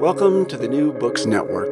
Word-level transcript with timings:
Welcome 0.00 0.44
to 0.46 0.58
the 0.58 0.68
New 0.68 0.92
Books 0.92 1.24
Network. 1.24 1.68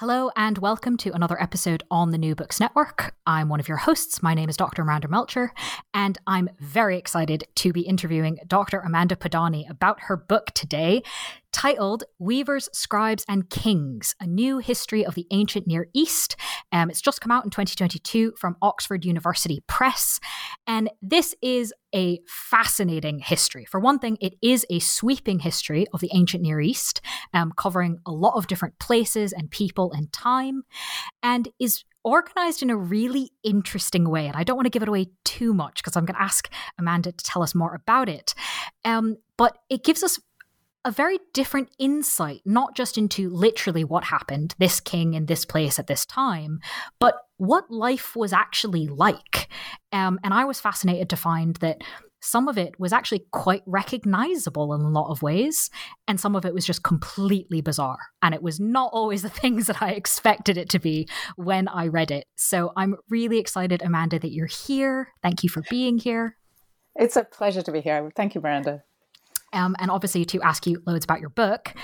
Hello, 0.00 0.32
and 0.34 0.58
welcome 0.58 0.96
to 0.96 1.14
another 1.14 1.40
episode 1.40 1.84
on 1.92 2.10
the 2.10 2.18
New 2.18 2.34
Books 2.34 2.58
Network. 2.58 3.14
I'm 3.24 3.48
one 3.48 3.60
of 3.60 3.68
your 3.68 3.76
hosts. 3.76 4.20
My 4.20 4.34
name 4.34 4.48
is 4.48 4.56
Dr. 4.56 4.84
Miranda 4.84 5.06
Melcher, 5.06 5.54
and 5.94 6.18
I'm 6.26 6.50
very 6.58 6.98
excited 6.98 7.44
to 7.54 7.72
be 7.72 7.82
interviewing 7.82 8.40
Dr. 8.48 8.80
Amanda 8.80 9.14
Podany 9.14 9.70
about 9.70 10.00
her 10.00 10.16
book 10.16 10.46
today, 10.54 11.04
titled 11.52 12.04
Weavers, 12.18 12.68
Scribes, 12.72 13.24
and 13.28 13.48
Kings 13.50 14.14
A 14.20 14.26
New 14.26 14.58
History 14.58 15.04
of 15.04 15.14
the 15.14 15.26
Ancient 15.30 15.66
Near 15.66 15.88
East. 15.92 16.36
Um, 16.72 16.90
it's 16.90 17.00
just 17.00 17.20
come 17.20 17.30
out 17.30 17.44
in 17.44 17.50
2022 17.50 18.34
from 18.38 18.56
Oxford 18.62 19.04
University 19.04 19.62
Press. 19.66 20.18
And 20.66 20.90
this 21.00 21.34
is 21.42 21.72
a 21.94 22.20
fascinating 22.26 23.18
history. 23.18 23.64
For 23.64 23.78
one 23.78 23.98
thing, 23.98 24.16
it 24.20 24.34
is 24.42 24.66
a 24.70 24.78
sweeping 24.78 25.40
history 25.40 25.86
of 25.92 26.00
the 26.00 26.10
ancient 26.14 26.42
Near 26.42 26.60
East, 26.60 27.00
um, 27.34 27.52
covering 27.56 27.98
a 28.06 28.12
lot 28.12 28.34
of 28.36 28.46
different 28.46 28.78
places 28.78 29.32
and 29.32 29.50
people 29.50 29.92
and 29.92 30.12
time, 30.12 30.62
and 31.22 31.48
is 31.60 31.84
organized 32.04 32.62
in 32.62 32.70
a 32.70 32.76
really 32.76 33.30
interesting 33.44 34.08
way. 34.08 34.26
And 34.26 34.36
I 34.36 34.42
don't 34.42 34.56
want 34.56 34.66
to 34.66 34.70
give 34.70 34.82
it 34.82 34.88
away 34.88 35.06
too 35.24 35.54
much 35.54 35.82
because 35.82 35.96
I'm 35.96 36.04
going 36.04 36.16
to 36.16 36.22
ask 36.22 36.50
Amanda 36.78 37.12
to 37.12 37.24
tell 37.24 37.42
us 37.42 37.54
more 37.54 37.74
about 37.74 38.08
it. 38.08 38.34
Um, 38.84 39.18
but 39.36 39.58
it 39.70 39.84
gives 39.84 40.02
us 40.02 40.18
a 40.84 40.90
very 40.90 41.18
different 41.32 41.70
insight, 41.78 42.40
not 42.44 42.74
just 42.74 42.98
into 42.98 43.30
literally 43.30 43.84
what 43.84 44.04
happened, 44.04 44.54
this 44.58 44.80
king 44.80 45.14
in 45.14 45.26
this 45.26 45.44
place 45.44 45.78
at 45.78 45.86
this 45.86 46.04
time, 46.04 46.60
but 46.98 47.14
what 47.36 47.70
life 47.70 48.16
was 48.16 48.32
actually 48.32 48.88
like. 48.88 49.48
Um, 49.92 50.18
and 50.24 50.34
I 50.34 50.44
was 50.44 50.60
fascinated 50.60 51.08
to 51.10 51.16
find 51.16 51.56
that 51.56 51.82
some 52.20 52.46
of 52.46 52.56
it 52.56 52.78
was 52.78 52.92
actually 52.92 53.26
quite 53.32 53.62
recognizable 53.66 54.74
in 54.74 54.80
a 54.80 54.88
lot 54.88 55.10
of 55.10 55.22
ways, 55.22 55.70
and 56.06 56.20
some 56.20 56.36
of 56.36 56.44
it 56.44 56.54
was 56.54 56.64
just 56.64 56.84
completely 56.84 57.60
bizarre. 57.60 57.98
And 58.20 58.32
it 58.32 58.42
was 58.42 58.60
not 58.60 58.90
always 58.92 59.22
the 59.22 59.28
things 59.42 59.66
that 59.66 59.82
I 59.82 59.90
expected 59.90 60.56
it 60.56 60.68
to 60.70 60.78
be 60.78 61.08
when 61.36 61.68
I 61.68 61.88
read 61.88 62.10
it. 62.10 62.24
So 62.36 62.72
I'm 62.76 62.96
really 63.08 63.38
excited, 63.38 63.82
Amanda, 63.82 64.18
that 64.18 64.32
you're 64.32 64.46
here. 64.46 65.08
Thank 65.22 65.42
you 65.42 65.48
for 65.48 65.62
being 65.68 65.98
here. 65.98 66.36
It's 66.94 67.16
a 67.16 67.24
pleasure 67.24 67.62
to 67.62 67.72
be 67.72 67.80
here. 67.80 68.10
Thank 68.14 68.34
you, 68.34 68.40
Miranda 68.40 68.82
um, 69.52 69.76
and 69.78 69.90
obviously 69.90 70.24
to 70.26 70.42
ask 70.42 70.66
you 70.66 70.82
loads 70.86 71.04
about 71.04 71.20
your 71.20 71.30
book. 71.30 71.74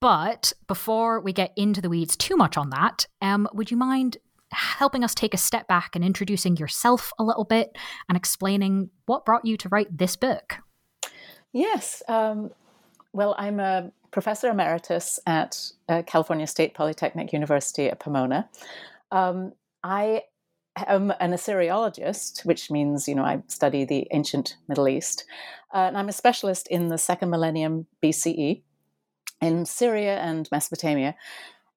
But 0.00 0.52
before 0.66 1.20
we 1.20 1.32
get 1.32 1.52
into 1.56 1.80
the 1.80 1.90
weeds 1.90 2.16
too 2.16 2.36
much 2.36 2.56
on 2.56 2.70
that, 2.70 3.06
um, 3.20 3.46
would 3.52 3.70
you 3.70 3.76
mind 3.76 4.16
helping 4.52 5.04
us 5.04 5.14
take 5.14 5.34
a 5.34 5.38
step 5.38 5.68
back 5.68 5.94
and 5.94 6.04
introducing 6.04 6.56
yourself 6.56 7.12
a 7.18 7.24
little 7.24 7.44
bit 7.44 7.76
and 8.08 8.16
explaining 8.16 8.90
what 9.06 9.24
brought 9.24 9.44
you 9.44 9.56
to 9.58 9.68
write 9.68 9.96
this 9.96 10.16
book? 10.16 10.56
Yes. 11.52 12.02
Um, 12.08 12.50
well, 13.12 13.34
I'm 13.38 13.60
a 13.60 13.92
professor 14.10 14.48
emeritus 14.48 15.20
at 15.26 15.70
uh, 15.88 16.02
California 16.06 16.46
State 16.46 16.74
Polytechnic 16.74 17.32
University 17.32 17.86
at 17.86 18.00
Pomona. 18.00 18.48
Um, 19.12 19.52
I 19.82 20.22
am 20.76 21.12
an 21.20 21.32
Assyriologist, 21.32 22.44
which 22.44 22.70
means, 22.70 23.08
you 23.08 23.14
know, 23.14 23.24
I 23.24 23.42
study 23.48 23.84
the 23.84 24.06
ancient 24.12 24.56
Middle 24.68 24.88
East. 24.88 25.24
Uh, 25.72 25.78
and 25.78 25.96
I'm 25.96 26.08
a 26.08 26.12
specialist 26.12 26.66
in 26.68 26.88
the 26.88 26.98
second 26.98 27.30
millennium 27.30 27.86
BCE 28.02 28.62
in 29.40 29.66
Syria 29.66 30.18
and 30.18 30.48
Mesopotamia. 30.50 31.14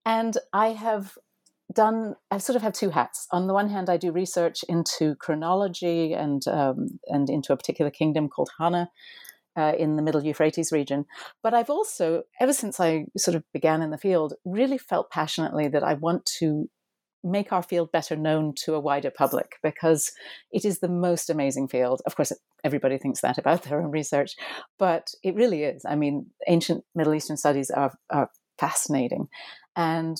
And 0.06 0.38
I 0.52 0.70
have 0.70 1.18
done, 1.74 2.16
I 2.30 2.38
sort 2.38 2.56
of 2.56 2.62
have 2.62 2.74
two 2.74 2.90
hats. 2.90 3.28
On 3.32 3.48
the 3.48 3.54
one 3.54 3.70
hand, 3.70 3.90
I 3.90 3.98
do 3.98 4.12
research 4.12 4.64
into 4.68 5.16
chronology 5.16 6.14
and, 6.14 6.46
um, 6.48 7.00
and 7.08 7.30
into 7.30 7.54
a 7.54 7.58
particular 7.58 7.92
kingdom 7.92 8.30
called 8.30 8.50
Hana. 8.60 8.90
Uh, 9.56 9.74
in 9.78 9.98
the 9.98 10.02
middle 10.02 10.24
Euphrates 10.24 10.72
region. 10.72 11.06
But 11.44 11.54
I've 11.54 11.70
also, 11.70 12.24
ever 12.40 12.54
since 12.54 12.80
I 12.80 13.06
sort 13.16 13.36
of 13.36 13.44
began 13.54 13.84
in 13.84 13.92
the 13.92 14.00
field, 14.00 14.34
really 14.44 14.80
felt 14.80 15.12
passionately 15.12 15.68
that 15.68 15.84
I 15.84 15.94
want 15.94 16.26
to 16.40 16.72
make 17.24 17.54
our 17.54 17.64
field 17.64 17.92
better 17.92 18.16
known 18.16 18.54
to 18.66 18.74
a 18.74 18.80
wider 18.80 19.12
public 19.12 19.56
because 19.64 20.12
it 20.52 20.66
is 20.66 20.80
the 20.80 20.90
most 20.90 21.30
amazing 21.30 21.68
field. 21.68 22.02
Of 22.06 22.16
course, 22.16 22.34
everybody 22.64 22.98
thinks 22.98 23.22
that 23.22 23.38
about 23.38 23.64
their 23.64 23.82
own 23.82 23.92
research, 23.92 24.36
but 24.78 25.10
it 25.24 25.36
really 25.36 25.64
is. 25.64 25.84
I 25.88 25.96
mean, 25.96 26.28
ancient 26.48 26.84
Middle 26.96 27.14
Eastern 27.14 27.38
studies 27.38 27.70
are, 27.70 27.94
are 28.10 28.30
fascinating 28.60 29.28
and 29.76 30.18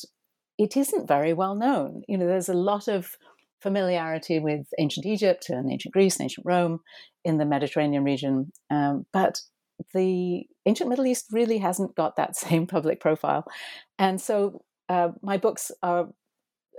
it 0.58 0.78
isn't 0.78 1.08
very 1.08 1.34
well 1.34 1.56
known. 1.56 2.04
You 2.08 2.18
know, 2.18 2.28
there's 2.28 2.50
a 2.50 2.54
lot 2.54 2.88
of 2.88 3.18
familiarity 3.62 4.40
with 4.40 4.68
ancient 4.78 5.06
Egypt 5.06 5.50
and 5.50 5.72
ancient 5.72 5.94
Greece 5.94 6.18
and 6.18 6.26
ancient 6.26 6.46
Rome 6.46 6.80
in 7.24 7.38
the 7.38 7.46
Mediterranean 7.46 8.04
region, 8.04 8.52
um, 8.70 9.06
but 9.14 9.40
the 9.94 10.46
ancient 10.66 10.90
Middle 10.90 11.06
East 11.06 11.28
really 11.32 11.58
hasn't 11.58 11.96
got 11.96 12.16
that 12.16 12.36
same 12.46 12.68
public 12.68 13.00
profile. 13.00 13.46
And 13.98 14.22
so 14.22 14.64
uh, 14.90 15.10
my 15.22 15.38
books 15.38 15.72
are 15.82 16.10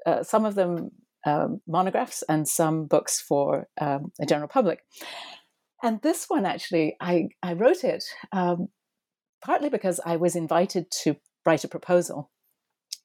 uh, 0.06 0.22
some 0.22 0.44
of 0.44 0.54
them 0.54 0.90
um, 1.26 1.60
monographs 1.66 2.22
and 2.28 2.46
some 2.46 2.86
books 2.86 3.20
for 3.20 3.66
um, 3.80 4.12
the 4.18 4.26
general 4.26 4.48
public. 4.48 4.80
And 5.82 6.00
this 6.02 6.26
one 6.28 6.46
actually, 6.46 6.96
I, 7.00 7.28
I 7.42 7.54
wrote 7.54 7.84
it 7.84 8.04
um, 8.32 8.68
partly 9.44 9.68
because 9.68 10.00
I 10.04 10.16
was 10.16 10.36
invited 10.36 10.90
to 11.02 11.16
write 11.44 11.64
a 11.64 11.68
proposal. 11.68 12.30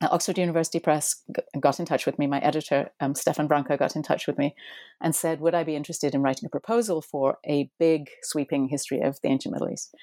Oxford 0.02 0.38
University 0.38 0.80
Press 0.80 1.24
got 1.60 1.80
in 1.80 1.86
touch 1.86 2.06
with 2.06 2.18
me. 2.18 2.26
My 2.26 2.40
editor, 2.40 2.90
um, 3.02 3.16
Stefan 3.16 3.50
Vranka, 3.50 3.78
got 3.78 3.98
in 3.98 4.04
touch 4.04 4.28
with 4.28 4.38
me 4.38 4.56
and 5.02 5.14
said, 5.14 5.42
Would 5.42 5.54
I 5.54 5.66
be 5.66 5.76
interested 5.76 6.16
in 6.16 6.22
writing 6.22 6.46
a 6.46 6.50
proposal 6.50 7.02
for 7.02 7.38
a 7.46 7.70
big, 7.80 8.10
sweeping 8.24 8.70
history 8.70 9.02
of 9.02 9.20
the 9.22 9.28
ancient 9.28 9.54
Middle 9.54 9.70
East? 9.70 9.94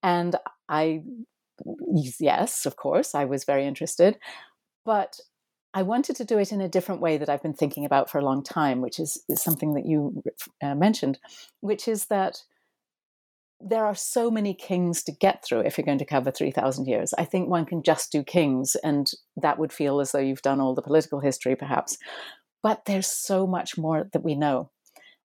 And 0.00 0.36
I, 0.68 1.02
yes, 2.20 2.66
of 2.66 2.76
course, 2.76 3.16
I 3.16 3.24
was 3.24 3.44
very 3.44 3.66
interested. 3.66 4.16
But 4.84 5.18
I 5.74 5.82
wanted 5.82 6.16
to 6.16 6.24
do 6.24 6.38
it 6.38 6.52
in 6.52 6.60
a 6.60 6.68
different 6.68 7.00
way 7.00 7.16
that 7.16 7.28
I've 7.28 7.42
been 7.42 7.54
thinking 7.54 7.84
about 7.84 8.10
for 8.10 8.18
a 8.18 8.24
long 8.24 8.42
time, 8.42 8.80
which 8.80 8.98
is, 8.98 9.22
is 9.28 9.42
something 9.42 9.74
that 9.74 9.86
you 9.86 10.22
uh, 10.62 10.74
mentioned, 10.74 11.18
which 11.60 11.88
is 11.88 12.06
that 12.06 12.42
there 13.58 13.86
are 13.86 13.94
so 13.94 14.30
many 14.30 14.54
kings 14.54 15.02
to 15.04 15.12
get 15.12 15.44
through 15.44 15.60
if 15.60 15.78
you're 15.78 15.84
going 15.84 15.98
to 15.98 16.04
cover 16.04 16.30
3,000 16.30 16.86
years. 16.86 17.14
I 17.16 17.24
think 17.24 17.48
one 17.48 17.64
can 17.64 17.82
just 17.82 18.12
do 18.12 18.22
kings, 18.22 18.76
and 18.82 19.10
that 19.36 19.58
would 19.58 19.72
feel 19.72 20.00
as 20.00 20.12
though 20.12 20.18
you've 20.18 20.42
done 20.42 20.60
all 20.60 20.74
the 20.74 20.82
political 20.82 21.20
history, 21.20 21.54
perhaps. 21.56 21.96
But 22.62 22.84
there's 22.86 23.06
so 23.06 23.46
much 23.46 23.78
more 23.78 24.08
that 24.12 24.24
we 24.24 24.34
know. 24.34 24.70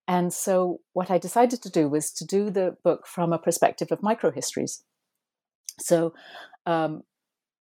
And 0.07 0.31
so, 0.31 0.79
what 0.93 1.11
I 1.11 1.17
decided 1.17 1.61
to 1.63 1.69
do 1.69 1.89
was 1.89 2.11
to 2.13 2.25
do 2.25 2.49
the 2.49 2.77
book 2.83 3.05
from 3.07 3.33
a 3.33 3.39
perspective 3.39 3.91
of 3.91 3.99
microhistories. 3.99 4.83
So 5.79 6.13
um, 6.65 7.03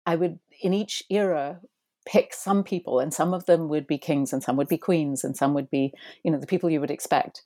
I 0.06 0.16
would, 0.16 0.40
in 0.62 0.74
each 0.74 1.04
era, 1.10 1.62
pick 2.06 2.34
some 2.34 2.64
people, 2.64 3.00
and 3.00 3.14
some 3.14 3.34
of 3.34 3.46
them 3.46 3.68
would 3.70 3.88
be 3.88 3.98
kings, 3.98 4.34
and 4.34 4.44
some 4.44 4.58
would 4.58 4.68
be 4.68 4.78
queens, 4.78 5.24
and 5.24 5.36
some 5.36 5.54
would 5.54 5.70
be, 5.70 5.94
you 6.24 6.32
know, 6.32 6.40
the 6.40 6.48
people 6.48 6.70
you 6.70 6.80
would 6.80 6.92
expect. 6.92 7.42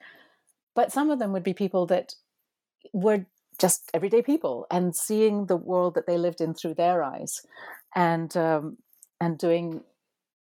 But 0.76 0.92
some 0.92 1.10
of 1.10 1.20
them 1.20 1.32
would 1.34 1.44
be 1.44 1.54
people 1.54 1.86
that 1.88 2.16
were 2.94 3.26
just 3.60 3.90
everyday 3.94 4.22
people 4.22 4.66
and 4.72 4.96
seeing 4.96 5.46
the 5.46 5.58
world 5.58 5.96
that 5.96 6.08
they 6.08 6.18
lived 6.18 6.42
in 6.42 6.54
through 6.54 6.76
their 6.76 7.04
eyes 7.04 7.42
and 7.96 8.36
um, 8.38 8.78
and 9.20 9.38
doing 9.38 9.82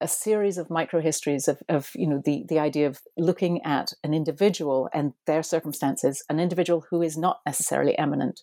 a 0.00 0.08
series 0.08 0.58
of 0.58 0.68
micro 0.68 1.00
histories 1.00 1.48
of, 1.48 1.62
of 1.68 1.90
you 1.94 2.06
know 2.06 2.20
the 2.24 2.44
the 2.48 2.58
idea 2.58 2.86
of 2.86 3.00
looking 3.16 3.62
at 3.62 3.92
an 4.04 4.12
individual 4.12 4.90
and 4.92 5.14
their 5.26 5.42
circumstances 5.42 6.22
an 6.28 6.38
individual 6.38 6.84
who 6.90 7.00
is 7.00 7.16
not 7.16 7.40
necessarily 7.46 7.96
eminent 7.98 8.42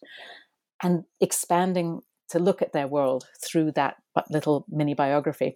and 0.82 1.04
expanding 1.22 2.02
to 2.30 2.40
look 2.40 2.62
at 2.62 2.74
their 2.74 2.88
world 2.88 3.26
through 3.46 3.72
that 3.72 3.96
little 4.30 4.66
mini 4.70 4.94
biography 4.94 5.56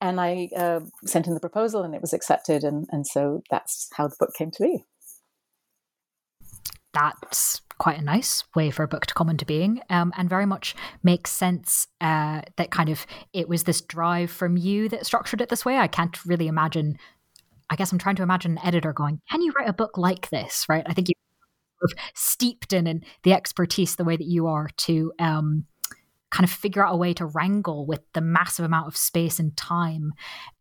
and 0.00 0.20
i 0.20 0.48
uh, 0.56 0.80
sent 1.04 1.26
in 1.26 1.34
the 1.34 1.40
proposal 1.40 1.82
and 1.82 1.94
it 1.94 2.00
was 2.00 2.12
accepted 2.12 2.64
and, 2.64 2.86
and 2.90 3.06
so 3.06 3.42
that's 3.50 3.88
how 3.96 4.06
the 4.06 4.16
book 4.18 4.30
came 4.36 4.50
to 4.50 4.62
be 4.62 4.84
that's 6.92 7.60
quite 7.78 7.98
a 7.98 8.02
nice 8.02 8.44
way 8.54 8.70
for 8.70 8.82
a 8.82 8.88
book 8.88 9.04
to 9.06 9.14
come 9.14 9.28
into 9.28 9.44
being 9.44 9.80
um, 9.90 10.12
and 10.16 10.30
very 10.30 10.46
much 10.46 10.74
makes 11.02 11.30
sense 11.30 11.88
uh, 12.00 12.40
that 12.56 12.70
kind 12.70 12.88
of 12.88 13.06
it 13.32 13.48
was 13.48 13.64
this 13.64 13.82
drive 13.82 14.30
from 14.30 14.56
you 14.56 14.88
that 14.88 15.04
structured 15.04 15.40
it 15.40 15.48
this 15.50 15.64
way. 15.64 15.76
I 15.76 15.88
can't 15.88 16.24
really 16.24 16.48
imagine. 16.48 16.98
I 17.68 17.76
guess 17.76 17.92
I'm 17.92 17.98
trying 17.98 18.16
to 18.16 18.22
imagine 18.22 18.52
an 18.52 18.66
editor 18.66 18.92
going, 18.92 19.20
"Can 19.30 19.42
you 19.42 19.52
write 19.58 19.68
a 19.68 19.74
book 19.74 19.98
like 19.98 20.30
this?" 20.30 20.64
Right? 20.68 20.84
I 20.86 20.94
think 20.94 21.08
you 21.08 21.14
steeped 22.14 22.72
in, 22.72 22.86
in 22.86 23.04
the 23.22 23.34
expertise 23.34 23.96
the 23.96 24.04
way 24.04 24.16
that 24.16 24.26
you 24.26 24.46
are 24.46 24.70
to 24.76 25.12
um, 25.18 25.66
kind 26.36 26.44
of 26.44 26.50
figure 26.50 26.86
out 26.86 26.92
a 26.92 26.96
way 26.96 27.14
to 27.14 27.24
wrangle 27.24 27.86
with 27.86 28.00
the 28.12 28.20
massive 28.20 28.66
amount 28.66 28.86
of 28.86 28.94
space 28.94 29.38
and 29.38 29.56
time 29.56 30.12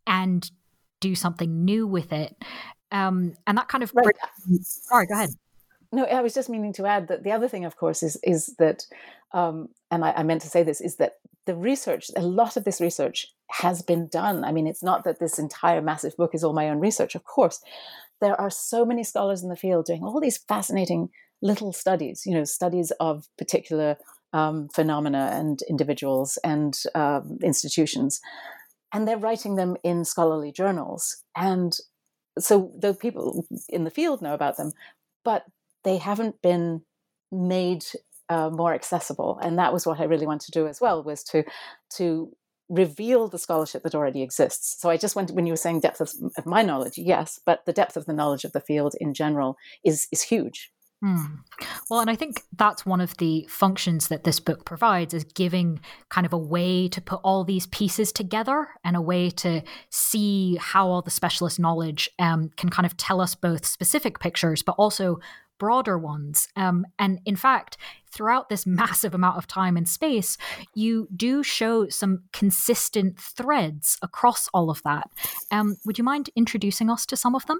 and 0.07 0.50
do 1.01 1.16
something 1.16 1.66
new 1.66 1.86
with 1.86 2.13
it. 2.13 2.33
Um, 2.92 3.33
and 3.45 3.57
that 3.57 3.68
kind 3.68 3.83
of 3.83 3.92
right. 3.94 4.16
sorry, 4.62 5.06
go 5.06 5.16
ahead. 5.16 5.31
No, 5.92 6.06
I 6.06 6.22
was 6.22 6.33
just 6.33 6.50
meaning 6.50 6.72
to 6.74 6.86
add 6.86 7.10
that 7.10 7.24
the 7.24 7.33
other 7.33 7.50
thing, 7.50 7.66
of 7.66 7.75
course, 7.75 8.04
is 8.04 8.18
is 8.24 8.56
that, 8.57 8.86
um, 9.33 9.68
and 9.92 10.06
I, 10.06 10.13
I, 10.13 10.24
meant 10.24 10.42
to 10.44 10.48
say 10.48 10.63
this, 10.63 10.80
is 10.80 10.95
that 10.95 11.16
the 11.45 11.56
research, 11.56 12.10
a 12.16 12.22
lot 12.22 12.56
of 12.56 12.63
this 12.63 12.80
research 12.80 13.27
has 13.51 13.81
been 13.81 14.07
done. 14.07 14.45
I 14.45 14.54
mean, 14.54 14.68
it's 14.68 14.83
not 14.83 15.04
that 15.04 15.19
this 15.19 15.38
entire 15.38 15.81
massive 15.81 16.16
book 16.16 16.33
is 16.33 16.44
all 16.44 16.54
my 16.54 16.69
own 16.69 16.80
research. 16.80 17.16
Of 17.16 17.25
course, 17.25 17.62
there 18.22 18.39
are 18.39 18.50
so 18.50 18.86
many 18.86 19.04
scholars 19.04 19.44
in 19.44 19.50
the 19.50 19.57
field 19.57 19.86
doing 19.86 20.04
all 20.04 20.22
these 20.22 20.38
fascinating 20.38 21.10
little 21.42 21.74
studies. 21.74 22.24
You 22.25 22.36
know, 22.36 22.45
studies 22.45 22.92
of 23.01 23.27
particular 23.38 23.98
um, 24.36 24.68
phenomena 24.68 25.30
and 25.32 25.62
individuals 25.70 26.38
and 26.44 26.78
um, 26.94 27.40
institutions, 27.42 28.20
and 28.94 29.08
they're 29.08 29.18
writing 29.18 29.56
them 29.56 29.78
in 29.82 30.04
scholarly 30.04 30.52
journals. 30.52 31.24
And 31.36 31.76
so 32.38 32.72
the 32.78 32.94
people 32.94 33.48
in 33.70 33.86
the 33.86 33.90
field 33.90 34.22
know 34.22 34.34
about 34.34 34.58
them, 34.58 34.74
but 35.24 35.46
they 35.86 35.98
haven't 35.98 36.42
been 36.42 36.82
made 37.32 37.86
uh, 38.28 38.50
more 38.50 38.74
accessible. 38.74 39.40
And 39.42 39.58
that 39.58 39.72
was 39.72 39.86
what 39.86 40.00
i 40.02 40.04
really 40.04 40.28
wanted 40.28 40.52
to 40.52 40.60
do 40.60 40.68
as 40.68 40.82
well 40.82 41.02
was 41.02 41.24
to 41.26 41.44
to 41.98 42.32
reveal 42.68 43.28
the 43.28 43.38
scholarship 43.38 43.84
that 43.84 43.96
already 43.96 44.22
exists. 44.22 44.82
So 44.82 44.90
i 44.90 44.98
just 44.98 45.16
went 45.16 45.32
when 45.32 45.46
you 45.46 45.54
were 45.54 45.66
saying 45.66 45.80
depth 45.80 46.02
of, 46.02 46.12
of 46.38 46.46
my 46.46 46.62
knowledge 46.62 46.98
yes 46.98 47.40
but 47.46 47.64
the 47.66 47.74
depth 47.74 47.96
of 47.96 48.06
the 48.06 48.14
knowledge 48.14 48.44
of 48.44 48.54
the 48.54 48.66
field 48.70 48.96
in 49.00 49.14
general 49.14 49.56
is 49.84 50.08
is 50.12 50.24
huge 50.24 50.72
Hmm. 51.01 51.25
Well, 51.89 52.00
and 52.00 52.09
I 52.09 52.15
think 52.15 52.42
that's 52.56 52.86
one 52.86 53.01
of 53.01 53.18
the 53.18 53.45
functions 53.50 54.07
that 54.07 54.24
this 54.24 54.39
book 54.39 54.65
provides 54.65 55.13
is 55.13 55.24
giving 55.24 55.80
kind 56.09 56.25
of 56.25 56.33
a 56.33 56.38
way 56.38 56.88
to 56.88 57.01
put 57.01 57.19
all 57.24 57.44
these 57.44 57.68
pieces 57.68 58.12
together 58.12 58.69
and 58.83 58.95
a 58.95 59.01
way 59.01 59.30
to 59.31 59.62
see 59.89 60.57
how 60.59 60.88
all 60.88 61.01
the 61.01 61.12
specialist 61.12 61.59
knowledge 61.59 62.09
um, 62.18 62.50
can 62.57 62.69
kind 62.69 62.86
of 62.86 62.97
tell 62.97 63.19
us 63.19 63.36
both 63.36 63.65
specific 63.65 64.19
pictures, 64.19 64.63
but 64.63 64.75
also 64.77 65.19
broader 65.57 65.97
ones. 65.97 66.47
Um, 66.56 66.86
and 66.98 67.19
in 67.25 67.36
fact, 67.36 67.77
throughout 68.09 68.50
this 68.50 68.65
massive 68.65 69.13
amount 69.13 69.38
of 69.38 69.48
time 69.48 69.77
and 69.77 69.88
space, 69.88 70.38
you 70.74 71.07
do 71.15 71.44
show 71.44 71.89
some 71.89 72.24
consistent 72.33 73.19
threads 73.19 73.98
across 74.01 74.48
all 74.53 74.69
of 74.69 74.81
that. 74.83 75.09
Um, 75.51 75.77
would 75.86 75.98
you 75.98 76.03
mind 76.03 76.30
introducing 76.36 76.89
us 76.89 77.06
to 77.07 77.18
some 77.18 77.36
of 77.36 77.45
them? 77.48 77.59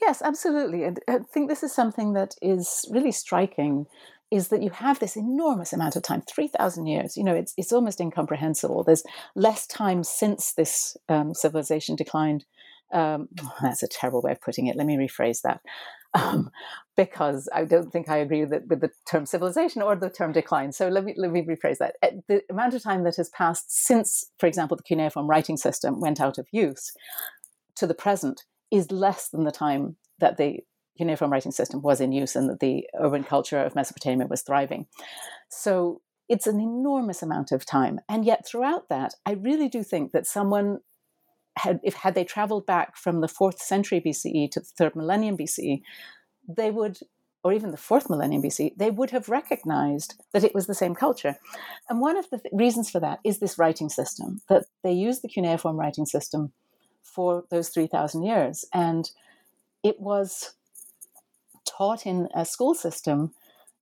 Yes, 0.00 0.22
absolutely. 0.22 0.84
And 0.84 1.00
I 1.08 1.18
think 1.18 1.48
this 1.48 1.62
is 1.62 1.72
something 1.72 2.14
that 2.14 2.34
is 2.40 2.84
really 2.90 3.12
striking 3.12 3.86
is 4.30 4.48
that 4.48 4.62
you 4.62 4.70
have 4.70 4.98
this 5.00 5.16
enormous 5.16 5.72
amount 5.72 5.96
of 5.96 6.04
time 6.04 6.22
3000 6.22 6.86
years 6.86 7.16
you 7.16 7.24
know 7.24 7.34
it's, 7.34 7.52
it's 7.56 7.72
almost 7.72 8.00
incomprehensible 8.00 8.84
there's 8.84 9.02
less 9.34 9.66
time 9.66 10.04
since 10.04 10.52
this 10.52 10.96
um, 11.08 11.34
civilization 11.34 11.96
declined 11.96 12.44
um, 12.92 13.28
that's 13.60 13.82
a 13.82 13.88
terrible 13.88 14.22
way 14.22 14.30
of 14.30 14.40
putting 14.40 14.68
it 14.68 14.76
let 14.76 14.86
me 14.86 14.96
rephrase 14.96 15.42
that 15.42 15.60
um, 16.14 16.50
because 16.96 17.48
I 17.54 17.64
don't 17.64 17.90
think 17.92 18.08
I 18.08 18.18
agree 18.18 18.40
with, 18.40 18.52
it, 18.52 18.62
with 18.68 18.80
the 18.80 18.90
term 19.08 19.26
civilization 19.26 19.80
or 19.80 19.94
the 19.94 20.10
term 20.10 20.32
decline. 20.32 20.72
So 20.72 20.88
let 20.88 21.04
me 21.04 21.14
let 21.16 21.30
me 21.30 21.42
rephrase 21.42 21.78
that. 21.78 21.96
Uh, 22.02 22.08
the 22.26 22.42
amount 22.50 22.74
of 22.74 22.82
time 22.82 23.04
that 23.04 23.16
has 23.16 23.28
passed 23.28 23.70
since, 23.70 24.24
for 24.38 24.46
example, 24.46 24.76
the 24.76 24.82
cuneiform 24.82 25.28
writing 25.28 25.56
system 25.56 26.00
went 26.00 26.20
out 26.20 26.38
of 26.38 26.48
use 26.50 26.92
to 27.76 27.86
the 27.86 27.94
present 27.94 28.44
is 28.70 28.90
less 28.90 29.28
than 29.28 29.44
the 29.44 29.50
time 29.50 29.96
that 30.18 30.36
the 30.36 30.60
cuneiform 30.96 31.32
writing 31.32 31.52
system 31.52 31.80
was 31.82 32.00
in 32.00 32.12
use 32.12 32.36
and 32.36 32.48
that 32.48 32.60
the 32.60 32.86
urban 32.98 33.24
culture 33.24 33.58
of 33.58 33.74
Mesopotamia 33.74 34.26
was 34.26 34.42
thriving. 34.42 34.86
So 35.48 36.02
it's 36.28 36.46
an 36.46 36.60
enormous 36.60 37.22
amount 37.22 37.52
of 37.52 37.64
time. 37.64 38.00
And 38.08 38.24
yet 38.24 38.46
throughout 38.46 38.88
that, 38.88 39.14
I 39.26 39.32
really 39.32 39.68
do 39.68 39.82
think 39.82 40.12
that 40.12 40.26
someone 40.26 40.78
had 41.56 41.80
if 41.82 41.94
had 41.94 42.14
they 42.14 42.24
traveled 42.24 42.66
back 42.66 42.96
from 42.96 43.20
the 43.20 43.28
fourth 43.28 43.60
century 43.60 44.00
BCE 44.00 44.50
to 44.52 44.60
the 44.60 44.66
third 44.78 44.94
millennium 44.94 45.36
BCE, 45.36 45.82
they 46.48 46.70
would 46.70 46.98
or 47.42 47.52
even 47.52 47.70
the 47.70 47.76
fourth 47.76 48.10
millennium 48.10 48.42
BCE, 48.42 48.76
they 48.76 48.90
would 48.90 49.10
have 49.10 49.30
recognized 49.30 50.22
that 50.32 50.44
it 50.44 50.54
was 50.54 50.66
the 50.66 50.74
same 50.74 50.94
culture. 50.94 51.36
And 51.88 52.00
one 52.00 52.18
of 52.18 52.28
the 52.30 52.38
th- 52.38 52.52
reasons 52.52 52.90
for 52.90 53.00
that 53.00 53.18
is 53.24 53.38
this 53.38 53.58
writing 53.58 53.88
system, 53.88 54.40
that 54.50 54.66
they 54.84 54.92
used 54.92 55.22
the 55.22 55.28
cuneiform 55.28 55.78
writing 55.78 56.04
system 56.04 56.52
for 57.02 57.44
those 57.50 57.68
3,000 57.68 58.22
years. 58.22 58.64
And 58.72 59.10
it 59.82 60.00
was 60.00 60.54
taught 61.66 62.06
in 62.06 62.28
a 62.34 62.44
school 62.44 62.74
system 62.74 63.32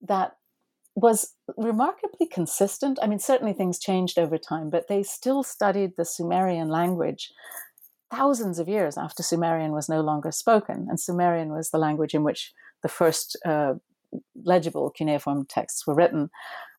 that 0.03 0.37
was 0.95 1.35
remarkably 1.57 2.27
consistent. 2.27 2.99
I 3.01 3.07
mean, 3.07 3.19
certainly 3.19 3.53
things 3.53 3.79
changed 3.79 4.19
over 4.19 4.39
time, 4.39 4.71
but 4.71 4.89
they 4.89 5.03
still 5.03 5.43
studied 5.43 5.93
the 5.97 6.05
Sumerian 6.05 6.69
language 6.69 7.33
thousands 8.11 8.59
of 8.59 8.69
years 8.69 8.97
after 8.97 9.23
Sumerian 9.23 9.73
was 9.73 9.89
no 9.89 10.01
longer 10.01 10.33
spoken. 10.33 10.87
And 10.89 10.99
Sumerian 10.99 11.53
was 11.53 11.71
the 11.71 11.79
language 11.79 12.15
in 12.15 12.25
which 12.25 12.53
the 12.83 12.89
first 12.89 13.37
uh, 13.45 13.75
legible 14.43 14.91
cuneiform 14.91 15.45
texts 15.47 15.87
were 15.87 15.95
written. 15.95 16.31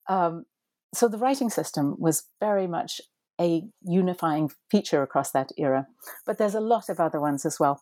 Um, 0.08 0.46
so 0.94 1.08
the 1.08 1.18
writing 1.18 1.50
system 1.50 1.96
was 2.00 2.24
very 2.40 2.68
much 2.68 3.00
a 3.40 3.64
unifying 3.84 4.52
feature 4.70 5.02
across 5.02 5.32
that 5.32 5.52
era. 5.58 5.88
But 6.26 6.38
there's 6.38 6.56
a 6.56 6.60
lot 6.60 6.90
of 6.90 7.00
other 7.00 7.20
ones 7.20 7.46
as 7.46 7.60
well. 7.60 7.82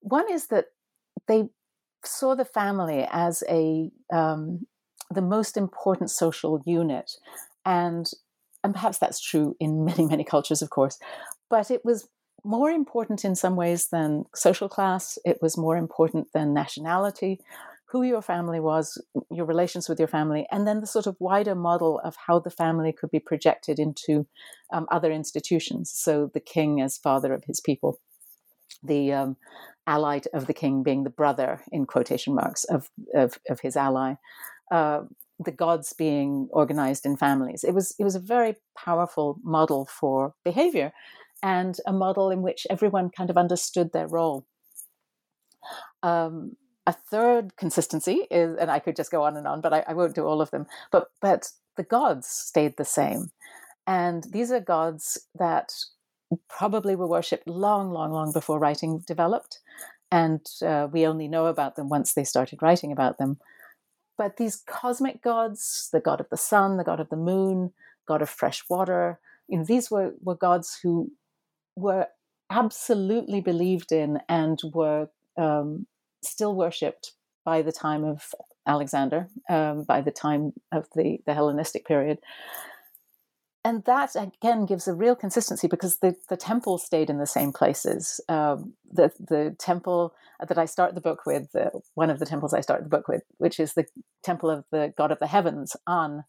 One 0.00 0.30
is 0.30 0.48
that 0.48 0.66
they 1.28 1.48
saw 2.04 2.34
the 2.34 2.44
family 2.44 3.06
as 3.10 3.44
a 3.48 3.90
um, 4.12 4.66
the 5.10 5.22
most 5.22 5.56
important 5.56 6.10
social 6.10 6.62
unit. 6.64 7.12
And, 7.66 8.10
and 8.62 8.74
perhaps 8.74 8.98
that's 8.98 9.20
true 9.20 9.56
in 9.60 9.84
many, 9.84 10.06
many 10.06 10.24
cultures, 10.24 10.62
of 10.62 10.70
course. 10.70 10.98
But 11.48 11.70
it 11.70 11.84
was 11.84 12.08
more 12.44 12.70
important 12.70 13.24
in 13.24 13.34
some 13.34 13.54
ways 13.54 13.88
than 13.88 14.24
social 14.34 14.68
class, 14.68 15.18
it 15.26 15.38
was 15.42 15.58
more 15.58 15.76
important 15.76 16.28
than 16.32 16.54
nationality, 16.54 17.38
who 17.90 18.02
your 18.02 18.22
family 18.22 18.60
was, 18.60 19.02
your 19.30 19.46
relations 19.46 19.88
with 19.88 19.98
your 19.98 20.08
family, 20.08 20.46
and 20.50 20.66
then 20.66 20.80
the 20.80 20.86
sort 20.86 21.06
of 21.06 21.16
wider 21.18 21.54
model 21.54 22.00
of 22.04 22.14
how 22.26 22.38
the 22.38 22.50
family 22.50 22.92
could 22.92 23.10
be 23.10 23.18
projected 23.20 23.78
into 23.78 24.26
um, 24.72 24.86
other 24.90 25.10
institutions. 25.10 25.90
So 25.94 26.30
the 26.32 26.40
king 26.40 26.80
as 26.80 26.98
father 26.98 27.34
of 27.34 27.44
his 27.44 27.60
people, 27.60 27.98
the 28.82 29.12
um, 29.12 29.36
allied 29.86 30.28
of 30.32 30.46
the 30.46 30.54
king 30.54 30.82
being 30.82 31.04
the 31.04 31.10
brother, 31.10 31.62
in 31.72 31.84
quotation 31.84 32.34
marks, 32.34 32.64
of, 32.64 32.90
of, 33.14 33.38
of 33.48 33.60
his 33.60 33.76
ally, 33.76 34.14
uh, 34.70 35.00
the 35.44 35.50
gods 35.50 35.92
being 35.92 36.48
organized 36.52 37.04
in 37.04 37.16
families. 37.16 37.64
It 37.64 37.74
was 37.74 37.94
it 37.98 38.04
was 38.04 38.14
a 38.14 38.20
very 38.20 38.56
powerful 38.76 39.38
model 39.42 39.86
for 39.86 40.34
behavior, 40.44 40.92
and 41.42 41.76
a 41.86 41.92
model 41.92 42.30
in 42.30 42.42
which 42.42 42.66
everyone 42.68 43.10
kind 43.10 43.30
of 43.30 43.38
understood 43.38 43.92
their 43.92 44.06
role. 44.06 44.46
Um, 46.02 46.56
a 46.86 46.92
third 46.92 47.56
consistency 47.56 48.26
is, 48.30 48.56
and 48.56 48.70
I 48.70 48.78
could 48.78 48.96
just 48.96 49.10
go 49.10 49.22
on 49.24 49.36
and 49.36 49.46
on, 49.46 49.60
but 49.60 49.72
I, 49.72 49.84
I 49.88 49.94
won't 49.94 50.14
do 50.14 50.24
all 50.26 50.40
of 50.40 50.50
them. 50.50 50.66
But 50.90 51.10
but 51.20 51.50
the 51.76 51.82
gods 51.84 52.28
stayed 52.28 52.76
the 52.76 52.84
same, 52.84 53.30
and 53.86 54.24
these 54.32 54.50
are 54.52 54.60
gods 54.60 55.18
that 55.34 55.72
probably 56.48 56.96
were 56.96 57.08
worshipped 57.08 57.48
long, 57.48 57.90
long, 57.90 58.12
long 58.12 58.32
before 58.32 58.58
writing 58.58 59.00
developed, 59.06 59.60
and 60.10 60.44
uh, 60.62 60.88
we 60.90 61.06
only 61.06 61.28
know 61.28 61.46
about 61.46 61.76
them 61.76 61.88
once 61.88 62.14
they 62.14 62.24
started 62.24 62.62
writing 62.62 62.92
about 62.92 63.18
them 63.18 63.38
but 64.20 64.36
these 64.36 64.62
cosmic 64.66 65.22
gods, 65.22 65.88
the 65.94 66.00
god 66.00 66.20
of 66.20 66.28
the 66.28 66.36
sun, 66.36 66.76
the 66.76 66.84
god 66.84 67.00
of 67.00 67.08
the 67.08 67.16
moon, 67.16 67.72
god 68.06 68.20
of 68.20 68.28
fresh 68.28 68.62
water, 68.68 69.18
you 69.48 69.56
know, 69.56 69.64
these 69.64 69.90
were, 69.90 70.12
were 70.20 70.36
gods 70.36 70.78
who 70.82 71.10
were 71.74 72.06
absolutely 72.50 73.40
believed 73.40 73.92
in 73.92 74.18
and 74.28 74.58
were 74.74 75.08
um, 75.38 75.86
still 76.22 76.54
worshipped 76.54 77.12
by 77.44 77.62
the 77.62 77.72
time 77.72 78.04
of 78.04 78.34
Alexander, 78.66 79.28
um, 79.48 79.84
by 79.84 80.00
the 80.00 80.10
time 80.10 80.52
of 80.72 80.86
the, 80.94 81.18
the 81.26 81.34
Hellenistic 81.34 81.86
period. 81.86 82.18
And 83.64 83.84
that 83.84 84.16
again 84.16 84.64
gives 84.64 84.88
a 84.88 84.94
real 84.94 85.14
consistency 85.14 85.68
because 85.68 85.98
the, 85.98 86.16
the 86.30 86.36
temple 86.36 86.78
stayed 86.78 87.10
in 87.10 87.18
the 87.18 87.26
same 87.26 87.52
places. 87.52 88.20
Um, 88.28 88.72
the 88.90 89.12
the 89.18 89.54
temple 89.58 90.14
that 90.46 90.56
I 90.56 90.64
start 90.64 90.94
the 90.94 91.02
book 91.02 91.26
with, 91.26 91.54
one 91.94 92.08
of 92.08 92.18
the 92.18 92.24
temples 92.24 92.54
I 92.54 92.62
start 92.62 92.82
the 92.82 92.88
book 92.88 93.06
with, 93.06 93.22
which 93.36 93.60
is 93.60 93.74
the 93.74 93.84
temple 94.22 94.48
of 94.48 94.64
the 94.72 94.94
god 94.96 95.12
of 95.12 95.18
the 95.18 95.26
heavens, 95.26 95.76
An, 95.86 96.24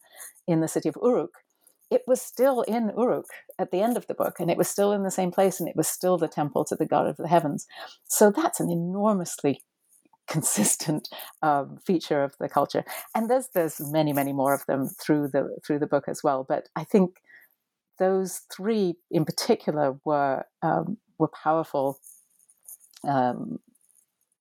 in 0.45 0.59
the 0.59 0.67
city 0.67 0.89
of 0.89 0.97
Uruk, 1.01 1.31
it 1.89 2.01
was 2.05 2.21
still 2.21 2.63
in 2.63 2.91
Uruk 2.97 3.27
at 3.57 3.71
the 3.71 3.81
end 3.81 3.95
of 3.95 4.07
the 4.07 4.13
book, 4.13 4.41
and 4.41 4.51
it 4.51 4.57
was 4.57 4.67
still 4.67 4.91
in 4.91 5.03
the 5.03 5.11
same 5.11 5.31
place, 5.31 5.61
and 5.61 5.69
it 5.69 5.77
was 5.77 5.87
still 5.87 6.17
the 6.17 6.27
temple 6.27 6.65
to 6.65 6.75
the 6.75 6.85
god 6.85 7.07
of 7.07 7.15
the 7.15 7.29
heavens. 7.29 7.65
So 8.03 8.29
that's 8.29 8.59
an 8.59 8.69
enormously 8.69 9.61
consistent 10.31 11.09
um, 11.41 11.77
feature 11.85 12.23
of 12.23 12.33
the 12.39 12.49
culture. 12.49 12.83
And 13.13 13.29
there's 13.29 13.49
there's 13.53 13.79
many 13.91 14.13
many 14.13 14.33
more 14.33 14.53
of 14.53 14.65
them 14.65 14.87
through 14.87 15.29
the 15.29 15.57
through 15.65 15.79
the 15.79 15.87
book 15.87 16.05
as 16.07 16.23
well. 16.23 16.45
But 16.47 16.69
I 16.75 16.83
think 16.83 17.21
those 17.99 18.41
three 18.55 18.95
in 19.09 19.25
particular 19.25 19.97
were 20.05 20.45
um, 20.61 20.97
were 21.19 21.27
powerful 21.43 21.99
um, 23.07 23.59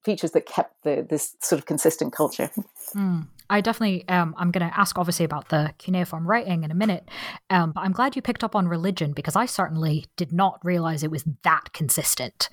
features 0.05 0.33
that 0.33 0.47
kept 0.47 0.83
the, 0.85 1.07
this 1.09 1.37
sort 1.43 1.59
of 1.59 1.67
consistent 1.67 2.13
culture. 2.13 2.51
Mm. 2.95 3.27
I 3.51 3.61
definitely 3.61 4.09
um, 4.09 4.35
I'm 4.39 4.53
going 4.53 4.67
to 4.67 4.79
ask 4.79 4.97
obviously 4.99 5.25
about 5.25 5.49
the 5.49 5.75
cuneiform 5.79 6.27
writing 6.27 6.63
in 6.63 6.71
a 6.71 6.75
minute, 6.75 7.09
um, 7.51 7.73
but 7.73 7.81
I'm 7.81 7.93
glad 7.93 8.15
you 8.15 8.23
picked 8.23 8.45
up 8.45 8.55
on 8.55 8.69
religion 8.69 9.13
because 9.13 9.37
I 9.37 9.47
certainly 9.47 10.07
did 10.17 10.33
not 10.33 10.61
realize 10.63 11.03
it 11.03 11.11
was 11.11 11.25
that 11.43 11.73
consistent. 11.73 12.49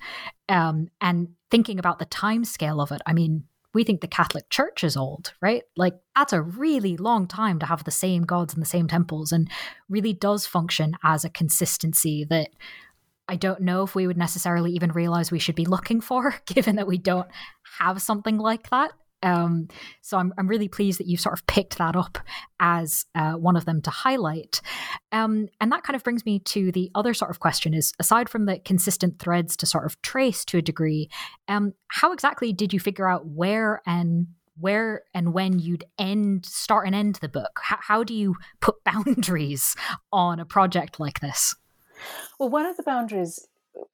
Um, 0.48 0.88
and 1.00 1.28
thinking 1.50 1.78
about 1.78 2.00
the 2.00 2.04
time 2.04 2.44
scale 2.44 2.80
of 2.80 2.90
it, 2.90 3.00
I 3.06 3.12
mean, 3.12 3.44
we 3.74 3.84
think 3.84 4.00
the 4.00 4.08
Catholic 4.08 4.50
Church 4.50 4.82
is 4.82 4.96
old, 4.96 5.34
right? 5.40 5.62
Like 5.76 5.94
that's 6.16 6.32
a 6.32 6.42
really 6.42 6.96
long 6.96 7.28
time 7.28 7.60
to 7.60 7.66
have 7.66 7.84
the 7.84 7.90
same 7.92 8.24
gods 8.24 8.52
and 8.52 8.60
the 8.60 8.66
same 8.66 8.88
temples, 8.88 9.30
and 9.30 9.48
really 9.88 10.12
does 10.12 10.46
function 10.46 10.96
as 11.04 11.24
a 11.24 11.30
consistency 11.30 12.24
that 12.24 12.50
I 13.28 13.36
don't 13.36 13.60
know 13.60 13.84
if 13.84 13.94
we 13.94 14.06
would 14.06 14.16
necessarily 14.16 14.72
even 14.72 14.90
realize 14.90 15.30
we 15.30 15.38
should 15.38 15.54
be 15.54 15.66
looking 15.66 16.00
for, 16.00 16.34
given 16.46 16.76
that 16.76 16.88
we 16.88 16.98
don't 16.98 17.28
have 17.78 18.02
something 18.02 18.38
like 18.38 18.70
that. 18.70 18.92
Um, 19.22 19.68
so 20.00 20.18
I'm, 20.18 20.32
I'm 20.38 20.48
really 20.48 20.68
pleased 20.68 21.00
that 21.00 21.06
you've 21.06 21.20
sort 21.20 21.38
of 21.38 21.46
picked 21.46 21.78
that 21.78 21.96
up 21.96 22.18
as 22.60 23.06
uh, 23.14 23.32
one 23.32 23.56
of 23.56 23.64
them 23.64 23.82
to 23.82 23.90
highlight. 23.90 24.60
Um, 25.12 25.48
and 25.60 25.72
that 25.72 25.82
kind 25.82 25.96
of 25.96 26.04
brings 26.04 26.24
me 26.24 26.38
to 26.40 26.72
the 26.72 26.90
other 26.94 27.14
sort 27.14 27.30
of 27.30 27.40
question 27.40 27.74
is 27.74 27.92
aside 27.98 28.28
from 28.28 28.46
the 28.46 28.58
consistent 28.58 29.18
threads 29.18 29.56
to 29.58 29.66
sort 29.66 29.86
of 29.86 30.00
trace 30.02 30.44
to 30.46 30.58
a 30.58 30.62
degree, 30.62 31.08
um, 31.48 31.74
how 31.88 32.12
exactly 32.12 32.52
did 32.52 32.72
you 32.72 32.80
figure 32.80 33.08
out 33.08 33.26
where 33.26 33.82
and 33.86 34.28
where 34.60 35.02
and 35.14 35.32
when 35.32 35.60
you'd 35.60 35.84
end 35.98 36.44
start 36.44 36.84
and 36.84 36.94
end 36.96 37.14
the 37.20 37.28
book 37.28 37.60
how, 37.62 37.78
how 37.80 38.02
do 38.02 38.12
you 38.12 38.34
put 38.60 38.74
boundaries 38.84 39.76
on 40.12 40.40
a 40.40 40.44
project 40.44 40.98
like 40.98 41.20
this 41.20 41.54
well, 42.38 42.48
one 42.48 42.66
of 42.66 42.76
the 42.76 42.82
boundaries 42.82 43.46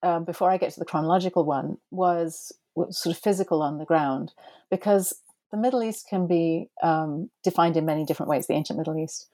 um, 0.03 0.25
before 0.25 0.51
I 0.51 0.59
get 0.59 0.73
to 0.73 0.81
the 0.81 0.87
chronological 0.87 1.45
one 1.45 1.79
was, 1.91 2.53
sort 2.91 3.15
of 3.15 3.23
physical 3.23 3.63
on 3.63 3.79
the 3.79 3.85
ground, 3.85 4.33
because 4.71 5.15
the 5.51 5.59
Middle 5.59 5.83
East 5.83 6.09
can 6.09 6.27
be 6.27 6.69
um, 6.83 7.31
defined 7.43 7.77
in 7.77 7.85
many 7.85 8.05
different 8.05 8.31
ways, 8.31 8.47
the 8.47 8.55
ancient 8.55 8.79
Middle 8.79 8.99
East. 8.99 9.29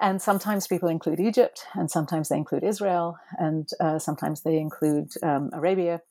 And 0.00 0.20
sometimes 0.20 0.66
people 0.66 0.88
include 0.88 1.20
Egypt, 1.20 1.66
and 1.74 1.90
sometimes 1.90 2.28
they 2.28 2.36
include 2.36 2.64
Israel, 2.64 3.16
and 3.38 3.68
uh, 3.78 3.98
sometimes 4.00 4.42
they 4.42 4.58
include 4.58 5.12
um, 5.22 5.50
Arabia. 5.52 6.02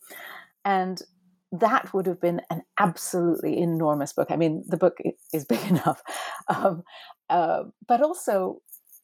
And 0.64 1.02
that 1.52 1.94
would 1.94 2.08
have 2.08 2.20
been 2.20 2.42
an 2.50 2.64
absolutely 2.80 3.60
enormous 3.60 4.14
book. 4.14 4.32
I 4.32 4.38
mean, 4.38 4.64
the 4.68 4.78
book 4.78 4.98
is 5.34 5.46
big 5.46 5.64
enough. 5.70 6.02
Um, 6.48 6.84
uh, 7.30 7.64
but 7.88 8.02
also, 8.02 8.62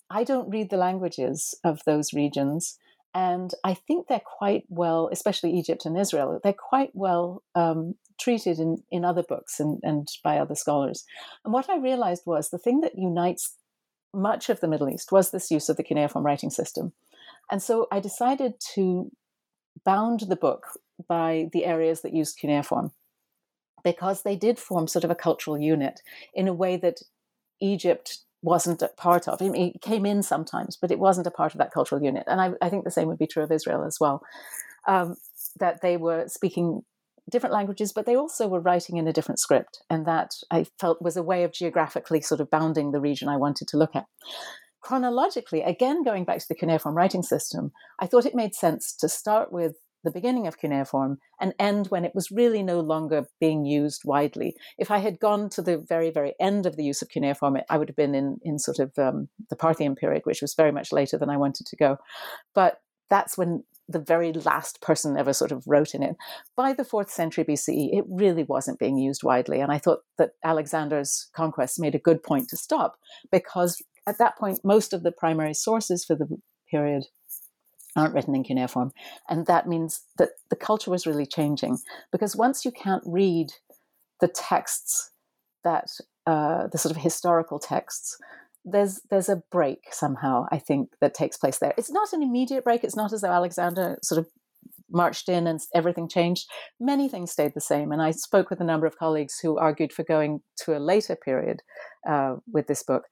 I 0.10 0.24
don't 0.24 0.50
read 0.50 0.70
the 0.70 0.78
languages 0.78 1.54
of 1.64 1.82
those 1.86 2.14
regions. 2.14 2.78
And 3.14 3.52
I 3.64 3.74
think 3.74 4.08
they're 4.08 4.22
quite 4.24 4.66
well, 4.70 5.10
especially 5.12 5.54
Egypt 5.54 5.86
and 5.86 5.98
Israel, 5.98 6.40
they're 6.44 6.54
quite 6.54 6.92
well 6.94 7.44
um, 7.56 7.96
treated 8.20 8.60
in, 8.60 8.84
in 8.92 9.04
other 9.04 9.24
books 9.24 9.60
and, 9.60 9.80
and 9.82 10.08
by 10.24 10.38
other 10.38 10.56
scholars. 10.56 11.06
And 11.44 11.54
what 11.54 11.70
I 11.70 11.78
realized 11.78 12.24
was 12.26 12.50
the 12.50 12.60
thing 12.60 12.82
that 12.82 12.98
unites 12.98 13.56
much 14.14 14.50
of 14.50 14.60
the 14.60 14.68
Middle 14.68 14.90
East 14.90 15.12
was 15.12 15.32
this 15.32 15.52
use 15.52 15.70
of 15.70 15.78
the 15.78 15.84
cuneiform 15.84 16.26
writing 16.26 16.50
system. 16.50 16.94
And 17.52 17.62
so 17.62 17.88
I 17.92 18.00
decided 18.00 18.54
to 18.76 19.12
bound 19.86 20.22
the 20.22 20.36
book 20.36 20.68
by 21.08 21.50
the 21.54 21.66
areas 21.66 22.02
that 22.02 22.14
used 22.14 22.38
cuneiform 22.40 22.92
because 23.84 24.24
they 24.24 24.36
did 24.36 24.60
form 24.60 24.88
sort 24.88 25.06
of 25.06 25.12
a 25.12 25.16
cultural 25.16 25.58
unit 25.58 26.02
in 26.34 26.48
a 26.48 26.54
way 26.54 26.78
that 26.78 27.02
Egypt 27.62 28.20
wasn't 28.42 28.82
a 28.82 28.90
part 28.98 29.28
of. 29.28 29.42
it 29.42 29.82
came 29.82 30.06
in 30.06 30.24
sometimes, 30.24 30.78
but 30.78 30.92
it 30.92 31.00
wasn't 31.00 31.28
a 31.28 31.32
part 31.32 31.54
of 31.54 31.60
that 31.60 31.72
cultural 31.72 32.02
unit. 32.02 32.24
And 32.28 32.40
I, 32.40 32.52
I 32.62 32.70
think 32.70 32.84
the 32.84 32.92
same 32.92 33.08
would 33.08 33.18
be 33.18 33.28
true 33.28 33.44
of 33.44 33.52
Israel 33.52 33.84
as 33.84 33.98
well. 34.00 34.22
Um, 34.88 35.16
that 35.60 35.82
they 35.82 35.98
were 35.98 36.28
speaking 36.28 36.84
different 37.30 37.54
languages, 37.54 37.92
but 37.94 38.06
they 38.06 38.16
also 38.16 38.48
were 38.48 38.60
writing 38.60 38.98
in 38.98 39.08
a 39.08 39.14
different 39.14 39.40
script. 39.40 39.84
And 39.90 40.06
that 40.06 40.36
I 40.50 40.66
felt 40.80 41.02
was 41.02 41.18
a 41.18 41.24
way 41.24 41.44
of 41.44 41.52
geographically 41.52 42.22
sort 42.22 42.42
of 42.42 42.50
bounding 42.50 42.92
the 42.92 43.02
region 43.02 43.28
I 43.28 43.38
wanted 43.38 43.68
to 43.70 43.78
look 43.78 43.96
at. 43.96 44.06
Chronologically, 44.82 45.62
again, 45.62 46.04
going 46.04 46.24
back 46.24 46.40
to 46.40 46.48
the 46.48 46.56
cuneiform 46.56 46.96
writing 46.96 47.22
system, 47.22 47.72
I 48.00 48.08
thought 48.08 48.26
it 48.26 48.36
made 48.36 48.56
sense 48.56 48.96
to 48.96 49.10
start 49.10 49.52
with 49.52 49.76
the 50.04 50.12
beginning 50.12 50.48
of 50.48 50.58
cuneiform 50.58 51.18
and 51.40 51.54
end 51.60 51.88
when 51.88 52.06
it 52.06 52.16
was 52.16 52.32
really 52.32 52.64
no 52.64 52.80
longer 52.80 53.26
being 53.40 53.66
used 53.66 54.04
widely. 54.06 54.56
If 54.78 54.92
I 54.92 55.00
had 55.00 55.20
gone 55.20 55.50
to 55.52 55.62
the 55.62 55.78
very, 55.78 56.10
very 56.10 56.34
end 56.40 56.66
of 56.66 56.76
the 56.76 56.84
use 56.84 57.02
of 57.02 57.10
cuneiform, 57.10 57.58
I 57.70 57.78
would 57.78 57.90
have 57.90 57.96
been 57.96 58.16
in, 58.16 58.38
in 58.44 58.60
sort 58.60 58.80
of 58.80 58.98
um, 58.98 59.30
the 59.50 59.56
Parthian 59.56 59.96
period, 59.96 60.22
which 60.26 60.42
was 60.42 60.54
very 60.54 60.72
much 60.72 60.92
later 60.92 61.18
than 61.18 61.30
I 61.30 61.38
wanted 61.38 61.66
to 61.68 61.76
go. 61.76 61.98
But 62.56 62.80
that's 63.10 63.38
when 63.38 63.64
the 63.88 64.00
very 64.00 64.32
last 64.32 64.82
person 64.82 65.18
ever 65.18 65.34
sort 65.34 65.52
of 65.52 65.64
wrote 65.66 65.96
in 65.96 66.04
it. 66.04 66.16
By 66.56 66.74
the 66.74 66.86
fourth 66.86 67.10
century 67.10 67.44
BCE, 67.44 67.90
it 67.92 68.06
really 68.08 68.44
wasn't 68.44 68.80
being 68.80 68.98
used 68.98 69.24
widely. 69.24 69.62
And 69.62 69.72
I 69.72 69.80
thought 69.80 70.02
that 70.20 70.32
Alexander's 70.44 71.28
conquest 71.36 71.80
made 71.80 71.96
a 71.96 72.00
good 72.00 72.22
point 72.22 72.50
to 72.50 72.58
stop 72.58 72.98
because 73.32 73.82
at 74.08 74.20
that 74.20 74.38
point, 74.38 74.60
most 74.64 74.94
of 74.94 75.04
the 75.04 75.12
primary 75.12 75.56
sources 75.56 76.06
for 76.06 76.16
the 76.16 76.28
period 76.70 77.06
aren't 77.96 78.14
written 78.14 78.36
in 78.36 78.44
cuneiform. 78.44 78.92
And 79.30 79.46
that 79.48 79.68
means 79.68 80.02
that 80.18 80.30
the 80.50 80.56
culture 80.56 80.92
was 80.92 81.08
really 81.08 81.26
changing 81.26 81.80
because 82.12 82.36
once 82.36 82.66
you 82.66 82.72
can't 82.72 83.04
read 83.06 83.48
the 84.22 84.28
texts 84.28 85.12
that 85.64 85.88
uh, 86.26 86.68
the 86.68 86.78
sort 86.78 86.96
of 86.96 87.02
historical 87.02 87.60
texts, 87.60 88.18
there's 88.66 89.02
there's 89.10 89.30
a 89.30 89.42
break 89.52 89.80
somehow 89.92 90.46
I 90.52 90.60
think 90.60 90.90
that 91.02 91.14
takes 91.14 91.38
place 91.38 91.60
there. 91.60 91.74
It's 91.78 91.92
not 91.92 92.14
an 92.14 92.22
immediate 92.22 92.64
break. 92.64 92.84
It's 92.84 92.96
not 92.96 93.14
as 93.14 93.22
though 93.22 93.32
Alexander 93.32 93.98
sort 94.04 94.20
of 94.20 94.28
marched 94.92 95.30
in 95.30 95.48
and 95.48 95.60
everything 95.74 96.10
changed. 96.10 96.50
Many 96.80 97.10
things 97.10 97.32
stayed 97.32 97.54
the 97.54 97.62
same. 97.62 97.92
And 97.92 98.02
I 98.02 98.12
spoke 98.12 98.50
with 98.50 98.60
a 98.60 98.66
number 98.66 98.88
of 98.88 98.98
colleagues 98.98 99.40
who 99.40 99.58
argued 99.58 99.94
for 99.94 100.04
going 100.04 100.42
to 100.64 100.76
a 100.76 100.80
later 100.80 101.16
period 101.16 101.62
uh, 102.08 102.36
with 102.52 102.68
this 102.68 102.84
book. 102.84 103.04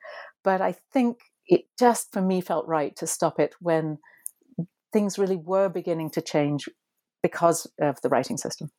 But 0.43 0.61
I 0.61 0.75
think 0.91 1.19
it 1.47 1.65
just 1.79 2.11
for 2.11 2.21
me 2.21 2.41
felt 2.41 2.67
right 2.67 2.95
to 2.97 3.07
stop 3.07 3.39
it 3.39 3.55
when 3.59 3.99
things 4.93 5.19
really 5.19 5.37
were 5.37 5.69
beginning 5.69 6.09
to 6.11 6.21
change 6.21 6.69
because 7.21 7.67
of 7.79 8.01
the 8.01 8.09
writing 8.09 8.37
system. 8.37 8.69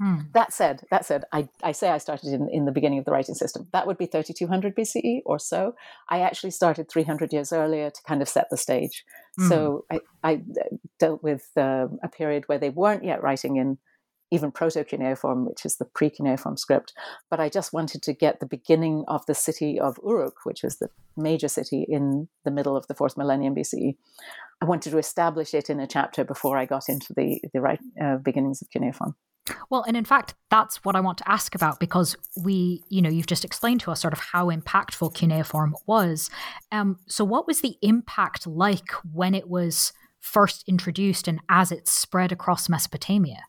Hmm. 0.00 0.18
That 0.32 0.52
said, 0.52 0.82
that 0.92 1.04
said, 1.04 1.24
I, 1.32 1.48
I 1.60 1.72
say 1.72 1.90
I 1.90 1.98
started 1.98 2.32
in, 2.32 2.48
in 2.50 2.66
the 2.66 2.72
beginning 2.72 3.00
of 3.00 3.04
the 3.04 3.10
writing 3.10 3.34
system. 3.34 3.66
That 3.72 3.84
would 3.86 3.98
be 3.98 4.06
3200 4.06 4.76
BCE 4.76 5.22
or 5.26 5.40
so. 5.40 5.74
I 6.08 6.20
actually 6.20 6.52
started 6.52 6.88
300 6.88 7.32
years 7.32 7.52
earlier 7.52 7.90
to 7.90 8.02
kind 8.06 8.22
of 8.22 8.28
set 8.28 8.46
the 8.48 8.56
stage. 8.56 9.04
So 9.48 9.84
hmm. 9.90 9.96
I, 10.22 10.30
I, 10.30 10.42
dealt 10.98 11.22
with 11.22 11.48
uh, 11.56 11.86
a 12.02 12.08
period 12.08 12.44
where 12.46 12.58
they 12.58 12.70
weren't 12.70 13.04
yet 13.04 13.22
writing 13.22 13.56
in 13.56 13.78
even 14.30 14.50
proto 14.50 14.84
cuneiform, 14.84 15.46
which 15.46 15.64
is 15.64 15.76
the 15.76 15.84
pre 15.84 16.10
cuneiform 16.10 16.56
script. 16.56 16.92
But 17.30 17.40
I 17.40 17.48
just 17.48 17.72
wanted 17.72 18.02
to 18.02 18.12
get 18.12 18.40
the 18.40 18.46
beginning 18.46 19.04
of 19.08 19.24
the 19.26 19.34
city 19.34 19.78
of 19.80 19.98
Uruk, 20.04 20.44
which 20.44 20.62
was 20.62 20.78
the 20.78 20.90
major 21.16 21.48
city 21.48 21.86
in 21.88 22.28
the 22.44 22.50
middle 22.50 22.76
of 22.76 22.86
the 22.86 22.94
fourth 22.94 23.16
millennium 23.16 23.54
BCE. 23.54 23.96
I 24.60 24.64
wanted 24.64 24.90
to 24.90 24.98
establish 24.98 25.54
it 25.54 25.70
in 25.70 25.80
a 25.80 25.86
chapter 25.86 26.24
before 26.24 26.58
I 26.58 26.66
got 26.66 26.88
into 26.88 27.12
the 27.14 27.40
the 27.52 27.60
right 27.60 27.80
uh, 28.00 28.16
beginnings 28.16 28.62
of 28.62 28.70
cuneiform. 28.70 29.14
Well, 29.70 29.84
and 29.86 29.96
in 29.96 30.04
fact, 30.04 30.34
that's 30.50 30.84
what 30.84 30.96
I 30.96 31.00
want 31.00 31.18
to 31.18 31.30
ask 31.30 31.54
about 31.54 31.80
because 31.80 32.16
we, 32.36 32.82
you 32.88 33.00
know, 33.00 33.08
you've 33.08 33.26
just 33.26 33.44
explained 33.44 33.80
to 33.82 33.90
us 33.90 34.00
sort 34.00 34.12
of 34.12 34.20
how 34.20 34.50
impactful 34.50 35.14
cuneiform 35.14 35.74
was. 35.86 36.30
Um, 36.72 36.98
so, 37.06 37.24
what 37.24 37.46
was 37.46 37.60
the 37.60 37.76
impact 37.82 38.46
like 38.46 38.90
when 39.12 39.34
it 39.34 39.48
was 39.48 39.92
first 40.20 40.64
introduced 40.68 41.28
and 41.28 41.40
as 41.48 41.72
it 41.72 41.88
spread 41.88 42.32
across 42.32 42.68
Mesopotamia? 42.68 43.44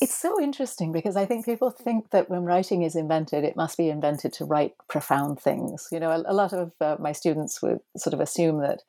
It's 0.00 0.16
so 0.16 0.40
interesting 0.40 0.92
because 0.92 1.14
I 1.14 1.26
think 1.26 1.44
people 1.44 1.70
think 1.70 2.10
that 2.10 2.30
when 2.30 2.44
writing 2.44 2.82
is 2.82 2.96
invented, 2.96 3.44
it 3.44 3.56
must 3.56 3.76
be 3.76 3.90
invented 3.90 4.32
to 4.34 4.46
write 4.46 4.74
profound 4.88 5.40
things. 5.40 5.88
You 5.92 6.00
know, 6.00 6.10
a, 6.10 6.32
a 6.32 6.34
lot 6.34 6.54
of 6.54 6.72
uh, 6.80 6.96
my 6.98 7.12
students 7.12 7.60
would 7.60 7.80
sort 7.96 8.14
of 8.14 8.20
assume 8.20 8.60
that 8.60 8.82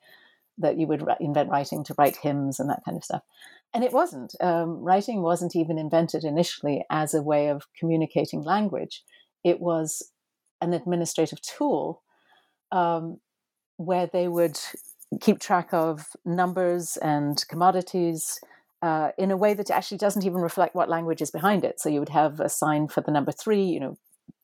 that 0.58 0.78
you 0.78 0.86
would 0.86 1.04
invent 1.20 1.50
writing 1.50 1.82
to 1.84 1.94
write 1.98 2.16
hymns 2.16 2.60
and 2.60 2.68
that 2.70 2.82
kind 2.84 2.96
of 2.96 3.04
stuff, 3.04 3.22
and 3.74 3.84
it 3.84 3.92
wasn't. 3.92 4.34
Um, 4.40 4.82
writing 4.82 5.22
wasn't 5.22 5.54
even 5.54 5.78
invented 5.78 6.24
initially 6.24 6.84
as 6.88 7.12
a 7.12 7.22
way 7.22 7.48
of 7.48 7.66
communicating 7.78 8.42
language. 8.42 9.02
It 9.44 9.60
was 9.60 10.02
an 10.62 10.72
administrative 10.72 11.42
tool 11.42 12.02
um, 12.70 13.20
where 13.76 14.06
they 14.06 14.28
would 14.28 14.58
keep 15.20 15.40
track 15.40 15.74
of 15.74 16.06
numbers 16.24 16.96
and 16.98 17.44
commodities 17.48 18.40
uh, 18.82 19.10
in 19.16 19.30
a 19.30 19.36
way 19.36 19.54
that 19.54 19.70
actually 19.70 19.98
doesn't 19.98 20.24
even 20.24 20.40
reflect 20.40 20.74
what 20.74 20.88
language 20.88 21.22
is 21.22 21.30
behind 21.30 21.64
it. 21.64 21.80
So 21.80 21.88
you 21.88 22.00
would 22.00 22.08
have 22.08 22.40
a 22.40 22.48
sign 22.48 22.88
for 22.88 23.00
the 23.00 23.12
number 23.12 23.30
three, 23.30 23.62
you 23.62 23.80
know, 23.80 23.96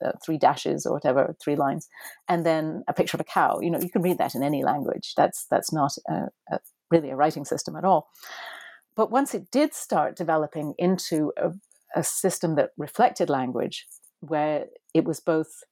uh, 0.04 0.12
three 0.24 0.38
dashes 0.38 0.86
or 0.86 0.92
whatever, 0.92 1.34
three 1.42 1.56
lines, 1.56 1.88
and 2.28 2.46
then 2.46 2.84
a 2.86 2.92
picture 2.92 3.16
of 3.16 3.20
a 3.20 3.24
cow. 3.24 3.58
You 3.60 3.70
know, 3.70 3.80
you 3.80 3.90
can 3.90 4.02
read 4.02 4.18
that 4.18 4.34
in 4.34 4.42
any 4.42 4.62
language. 4.62 5.14
That's 5.16 5.46
that's 5.50 5.72
not 5.72 5.92
a, 6.08 6.28
a, 6.52 6.60
really 6.90 7.10
a 7.10 7.16
writing 7.16 7.44
system 7.44 7.74
at 7.76 7.84
all. 7.84 8.08
But 8.94 9.10
once 9.10 9.34
it 9.34 9.50
did 9.50 9.74
start 9.74 10.16
developing 10.16 10.74
into 10.78 11.32
a, 11.36 11.50
a 11.96 12.04
system 12.04 12.54
that 12.56 12.70
reflected 12.76 13.28
language, 13.28 13.86
where 14.20 14.66
it 14.94 15.04
was 15.04 15.20
both 15.20 15.64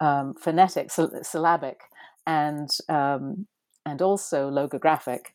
um, 0.00 0.34
phonetic, 0.34 0.90
syllabic, 0.90 1.80
and 2.26 2.70
um, 2.88 3.46
and 3.84 4.00
also 4.00 4.50
logographic, 4.50 5.26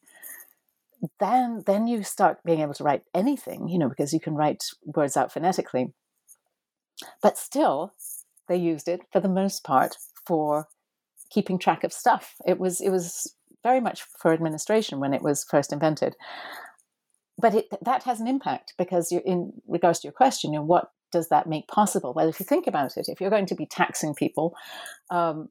then 1.20 1.64
then 1.66 1.88
you 1.88 2.04
start 2.04 2.44
being 2.44 2.62
able 2.62 2.74
to 2.74 2.84
write 2.84 3.04
anything, 3.14 3.68
you 3.68 3.78
know, 3.78 3.90
because 3.90 4.14
you 4.14 4.20
can 4.20 4.36
write 4.36 4.64
words 4.86 5.16
out 5.16 5.32
phonetically. 5.32 5.94
But 7.22 7.38
still, 7.38 7.94
they 8.48 8.58
used 8.58 8.88
it 8.88 9.02
for 9.12 9.20
the 9.20 9.30
most 9.30 9.64
part 9.64 9.96
for 10.26 10.68
keeping 11.30 11.60
track 11.60 11.84
of 11.84 11.94
stuff. 11.94 12.36
It 12.46 12.60
was 12.60 12.82
it 12.82 12.90
was 12.90 13.34
very 13.64 13.80
much 13.80 14.04
for 14.04 14.34
administration 14.34 15.00
when 15.00 15.14
it 15.14 15.22
was 15.22 15.46
first 15.50 15.72
invented. 15.72 16.16
But 17.42 17.56
it, 17.56 17.68
that 17.82 18.04
has 18.04 18.20
an 18.20 18.28
impact 18.28 18.74
because 18.78 19.12
in 19.12 19.54
regards 19.68 20.00
to 20.00 20.08
your 20.08 20.14
question, 20.14 20.52
you 20.52 20.60
know, 20.60 20.66
what 20.66 20.92
does 21.12 21.30
that 21.30 21.48
make 21.48 21.68
possible? 21.68 22.14
Well, 22.14 22.28
if 22.28 22.40
you 22.40 22.46
think 22.46 22.68
about 22.68 22.98
it, 22.98 23.08
if 23.08 23.22
you're 23.22 23.30
going 23.30 23.46
to 23.48 23.56
be 23.56 23.66
taxing 23.66 24.14
people, 24.14 24.56
um, 25.10 25.50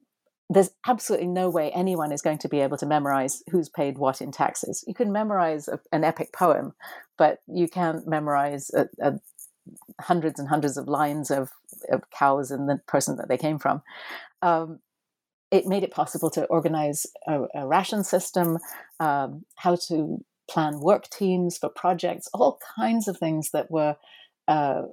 there's 0.49 0.71
absolutely 0.87 1.27
no 1.27 1.49
way 1.49 1.69
anyone 1.71 2.11
is 2.11 2.23
going 2.23 2.39
to 2.39 2.49
be 2.49 2.59
able 2.59 2.77
to 2.77 2.85
memorize 2.85 3.43
who's 3.51 3.69
paid 3.69 3.97
what 3.99 4.19
in 4.19 4.31
taxes. 4.31 4.83
You 4.87 4.95
can 4.95 5.11
memorize 5.11 5.67
a, 5.67 5.79
an 5.91 6.03
epic 6.03 6.33
poem, 6.33 6.73
but 7.17 7.39
you 7.47 7.67
can't 7.67 8.07
memorize 8.07 8.71
a, 8.71 8.89
a 8.99 9.19
hundreds 10.01 10.39
and 10.39 10.49
hundreds 10.49 10.75
of 10.77 10.87
lines 10.87 11.29
of, 11.29 11.51
of, 11.91 12.09
cows 12.09 12.49
and 12.49 12.67
the 12.67 12.81
person 12.87 13.17
that 13.17 13.27
they 13.27 13.37
came 13.37 13.59
from. 13.59 13.83
Um, 14.41 14.79
it 15.51 15.67
made 15.67 15.83
it 15.83 15.91
possible 15.91 16.31
to 16.31 16.45
organize 16.45 17.05
a, 17.27 17.43
a 17.53 17.67
ration 17.67 18.03
system, 18.03 18.57
um, 18.99 19.45
how 19.55 19.75
to 19.87 20.23
plan 20.49 20.79
work 20.79 21.09
teams 21.09 21.59
for 21.59 21.69
projects, 21.69 22.27
all 22.33 22.59
kinds 22.75 23.07
of 23.07 23.17
things 23.17 23.51
that 23.51 23.69
were 23.69 23.97
uh, 24.47 24.83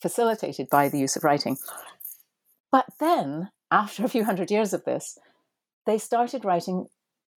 facilitated 0.00 0.70
by 0.70 0.88
the 0.88 0.98
use 0.98 1.16
of 1.16 1.24
writing. 1.24 1.58
But 2.72 2.86
then 2.98 3.50
after 3.70 4.04
a 4.04 4.08
few 4.08 4.24
hundred 4.24 4.50
years 4.50 4.72
of 4.72 4.84
this, 4.84 5.18
they 5.86 5.98
started 5.98 6.44
writing 6.44 6.86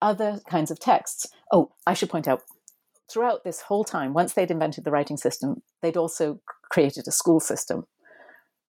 other 0.02 0.42
kinds 0.50 0.72
of 0.72 0.80
texts. 0.80 1.28
Oh, 1.52 1.72
I 1.88 1.94
should 1.94 2.10
point 2.10 2.28
out, 2.28 2.42
throughout 3.10 3.44
this 3.44 3.62
whole 3.62 3.84
time, 3.84 4.14
once 4.14 4.34
they'd 4.34 4.52
invented 4.52 4.84
the 4.84 4.92
writing 4.92 5.18
system, 5.18 5.62
they'd 5.82 5.98
also 5.98 6.42
created 6.70 7.08
a 7.08 7.12
school 7.12 7.40
system. 7.40 7.86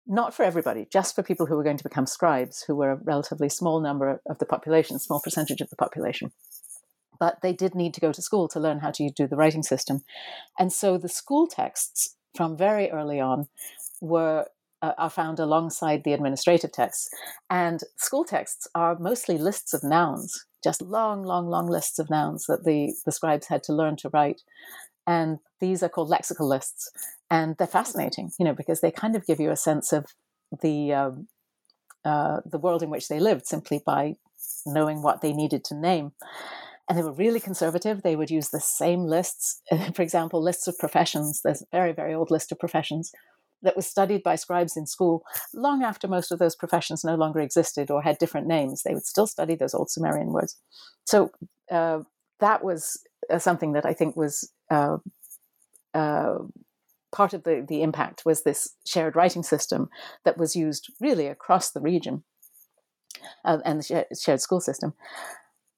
Not 0.06 0.34
for 0.34 0.44
everybody, 0.44 0.86
just 0.92 1.14
for 1.14 1.22
people 1.22 1.46
who 1.46 1.56
were 1.56 1.64
going 1.64 1.78
to 1.78 1.84
become 1.84 2.06
scribes, 2.06 2.64
who 2.66 2.76
were 2.76 2.92
a 2.92 3.00
relatively 3.02 3.48
small 3.48 3.80
number 3.80 4.20
of 4.28 4.38
the 4.38 4.46
population, 4.46 4.98
small 4.98 5.20
percentage 5.20 5.60
of 5.60 5.70
the 5.70 5.76
population. 5.76 6.30
But 7.18 7.40
they 7.42 7.52
did 7.52 7.74
need 7.74 7.94
to 7.94 8.00
go 8.00 8.12
to 8.12 8.20
school 8.20 8.48
to 8.48 8.60
learn 8.60 8.80
how 8.80 8.90
to 8.90 9.10
do 9.10 9.26
the 9.26 9.36
writing 9.36 9.62
system. 9.62 10.02
And 10.58 10.72
so 10.72 10.98
the 10.98 11.08
school 11.08 11.46
texts 11.46 12.16
from 12.36 12.56
very 12.56 12.90
early 12.90 13.18
on 13.18 13.48
were 14.00 14.48
uh, 14.84 14.92
are 14.98 15.10
found 15.10 15.38
alongside 15.38 16.04
the 16.04 16.12
administrative 16.12 16.72
texts. 16.72 17.08
And 17.48 17.80
school 17.96 18.24
texts 18.24 18.68
are 18.74 18.98
mostly 18.98 19.38
lists 19.38 19.72
of 19.72 19.82
nouns, 19.82 20.44
just 20.62 20.82
long, 20.82 21.22
long, 21.22 21.46
long 21.46 21.66
lists 21.66 21.98
of 21.98 22.10
nouns 22.10 22.44
that 22.48 22.64
the, 22.64 22.94
the 23.06 23.12
scribes 23.12 23.46
had 23.46 23.62
to 23.64 23.72
learn 23.72 23.96
to 23.96 24.10
write. 24.10 24.42
And 25.06 25.38
these 25.60 25.82
are 25.82 25.88
called 25.88 26.10
lexical 26.10 26.48
lists. 26.48 26.90
And 27.30 27.56
they're 27.56 27.66
fascinating, 27.66 28.30
you 28.38 28.44
know, 28.44 28.54
because 28.54 28.80
they 28.80 28.90
kind 28.90 29.16
of 29.16 29.26
give 29.26 29.40
you 29.40 29.50
a 29.50 29.56
sense 29.56 29.92
of 29.92 30.06
the, 30.62 30.92
um, 30.92 31.28
uh, 32.04 32.40
the 32.44 32.58
world 32.58 32.82
in 32.82 32.90
which 32.90 33.08
they 33.08 33.20
lived 33.20 33.46
simply 33.46 33.80
by 33.84 34.16
knowing 34.66 35.02
what 35.02 35.22
they 35.22 35.32
needed 35.32 35.64
to 35.64 35.74
name. 35.74 36.12
And 36.88 36.98
they 36.98 37.02
were 37.02 37.12
really 37.12 37.40
conservative. 37.40 38.02
They 38.02 38.16
would 38.16 38.30
use 38.30 38.50
the 38.50 38.60
same 38.60 39.04
lists, 39.04 39.62
for 39.94 40.02
example, 40.02 40.42
lists 40.42 40.66
of 40.66 40.78
professions. 40.78 41.40
There's 41.42 41.62
a 41.62 41.66
very, 41.72 41.92
very 41.92 42.12
old 42.12 42.30
list 42.30 42.52
of 42.52 42.58
professions 42.58 43.10
that 43.64 43.76
was 43.76 43.86
studied 43.86 44.22
by 44.22 44.36
scribes 44.36 44.76
in 44.76 44.86
school 44.86 45.24
long 45.52 45.82
after 45.82 46.06
most 46.06 46.30
of 46.30 46.38
those 46.38 46.54
professions 46.54 47.04
no 47.04 47.16
longer 47.16 47.40
existed 47.40 47.90
or 47.90 48.02
had 48.02 48.18
different 48.18 48.46
names. 48.46 48.82
They 48.82 48.94
would 48.94 49.06
still 49.06 49.26
study 49.26 49.56
those 49.56 49.74
old 49.74 49.90
Sumerian 49.90 50.32
words. 50.32 50.56
So 51.04 51.32
uh, 51.70 52.00
that 52.40 52.62
was 52.62 53.02
uh, 53.30 53.38
something 53.38 53.72
that 53.72 53.86
I 53.86 53.94
think 53.94 54.16
was 54.16 54.50
uh, 54.70 54.98
uh 55.92 56.38
part 57.12 57.32
of 57.32 57.44
the, 57.44 57.64
the 57.66 57.80
impact 57.82 58.26
was 58.26 58.42
this 58.42 58.74
shared 58.84 59.14
writing 59.14 59.44
system 59.44 59.88
that 60.24 60.36
was 60.36 60.56
used 60.56 60.92
really 61.00 61.28
across 61.28 61.70
the 61.70 61.80
region 61.80 62.24
uh, 63.44 63.58
and 63.64 63.80
the 63.80 64.06
shared 64.20 64.40
school 64.40 64.60
system. 64.60 64.94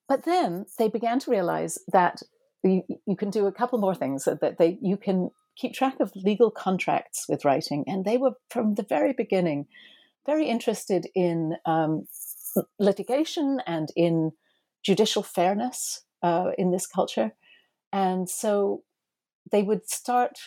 But 0.08 0.24
then 0.24 0.64
they 0.78 0.88
began 0.88 1.18
to 1.20 1.30
realize 1.30 1.78
that 1.92 2.22
you, 2.62 2.82
you 3.06 3.16
can 3.16 3.30
do 3.30 3.46
a 3.46 3.52
couple 3.52 3.78
more 3.78 3.94
things 3.94 4.24
that 4.24 4.56
they 4.58 4.78
you 4.80 4.96
can 4.96 5.30
keep 5.56 5.72
track 5.72 6.00
of 6.00 6.12
legal 6.14 6.50
contracts 6.50 7.26
with 7.28 7.44
writing. 7.44 7.84
And 7.86 8.04
they 8.04 8.16
were, 8.16 8.32
from 8.50 8.74
the 8.74 8.82
very 8.82 9.12
beginning, 9.12 9.66
very 10.26 10.46
interested 10.46 11.06
in 11.14 11.56
um, 11.64 12.06
litigation 12.78 13.60
and 13.66 13.88
in 13.96 14.32
judicial 14.84 15.22
fairness 15.22 16.04
uh, 16.22 16.50
in 16.58 16.70
this 16.70 16.86
culture. 16.86 17.32
And 17.92 18.28
so 18.28 18.82
they 19.50 19.62
would 19.62 19.88
start, 19.88 20.38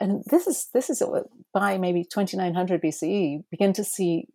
and 0.00 0.22
this 0.26 0.46
is 0.46 0.68
this 0.72 0.90
is 0.90 1.02
by 1.52 1.78
maybe 1.78 2.04
2900 2.04 2.82
BCE, 2.82 3.44
begin 3.50 3.72
to 3.74 3.84
see 3.84 4.26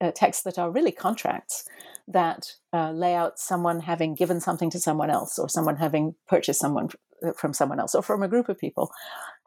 uh, 0.00 0.10
texts 0.14 0.42
that 0.44 0.58
are 0.58 0.70
really 0.70 0.92
contracts 0.92 1.64
that 2.08 2.46
uh, 2.72 2.90
lay 2.90 3.14
out 3.14 3.38
someone 3.38 3.80
having 3.80 4.14
given 4.14 4.40
something 4.40 4.70
to 4.70 4.78
someone 4.78 5.10
else 5.10 5.38
or 5.38 5.48
someone 5.48 5.76
having 5.76 6.14
purchased 6.28 6.60
someone 6.60 6.88
from 7.32 7.52
someone 7.52 7.80
else 7.80 7.94
or 7.94 8.02
from 8.02 8.22
a 8.22 8.28
group 8.28 8.48
of 8.48 8.58
people. 8.58 8.90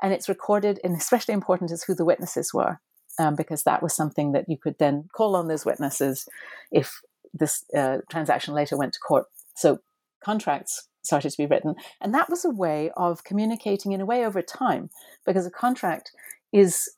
And 0.02 0.13
it's 0.13 0.30
recorded, 0.30 0.80
and 0.84 0.96
especially 0.96 1.34
important 1.34 1.72
is 1.72 1.84
who 1.84 1.96
the 1.96 2.06
witnesses 2.06 2.54
were, 2.54 2.80
um, 3.20 3.36
because 3.36 3.63
that 3.63 3.84
was 3.84 3.96
something 3.96 4.32
that 4.34 4.46
you 4.48 4.58
could 4.58 4.78
then 4.80 5.10
call 5.13 5.36
on 5.36 5.48
those 5.48 5.66
witnesses 5.66 6.28
if 6.72 7.02
this 7.34 7.63
uh, 7.76 7.98
transaction 8.10 8.54
later 8.54 8.78
went 8.78 8.94
to 8.94 9.00
court. 9.00 9.26
So 9.56 9.80
contracts 10.24 10.88
started 11.04 11.32
to 11.32 11.38
be 11.38 11.46
written. 11.46 11.76
And 12.02 12.13
that 12.13 12.30
was 12.30 12.44
a 12.44 12.50
way 12.50 12.92
of 12.98 13.24
communicating 13.24 13.94
in 13.94 14.02
a 14.02 14.06
way 14.06 14.26
over 14.26 14.42
time, 14.42 14.90
because 15.26 15.46
a 15.46 15.52
contract 15.52 16.12
is 16.52 16.90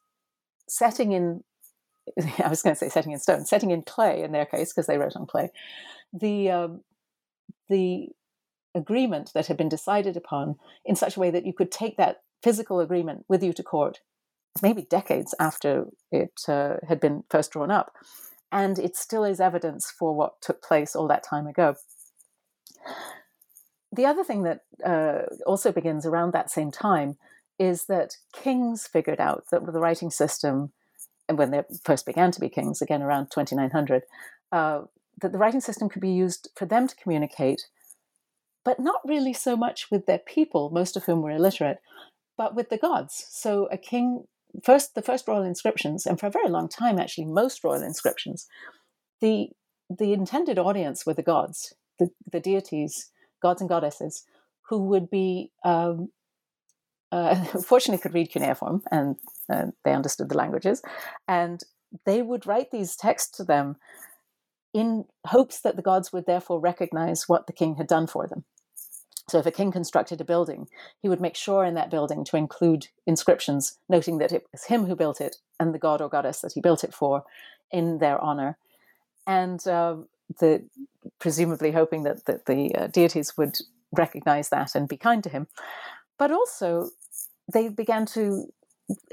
setting 0.67 1.11
in 1.11 1.43
I 2.43 2.49
was 2.49 2.61
going 2.61 2.75
to 2.75 2.79
say 2.79 2.89
setting 2.89 3.11
in 3.11 3.19
stone, 3.19 3.45
setting 3.45 3.71
in 3.71 3.83
clay 3.83 4.23
in 4.23 4.31
their 4.31 4.45
case 4.45 4.73
because 4.73 4.87
they 4.87 4.97
wrote 4.97 5.15
on 5.15 5.25
clay, 5.25 5.51
the 6.13 6.49
um, 6.49 6.81
the 7.69 8.09
agreement 8.79 9.31
that 9.33 9.47
had 9.47 9.57
been 9.57 9.69
decided 9.69 10.17
upon 10.17 10.55
in 10.85 10.95
such 10.95 11.15
a 11.15 11.19
way 11.19 11.29
that 11.31 11.45
you 11.45 11.53
could 11.53 11.71
take 11.71 11.97
that 11.97 12.21
physical 12.41 12.79
agreement 12.79 13.25
with 13.27 13.43
you 13.43 13.53
to 13.53 13.63
court, 13.63 13.99
maybe 14.61 14.81
decades 14.81 15.35
after 15.39 15.85
it 16.11 16.41
uh, 16.47 16.77
had 16.87 16.99
been 16.99 17.23
first 17.29 17.51
drawn 17.51 17.69
up, 17.69 17.93
and 18.51 18.79
it 18.79 18.95
still 18.95 19.23
is 19.23 19.39
evidence 19.39 19.91
for 19.91 20.15
what 20.15 20.41
took 20.41 20.63
place 20.63 20.95
all 20.95 21.07
that 21.07 21.23
time 21.23 21.47
ago. 21.47 21.75
The 23.91 24.05
other 24.05 24.23
thing 24.23 24.43
that 24.43 24.61
uh, 24.85 25.35
also 25.45 25.71
begins 25.71 26.05
around 26.05 26.33
that 26.33 26.51
same 26.51 26.71
time 26.71 27.17
is 27.57 27.85
that 27.85 28.17
kings 28.33 28.87
figured 28.87 29.19
out 29.19 29.45
that 29.51 29.65
the 29.65 29.79
writing 29.79 30.09
system 30.09 30.71
and 31.29 31.37
when 31.37 31.51
they 31.51 31.61
first 31.83 32.07
began 32.07 32.31
to 32.31 32.39
be 32.41 32.49
kings, 32.49 32.81
again 32.81 33.03
around 33.03 33.27
2900, 33.27 34.01
uh, 34.51 34.81
that 35.21 35.31
the 35.31 35.37
writing 35.37 35.61
system 35.61 35.87
could 35.87 36.01
be 36.01 36.09
used 36.09 36.49
for 36.55 36.65
them 36.65 36.87
to 36.87 36.95
communicate, 36.95 37.67
but 38.63 38.79
not 38.79 39.01
really 39.05 39.33
so 39.33 39.55
much 39.55 39.89
with 39.91 40.05
their 40.05 40.19
people, 40.19 40.69
most 40.69 40.97
of 40.97 41.05
whom 41.05 41.21
were 41.21 41.31
illiterate, 41.31 41.79
but 42.37 42.55
with 42.55 42.69
the 42.69 42.77
gods. 42.77 43.25
So 43.29 43.67
a 43.71 43.77
king, 43.77 44.25
first 44.63 44.95
the 44.95 45.01
first 45.01 45.27
royal 45.27 45.43
inscriptions, 45.43 46.05
and 46.05 46.19
for 46.19 46.27
a 46.27 46.31
very 46.31 46.49
long 46.49 46.67
time, 46.69 46.99
actually, 46.99 47.25
most 47.25 47.63
royal 47.63 47.83
inscriptions, 47.83 48.47
the 49.21 49.49
the 49.89 50.13
intended 50.13 50.59
audience 50.59 51.05
were 51.05 51.15
the 51.15 51.23
gods, 51.23 51.73
the, 51.97 52.11
the 52.31 52.39
deities, 52.39 53.09
gods 53.41 53.59
and 53.59 53.69
goddesses, 53.69 54.23
who 54.69 54.83
would 54.83 55.09
be 55.09 55.51
um, 55.63 56.09
uh, 57.11 57.35
fortunately 57.65 58.01
could 58.01 58.13
read 58.13 58.31
cuneiform 58.31 58.83
and 58.91 59.15
uh, 59.51 59.65
they 59.83 59.93
understood 59.93 60.29
the 60.29 60.37
languages, 60.37 60.81
and 61.27 61.63
they 62.05 62.21
would 62.21 62.45
write 62.45 62.71
these 62.71 62.95
texts 62.95 63.35
to 63.37 63.43
them 63.43 63.77
in 64.79 65.03
hopes 65.27 65.59
that 65.59 65.75
the 65.75 65.81
gods 65.81 66.13
would 66.13 66.25
therefore 66.25 66.59
recognize 66.59 67.27
what 67.27 67.47
the 67.47 67.53
king 67.53 67.75
had 67.75 67.87
done 67.87 68.07
for 68.07 68.27
them. 68.27 68.45
So, 69.27 69.37
if 69.37 69.45
a 69.45 69.51
king 69.51 69.71
constructed 69.71 70.21
a 70.21 70.25
building, 70.25 70.67
he 71.01 71.09
would 71.09 71.21
make 71.21 71.35
sure 71.35 71.65
in 71.65 71.75
that 71.75 71.91
building 71.91 72.23
to 72.25 72.37
include 72.37 72.87
inscriptions 73.05 73.77
noting 73.89 74.17
that 74.19 74.31
it 74.31 74.47
was 74.51 74.63
him 74.63 74.85
who 74.85 74.95
built 74.95 75.19
it 75.19 75.35
and 75.59 75.73
the 75.73 75.79
god 75.79 76.01
or 76.01 76.09
goddess 76.09 76.39
that 76.41 76.53
he 76.53 76.61
built 76.61 76.83
it 76.83 76.93
for 76.93 77.23
in 77.71 77.99
their 77.99 78.19
honor. 78.19 78.57
And 79.27 79.65
uh, 79.67 79.97
the, 80.39 80.63
presumably 81.19 81.71
hoping 81.71 82.03
that, 82.03 82.25
that 82.25 82.45
the 82.45 82.73
uh, 82.73 82.87
deities 82.87 83.37
would 83.37 83.57
recognize 83.91 84.49
that 84.49 84.73
and 84.75 84.87
be 84.87 84.97
kind 84.97 85.23
to 85.23 85.29
him. 85.29 85.47
But 86.17 86.31
also, 86.31 86.89
they 87.51 87.67
began 87.67 88.05
to 88.07 88.45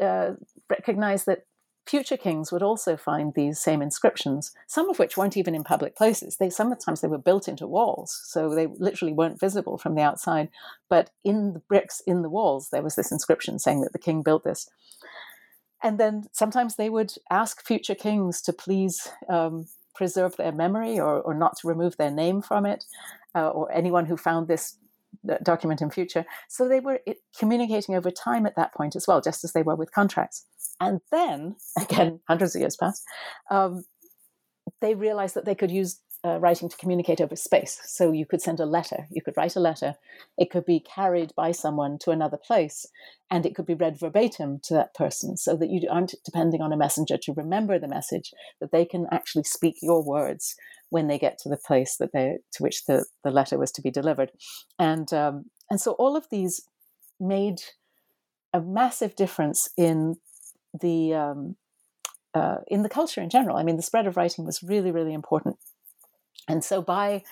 uh, 0.00 0.30
recognize 0.70 1.24
that 1.24 1.44
future 1.86 2.16
kings 2.16 2.50
would 2.50 2.62
also 2.62 2.96
find 2.96 3.34
these 3.34 3.58
same 3.58 3.80
inscriptions, 3.80 4.52
some 4.66 4.90
of 4.90 4.98
which 4.98 5.16
weren't 5.16 5.36
even 5.36 5.54
in 5.54 5.64
public 5.64 5.96
places. 5.96 6.36
They 6.36 6.50
sometimes 6.50 7.00
they 7.00 7.08
were 7.08 7.18
built 7.18 7.48
into 7.48 7.66
walls, 7.66 8.20
so 8.24 8.54
they 8.54 8.66
literally 8.66 9.12
weren't 9.12 9.40
visible 9.40 9.78
from 9.78 9.94
the 9.94 10.02
outside. 10.02 10.48
But 10.88 11.10
in 11.24 11.52
the 11.52 11.60
bricks 11.60 12.00
in 12.06 12.22
the 12.22 12.30
walls, 12.30 12.70
there 12.70 12.82
was 12.82 12.96
this 12.96 13.12
inscription 13.12 13.58
saying 13.58 13.80
that 13.82 13.92
the 13.92 13.98
king 13.98 14.22
built 14.22 14.44
this. 14.44 14.68
And 15.82 15.98
then 16.00 16.24
sometimes 16.32 16.76
they 16.76 16.90
would 16.90 17.12
ask 17.30 17.64
future 17.64 17.94
kings 17.94 18.42
to 18.42 18.52
please 18.52 19.08
um, 19.28 19.66
preserve 19.94 20.36
their 20.36 20.52
memory 20.52 20.98
or, 20.98 21.20
or 21.20 21.34
not 21.34 21.56
to 21.58 21.68
remove 21.68 21.96
their 21.96 22.10
name 22.10 22.42
from 22.42 22.66
it, 22.66 22.84
uh, 23.34 23.48
or 23.50 23.70
anyone 23.70 24.06
who 24.06 24.16
found 24.16 24.48
this 24.48 24.76
document 25.42 25.82
in 25.82 25.90
future. 25.90 26.24
So 26.48 26.68
they 26.68 26.80
were 26.80 27.00
communicating 27.38 27.94
over 27.94 28.10
time 28.10 28.46
at 28.46 28.56
that 28.56 28.74
point 28.74 28.96
as 28.96 29.06
well, 29.06 29.20
just 29.20 29.44
as 29.44 29.52
they 29.52 29.62
were 29.62 29.76
with 29.76 29.92
contracts. 29.92 30.44
And 30.80 31.00
then, 31.10 31.56
again, 31.80 32.20
hundreds 32.28 32.54
of 32.54 32.60
years 32.60 32.76
passed, 32.76 33.04
um, 33.50 33.84
they 34.80 34.94
realized 34.94 35.34
that 35.34 35.44
they 35.44 35.54
could 35.54 35.70
use 35.70 36.00
uh, 36.24 36.38
writing 36.40 36.68
to 36.68 36.76
communicate 36.76 37.20
over 37.20 37.36
space. 37.36 37.78
So 37.84 38.10
you 38.10 38.26
could 38.26 38.42
send 38.42 38.58
a 38.58 38.66
letter, 38.66 39.06
you 39.10 39.22
could 39.22 39.36
write 39.36 39.54
a 39.54 39.60
letter, 39.60 39.94
it 40.36 40.50
could 40.50 40.64
be 40.64 40.80
carried 40.80 41.32
by 41.36 41.52
someone 41.52 41.98
to 42.00 42.10
another 42.10 42.36
place, 42.36 42.86
and 43.30 43.46
it 43.46 43.54
could 43.54 43.66
be 43.66 43.74
read 43.74 43.98
verbatim 43.98 44.60
to 44.64 44.74
that 44.74 44.94
person 44.94 45.36
so 45.36 45.56
that 45.56 45.70
you 45.70 45.88
aren't 45.90 46.14
depending 46.24 46.62
on 46.62 46.72
a 46.72 46.76
messenger 46.76 47.16
to 47.18 47.32
remember 47.32 47.78
the 47.78 47.88
message, 47.88 48.32
that 48.60 48.72
they 48.72 48.84
can 48.84 49.06
actually 49.12 49.44
speak 49.44 49.76
your 49.82 50.02
words 50.02 50.56
when 50.90 51.08
they 51.08 51.18
get 51.18 51.38
to 51.38 51.48
the 51.48 51.58
place 51.66 51.96
that 51.96 52.12
they 52.12 52.38
to 52.52 52.62
which 52.62 52.84
the, 52.86 53.04
the 53.24 53.30
letter 53.30 53.58
was 53.58 53.72
to 53.72 53.82
be 53.82 53.90
delivered. 53.90 54.30
And 54.78 55.12
um, 55.12 55.46
and 55.70 55.80
so 55.80 55.92
all 55.92 56.16
of 56.16 56.26
these 56.30 56.62
made 57.18 57.60
a 58.52 58.60
massive 58.60 59.16
difference 59.16 59.68
in 59.76 60.16
the 60.80 61.14
um, 61.14 61.56
uh, 62.34 62.58
in 62.68 62.82
the 62.82 62.88
culture 62.88 63.20
in 63.20 63.30
general. 63.30 63.56
I 63.56 63.62
mean, 63.62 63.76
the 63.76 63.82
spread 63.82 64.06
of 64.06 64.16
writing 64.16 64.44
was 64.44 64.62
really, 64.62 64.90
really 64.90 65.14
important. 65.14 65.56
And 66.48 66.62
so 66.62 66.82
by 66.82 67.22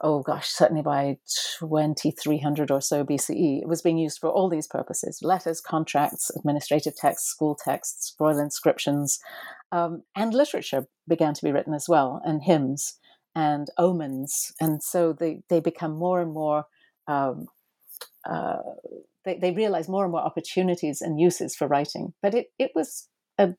oh 0.00 0.20
gosh, 0.20 0.48
certainly 0.48 0.82
by 0.82 1.18
2300 1.58 2.70
or 2.70 2.80
so 2.80 3.04
BCE, 3.04 3.62
it 3.62 3.68
was 3.68 3.82
being 3.82 3.98
used 3.98 4.18
for 4.18 4.30
all 4.30 4.48
these 4.48 4.66
purposes 4.66 5.20
letters, 5.22 5.60
contracts, 5.60 6.30
administrative 6.36 6.96
texts, 6.96 7.28
school 7.28 7.56
texts, 7.62 8.14
royal 8.18 8.38
inscriptions, 8.38 9.18
um, 9.72 10.02
and 10.16 10.34
literature 10.34 10.86
began 11.08 11.34
to 11.34 11.42
be 11.42 11.52
written 11.52 11.74
as 11.74 11.86
well, 11.88 12.20
and 12.24 12.42
hymns 12.42 12.98
and 13.34 13.68
omens. 13.76 14.52
And 14.60 14.82
so 14.82 15.12
they, 15.12 15.42
they 15.48 15.60
become 15.60 15.92
more 15.92 16.20
and 16.20 16.32
more 16.32 16.64
um, 17.06 17.46
uh, 18.28 18.58
they, 19.24 19.38
they 19.38 19.50
realized 19.52 19.88
more 19.88 20.04
and 20.04 20.12
more 20.12 20.22
opportunities 20.22 21.00
and 21.00 21.20
uses 21.20 21.54
for 21.54 21.66
writing. 21.66 22.14
But 22.22 22.34
it, 22.34 22.46
it 22.58 22.72
was 22.74 23.08
a 23.38 23.54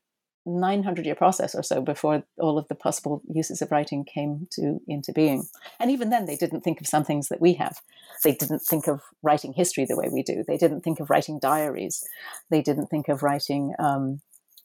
900 0.46 1.04
year 1.04 1.14
process 1.14 1.54
or 1.54 1.62
so 1.62 1.80
before 1.80 2.22
all 2.38 2.58
of 2.58 2.66
the 2.68 2.74
possible 2.74 3.22
uses 3.28 3.60
of 3.60 3.70
writing 3.70 4.04
came 4.04 4.48
to 4.52 4.80
into 4.88 5.12
being. 5.12 5.44
And 5.78 5.90
even 5.90 6.10
then 6.10 6.26
they 6.26 6.36
didn't 6.36 6.62
think 6.62 6.80
of 6.80 6.86
some 6.86 7.04
things 7.04 7.28
that 7.28 7.40
we 7.40 7.54
have. 7.54 7.80
They 8.24 8.32
didn't 8.32 8.60
think 8.60 8.86
of 8.86 9.02
writing 9.22 9.52
history 9.52 9.84
the 9.84 9.96
way 9.96 10.08
we 10.10 10.22
do. 10.22 10.44
They 10.46 10.56
didn't 10.56 10.82
think 10.82 11.00
of 11.00 11.10
writing 11.10 11.38
diaries. 11.38 12.02
They 12.50 12.62
didn't 12.62 12.86
think 12.86 13.08
of 13.08 13.22
writing 13.22 13.74
um, 13.78 14.20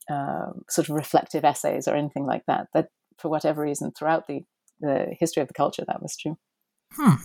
uh, 0.10 0.52
sort 0.70 0.90
of 0.90 0.96
reflective 0.96 1.44
essays 1.44 1.88
or 1.88 1.96
anything 1.96 2.26
like 2.26 2.46
that 2.48 2.68
that 2.74 2.90
for 3.18 3.30
whatever 3.30 3.62
reason 3.62 3.92
throughout 3.92 4.28
the 4.28 4.44
the 4.82 5.16
history 5.20 5.42
of 5.42 5.48
the 5.48 5.54
culture 5.54 5.84
that 5.88 6.02
was 6.02 6.18
true. 6.18 6.38
Hmm. 6.92 7.16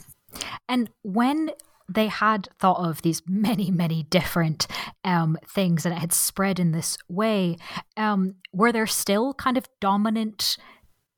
and 0.68 0.90
when 1.02 1.50
they 1.90 2.06
had 2.06 2.48
thought 2.58 2.78
of 2.78 3.02
these 3.02 3.22
many, 3.26 3.70
many 3.70 4.04
different 4.04 4.66
um, 5.04 5.36
things 5.46 5.84
and 5.84 5.94
it 5.94 5.98
had 5.98 6.12
spread 6.12 6.60
in 6.60 6.72
this 6.72 6.96
way. 7.08 7.56
Um, 7.96 8.36
were 8.52 8.72
there 8.72 8.86
still 8.86 9.34
kind 9.34 9.58
of 9.58 9.66
dominant 9.80 10.56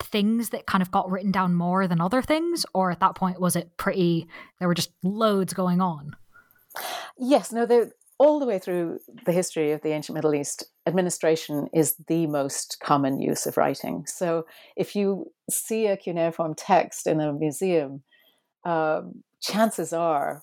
things 0.00 0.48
that 0.48 0.66
kind 0.66 0.82
of 0.82 0.90
got 0.90 1.10
written 1.10 1.30
down 1.30 1.54
more 1.54 1.86
than 1.86 2.00
other 2.00 2.22
things? 2.22 2.64
Or 2.74 2.90
at 2.90 3.00
that 3.00 3.14
point, 3.14 3.40
was 3.40 3.54
it 3.54 3.76
pretty, 3.76 4.26
there 4.58 4.68
were 4.68 4.74
just 4.74 4.90
loads 5.02 5.52
going 5.52 5.80
on? 5.80 6.16
Yes, 7.18 7.52
no, 7.52 7.66
there, 7.66 7.92
all 8.18 8.40
the 8.40 8.46
way 8.46 8.58
through 8.58 8.98
the 9.26 9.32
history 9.32 9.72
of 9.72 9.82
the 9.82 9.90
ancient 9.90 10.14
Middle 10.14 10.34
East, 10.34 10.64
administration 10.86 11.68
is 11.74 11.96
the 12.08 12.26
most 12.26 12.78
common 12.82 13.20
use 13.20 13.46
of 13.46 13.56
writing. 13.56 14.04
So 14.06 14.46
if 14.76 14.96
you 14.96 15.32
see 15.50 15.86
a 15.86 15.96
cuneiform 15.96 16.54
text 16.54 17.06
in 17.06 17.20
a 17.20 17.32
museum, 17.32 18.02
uh, 18.64 19.02
chances 19.40 19.92
are 19.92 20.42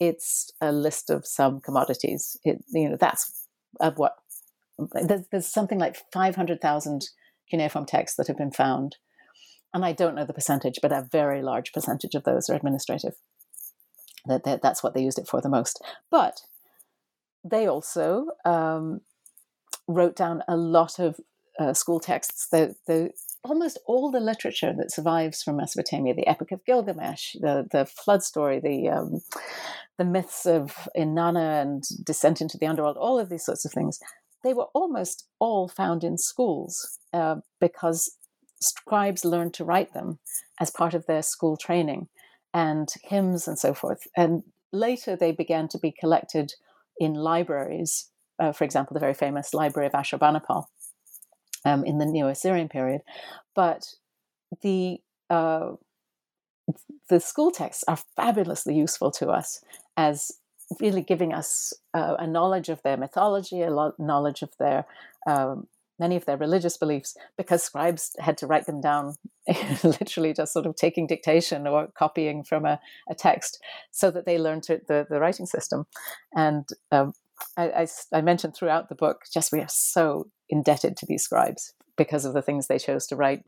it's 0.00 0.50
a 0.60 0.72
list 0.72 1.10
of 1.10 1.26
some 1.26 1.60
commodities. 1.60 2.36
It, 2.44 2.64
you 2.72 2.90
know, 2.90 2.96
that's 2.98 3.46
of 3.80 3.98
what 3.98 4.14
there's, 4.78 5.26
there's 5.30 5.46
something 5.46 5.78
like 5.78 5.96
500,000 6.12 7.08
cuneiform 7.48 7.86
texts 7.86 8.16
that 8.16 8.26
have 8.26 8.36
been 8.38 8.50
found. 8.50 8.96
And 9.72 9.84
I 9.84 9.92
don't 9.92 10.14
know 10.14 10.24
the 10.24 10.32
percentage, 10.32 10.78
but 10.80 10.92
a 10.92 11.08
very 11.10 11.42
large 11.42 11.72
percentage 11.72 12.14
of 12.14 12.24
those 12.24 12.48
are 12.48 12.54
administrative. 12.54 13.14
That, 14.26 14.44
that 14.44 14.62
That's 14.62 14.82
what 14.82 14.94
they 14.94 15.02
used 15.02 15.18
it 15.18 15.28
for 15.28 15.40
the 15.40 15.48
most. 15.48 15.82
But 16.10 16.40
they 17.44 17.66
also 17.66 18.28
um, 18.44 19.00
wrote 19.86 20.16
down 20.16 20.42
a 20.48 20.56
lot 20.56 20.98
of 20.98 21.20
uh, 21.58 21.74
school 21.74 22.00
texts. 22.00 22.48
The, 22.50 22.74
the, 22.86 23.10
almost 23.44 23.78
all 23.86 24.10
the 24.10 24.20
literature 24.20 24.72
that 24.76 24.92
survives 24.92 25.42
from 25.42 25.56
Mesopotamia, 25.56 26.14
the 26.14 26.26
Epic 26.26 26.50
of 26.50 26.64
Gilgamesh, 26.64 27.34
the, 27.40 27.66
the 27.70 27.86
flood 27.86 28.22
story, 28.22 28.58
the, 28.58 28.88
um, 28.88 29.20
the 29.98 30.04
myths 30.04 30.46
of 30.46 30.88
Inanna 30.96 31.62
and 31.62 31.84
descent 32.04 32.40
into 32.40 32.58
the 32.58 32.66
underworld, 32.66 32.96
all 32.96 33.18
of 33.18 33.28
these 33.28 33.44
sorts 33.44 33.64
of 33.64 33.72
things, 33.72 33.98
they 34.42 34.54
were 34.54 34.68
almost 34.74 35.28
all 35.38 35.68
found 35.68 36.04
in 36.04 36.18
schools 36.18 36.98
uh, 37.12 37.36
because 37.60 38.16
scribes 38.60 39.24
learned 39.24 39.54
to 39.54 39.64
write 39.64 39.92
them 39.92 40.18
as 40.60 40.70
part 40.70 40.94
of 40.94 41.06
their 41.06 41.22
school 41.22 41.56
training 41.56 42.08
and 42.52 42.88
hymns 43.02 43.46
and 43.46 43.58
so 43.58 43.74
forth. 43.74 44.06
And 44.16 44.42
later 44.72 45.16
they 45.16 45.32
began 45.32 45.68
to 45.68 45.78
be 45.78 45.92
collected 45.98 46.52
in 46.98 47.14
libraries, 47.14 48.10
uh, 48.38 48.52
for 48.52 48.64
example, 48.64 48.94
the 48.94 49.00
very 49.00 49.14
famous 49.14 49.52
Library 49.52 49.86
of 49.86 49.92
Ashurbanipal 49.92 50.64
um, 51.64 51.84
in 51.84 51.98
the 51.98 52.06
Neo 52.06 52.28
Assyrian 52.28 52.68
period. 52.68 53.02
But 53.54 53.94
the 54.62 55.00
uh, 55.30 55.72
the 57.08 57.20
school 57.20 57.50
texts 57.50 57.84
are 57.88 57.98
fabulously 58.16 58.74
useful 58.74 59.10
to 59.12 59.28
us 59.28 59.62
as 59.96 60.32
really 60.80 61.02
giving 61.02 61.32
us 61.32 61.74
uh, 61.92 62.16
a 62.18 62.26
knowledge 62.26 62.68
of 62.68 62.82
their 62.82 62.96
mythology, 62.96 63.60
a 63.60 63.70
knowledge 63.98 64.42
of 64.42 64.50
their 64.58 64.86
um, 65.26 65.66
many 65.98 66.16
of 66.16 66.24
their 66.24 66.36
religious 66.36 66.76
beliefs, 66.76 67.16
because 67.36 67.62
scribes 67.62 68.16
had 68.18 68.36
to 68.38 68.46
write 68.46 68.66
them 68.66 68.80
down, 68.80 69.14
literally 69.84 70.32
just 70.32 70.52
sort 70.52 70.66
of 70.66 70.74
taking 70.74 71.06
dictation 71.06 71.66
or 71.66 71.88
copying 71.96 72.42
from 72.42 72.64
a, 72.64 72.80
a 73.08 73.14
text, 73.14 73.62
so 73.90 74.10
that 74.10 74.26
they 74.26 74.38
learned 74.38 74.64
the, 74.64 75.06
the 75.08 75.20
writing 75.20 75.46
system. 75.46 75.86
And 76.34 76.68
um, 76.90 77.12
I, 77.56 77.68
I, 77.68 77.86
I 78.12 78.20
mentioned 78.20 78.54
throughout 78.54 78.88
the 78.88 78.94
book, 78.94 79.22
just 79.32 79.52
we 79.52 79.60
are 79.60 79.68
so 79.68 80.28
indebted 80.48 80.96
to 80.96 81.06
these 81.06 81.24
scribes 81.24 81.72
because 81.96 82.24
of 82.24 82.34
the 82.34 82.42
things 82.42 82.66
they 82.66 82.78
chose 82.78 83.06
to 83.08 83.16
write 83.16 83.42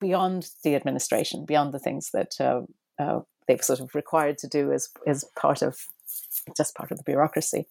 beyond 0.00 0.50
the 0.64 0.74
administration, 0.74 1.44
beyond 1.44 1.72
the 1.72 1.78
things 1.78 2.10
that 2.12 2.34
uh, 2.40 2.62
uh, 2.98 3.20
they've 3.46 3.62
sort 3.62 3.80
of 3.80 3.94
required 3.94 4.38
to 4.38 4.48
do 4.48 4.72
as, 4.72 4.88
as 5.06 5.24
part 5.38 5.62
of 5.62 5.78
just 6.56 6.74
part 6.74 6.90
of 6.90 6.98
the 6.98 7.04
bureaucracy. 7.04 7.66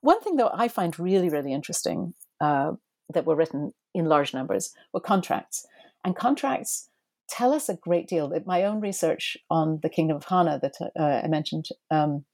One 0.00 0.20
thing, 0.20 0.36
though, 0.36 0.50
I 0.52 0.68
find 0.68 0.98
really, 0.98 1.28
really 1.28 1.52
interesting 1.52 2.14
uh, 2.40 2.72
that 3.12 3.26
were 3.26 3.36
written 3.36 3.72
in 3.94 4.06
large 4.06 4.32
numbers 4.32 4.72
were 4.92 5.00
contracts. 5.00 5.66
And 6.04 6.16
contracts 6.16 6.88
tell 7.28 7.52
us 7.52 7.68
a 7.68 7.76
great 7.76 8.08
deal. 8.08 8.32
My 8.46 8.64
own 8.64 8.80
research 8.80 9.36
on 9.50 9.80
the 9.82 9.88
Kingdom 9.88 10.16
of 10.16 10.24
Hana 10.24 10.58
that 10.62 10.74
uh, 10.98 11.02
I 11.24 11.28
mentioned 11.28 11.68
um, 11.90 12.24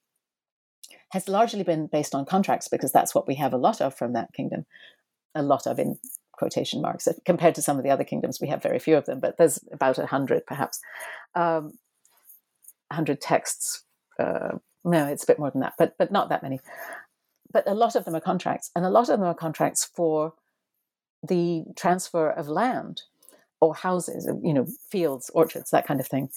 has 1.17 1.29
largely 1.29 1.63
been 1.63 1.87
based 1.87 2.15
on 2.15 2.25
contracts 2.25 2.69
because 2.69 2.93
that's 2.93 3.15
what 3.15 3.27
we 3.27 3.35
have 3.35 3.53
a 3.53 3.59
lot 3.59 3.81
of 3.81 3.95
from 3.95 4.13
that 4.13 4.33
kingdom. 4.33 4.67
A 5.35 5.43
lot 5.43 5.67
of 5.67 5.79
in 5.79 5.99
quotation 6.33 6.83
marks 6.83 7.09
compared 7.25 7.55
to 7.55 7.63
some 7.63 7.79
of 7.79 7.83
the 7.83 7.91
other 7.91 8.05
kingdoms 8.05 8.43
we 8.43 8.49
have 8.49 8.63
very 8.63 8.79
few 8.79 8.95
of 8.95 9.07
them 9.07 9.19
but 9.21 9.39
there's 9.39 9.59
about 9.73 9.99
a 9.99 10.05
hundred 10.05 10.45
perhaps 10.45 10.83
um, 11.35 11.73
100 12.89 13.23
texts 13.23 13.85
uh, 14.19 14.59
no 14.85 15.07
it's 15.07 15.25
a 15.25 15.27
bit 15.27 15.39
more 15.39 15.51
than 15.51 15.63
that 15.63 15.73
but 15.79 15.95
but 15.97 16.13
not 16.13 16.29
that 16.29 16.43
many 16.43 16.61
but 17.57 17.67
a 17.67 17.75
lot 17.75 17.97
of 17.97 18.05
them 18.05 18.15
are 18.15 18.21
contracts, 18.21 18.71
and 18.77 18.85
a 18.85 18.91
lot 18.91 19.09
of 19.09 19.19
them 19.19 19.23
are 19.23 19.35
contracts 19.35 19.83
for 19.83 20.35
the 21.27 21.65
transfer 21.75 22.31
of 22.31 22.49
land 22.49 23.03
or 23.61 23.75
houses, 23.75 24.29
you 24.43 24.53
know, 24.53 24.67
fields, 24.91 25.31
orchards, 25.33 25.71
that 25.71 25.87
kind 25.87 25.99
of 25.99 26.07
thing. 26.07 26.29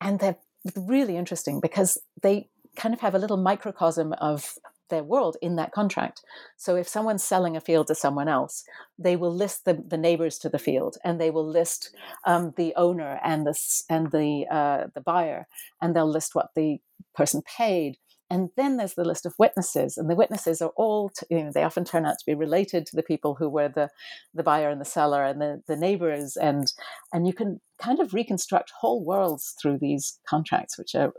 And 0.00 0.20
they're 0.20 0.36
really 0.76 1.16
interesting 1.16 1.58
because 1.58 1.98
they 2.22 2.48
kind 2.76 2.94
of 2.94 3.00
have 3.00 3.14
a 3.14 3.18
little 3.18 3.36
microcosm 3.36 4.12
of 4.14 4.54
their 4.88 5.02
world 5.02 5.36
in 5.40 5.56
that 5.56 5.72
contract. 5.72 6.20
So 6.56 6.76
if 6.76 6.86
someone's 6.86 7.24
selling 7.24 7.56
a 7.56 7.60
field 7.60 7.86
to 7.86 7.94
someone 7.94 8.28
else, 8.28 8.64
they 8.98 9.16
will 9.16 9.34
list 9.34 9.64
the, 9.64 9.82
the 9.86 9.96
neighbors 9.96 10.38
to 10.40 10.48
the 10.48 10.58
field, 10.58 10.98
and 11.02 11.18
they 11.18 11.30
will 11.30 11.48
list 11.48 11.94
um, 12.26 12.52
the 12.56 12.74
owner 12.76 13.18
and 13.24 13.46
the 13.46 13.54
and 13.88 14.12
the 14.12 14.46
uh, 14.50 14.88
the 14.94 15.00
buyer, 15.00 15.46
and 15.80 15.96
they'll 15.96 16.10
list 16.10 16.34
what 16.34 16.50
the 16.54 16.78
person 17.14 17.42
paid. 17.42 17.96
And 18.28 18.48
then 18.56 18.78
there's 18.78 18.94
the 18.94 19.04
list 19.04 19.26
of 19.26 19.34
witnesses, 19.38 19.98
and 19.98 20.08
the 20.08 20.14
witnesses 20.14 20.62
are 20.62 20.72
all, 20.76 21.10
you 21.28 21.44
know, 21.44 21.52
they 21.52 21.64
often 21.64 21.84
turn 21.84 22.06
out 22.06 22.18
to 22.18 22.24
be 22.26 22.34
related 22.34 22.86
to 22.86 22.96
the 22.96 23.02
people 23.02 23.34
who 23.34 23.50
were 23.50 23.68
the, 23.68 23.90
the 24.32 24.42
buyer 24.42 24.70
and 24.70 24.80
the 24.80 24.86
seller 24.86 25.22
and 25.22 25.38
the, 25.38 25.62
the 25.66 25.76
neighbors, 25.76 26.36
and 26.36 26.72
and 27.12 27.26
you 27.26 27.34
can 27.34 27.60
kind 27.78 28.00
of 28.00 28.14
reconstruct 28.14 28.72
whole 28.80 29.04
worlds 29.04 29.54
through 29.60 29.78
these 29.78 30.18
contracts, 30.26 30.78
which 30.78 30.94
are 30.94 31.12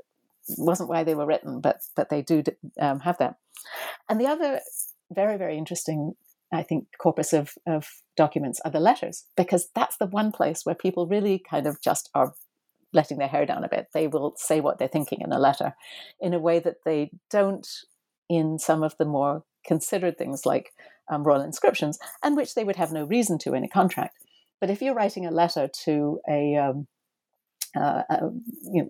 wasn't 0.57 0.89
why 0.89 1.03
they 1.03 1.15
were 1.15 1.25
written, 1.25 1.61
but 1.61 1.81
but 1.95 2.09
they 2.09 2.21
do 2.21 2.43
um, 2.79 2.99
have 3.01 3.17
that. 3.17 3.35
And 4.09 4.19
the 4.19 4.27
other 4.27 4.59
very 5.11 5.37
very 5.37 5.57
interesting, 5.57 6.13
I 6.51 6.63
think, 6.63 6.87
corpus 6.97 7.33
of 7.33 7.53
of 7.65 7.87
documents 8.15 8.59
are 8.63 8.71
the 8.71 8.79
letters, 8.79 9.25
because 9.35 9.69
that's 9.73 9.97
the 9.97 10.07
one 10.07 10.31
place 10.31 10.65
where 10.65 10.75
people 10.75 11.07
really 11.07 11.39
kind 11.39 11.67
of 11.67 11.81
just 11.81 12.09
are 12.13 12.33
letting 12.91 13.17
their 13.17 13.27
hair 13.27 13.45
down 13.45 13.63
a 13.63 13.69
bit. 13.69 13.87
They 13.93 14.07
will 14.07 14.35
say 14.37 14.59
what 14.59 14.77
they're 14.77 14.87
thinking 14.87 15.21
in 15.21 15.31
a 15.31 15.39
letter 15.39 15.73
in 16.19 16.33
a 16.33 16.39
way 16.39 16.59
that 16.59 16.83
they 16.85 17.11
don't 17.29 17.67
in 18.29 18.59
some 18.59 18.83
of 18.83 18.95
the 18.97 19.05
more 19.05 19.43
considered 19.65 20.17
things 20.17 20.45
like 20.45 20.73
um, 21.11 21.23
royal 21.23 21.41
inscriptions, 21.41 21.97
and 22.21 22.37
which 22.37 22.53
they 22.53 22.63
would 22.63 22.75
have 22.75 22.91
no 22.91 23.03
reason 23.03 23.37
to 23.39 23.53
in 23.53 23.63
a 23.63 23.69
contract. 23.69 24.17
But 24.61 24.69
if 24.69 24.81
you're 24.81 24.93
writing 24.93 25.25
a 25.25 25.31
letter 25.31 25.67
to 25.85 26.19
a, 26.29 26.55
um, 26.55 26.87
uh, 27.75 28.03
a 28.09 28.29
you 28.63 28.83
know, 28.83 28.89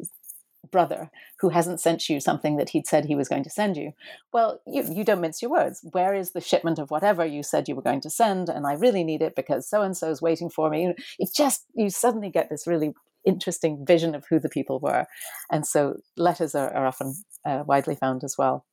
brother 0.73 1.09
who 1.39 1.49
hasn't 1.49 1.79
sent 1.79 2.09
you 2.09 2.19
something 2.19 2.57
that 2.57 2.71
he'd 2.71 2.87
said 2.87 3.05
he 3.05 3.15
was 3.15 3.29
going 3.29 3.45
to 3.45 3.49
send 3.49 3.77
you. 3.77 3.91
Well, 4.33 4.59
you, 4.67 4.83
you 4.91 5.05
don't 5.05 5.21
mince 5.21 5.41
your 5.41 5.51
words. 5.51 5.79
Where 5.91 6.13
is 6.13 6.31
the 6.31 6.41
shipment 6.41 6.79
of 6.79 6.91
whatever 6.91 7.25
you 7.25 7.43
said 7.43 7.69
you 7.69 7.75
were 7.75 7.89
going 7.89 8.01
to 8.01 8.09
send? 8.09 8.49
And 8.49 8.67
I 8.67 8.73
really 8.73 9.05
need 9.05 9.21
it 9.21 9.35
because 9.35 9.69
so 9.69 9.81
and 9.81 9.95
so 9.95 10.09
is 10.09 10.21
waiting 10.21 10.49
for 10.49 10.69
me. 10.69 10.93
It 11.17 11.29
just, 11.33 11.65
you 11.73 11.89
suddenly 11.89 12.29
get 12.29 12.49
this 12.49 12.67
really 12.67 12.93
interesting 13.25 13.85
vision 13.85 14.15
of 14.15 14.25
who 14.29 14.39
the 14.39 14.49
people 14.49 14.79
were. 14.79 15.05
And 15.49 15.65
so 15.65 15.97
letters 16.17 16.55
are, 16.55 16.73
are 16.73 16.87
often 16.87 17.15
uh, 17.45 17.63
widely 17.65 17.95
found 17.95 18.23
as 18.23 18.35
well. 18.37 18.65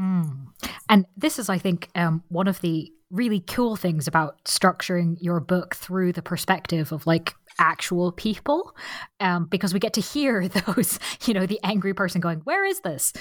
Mm. 0.00 0.46
And 0.88 1.06
this 1.16 1.38
is, 1.38 1.48
I 1.48 1.58
think, 1.58 1.90
um, 1.94 2.22
one 2.28 2.48
of 2.48 2.60
the 2.60 2.92
really 3.10 3.40
cool 3.40 3.76
things 3.76 4.08
about 4.08 4.42
structuring 4.44 5.16
your 5.20 5.38
book 5.38 5.74
through 5.74 6.12
the 6.12 6.22
perspective 6.22 6.92
of 6.92 7.06
like 7.06 7.34
actual 7.58 8.12
people, 8.12 8.74
um, 9.20 9.46
because 9.46 9.72
we 9.74 9.80
get 9.80 9.94
to 9.94 10.00
hear 10.00 10.48
those, 10.66 10.98
you 11.26 11.34
know, 11.34 11.46
the 11.46 11.60
angry 11.62 11.94
person 11.94 12.20
going, 12.20 12.40
"Where 12.40 12.64
is 12.64 12.80
this?" 12.80 13.12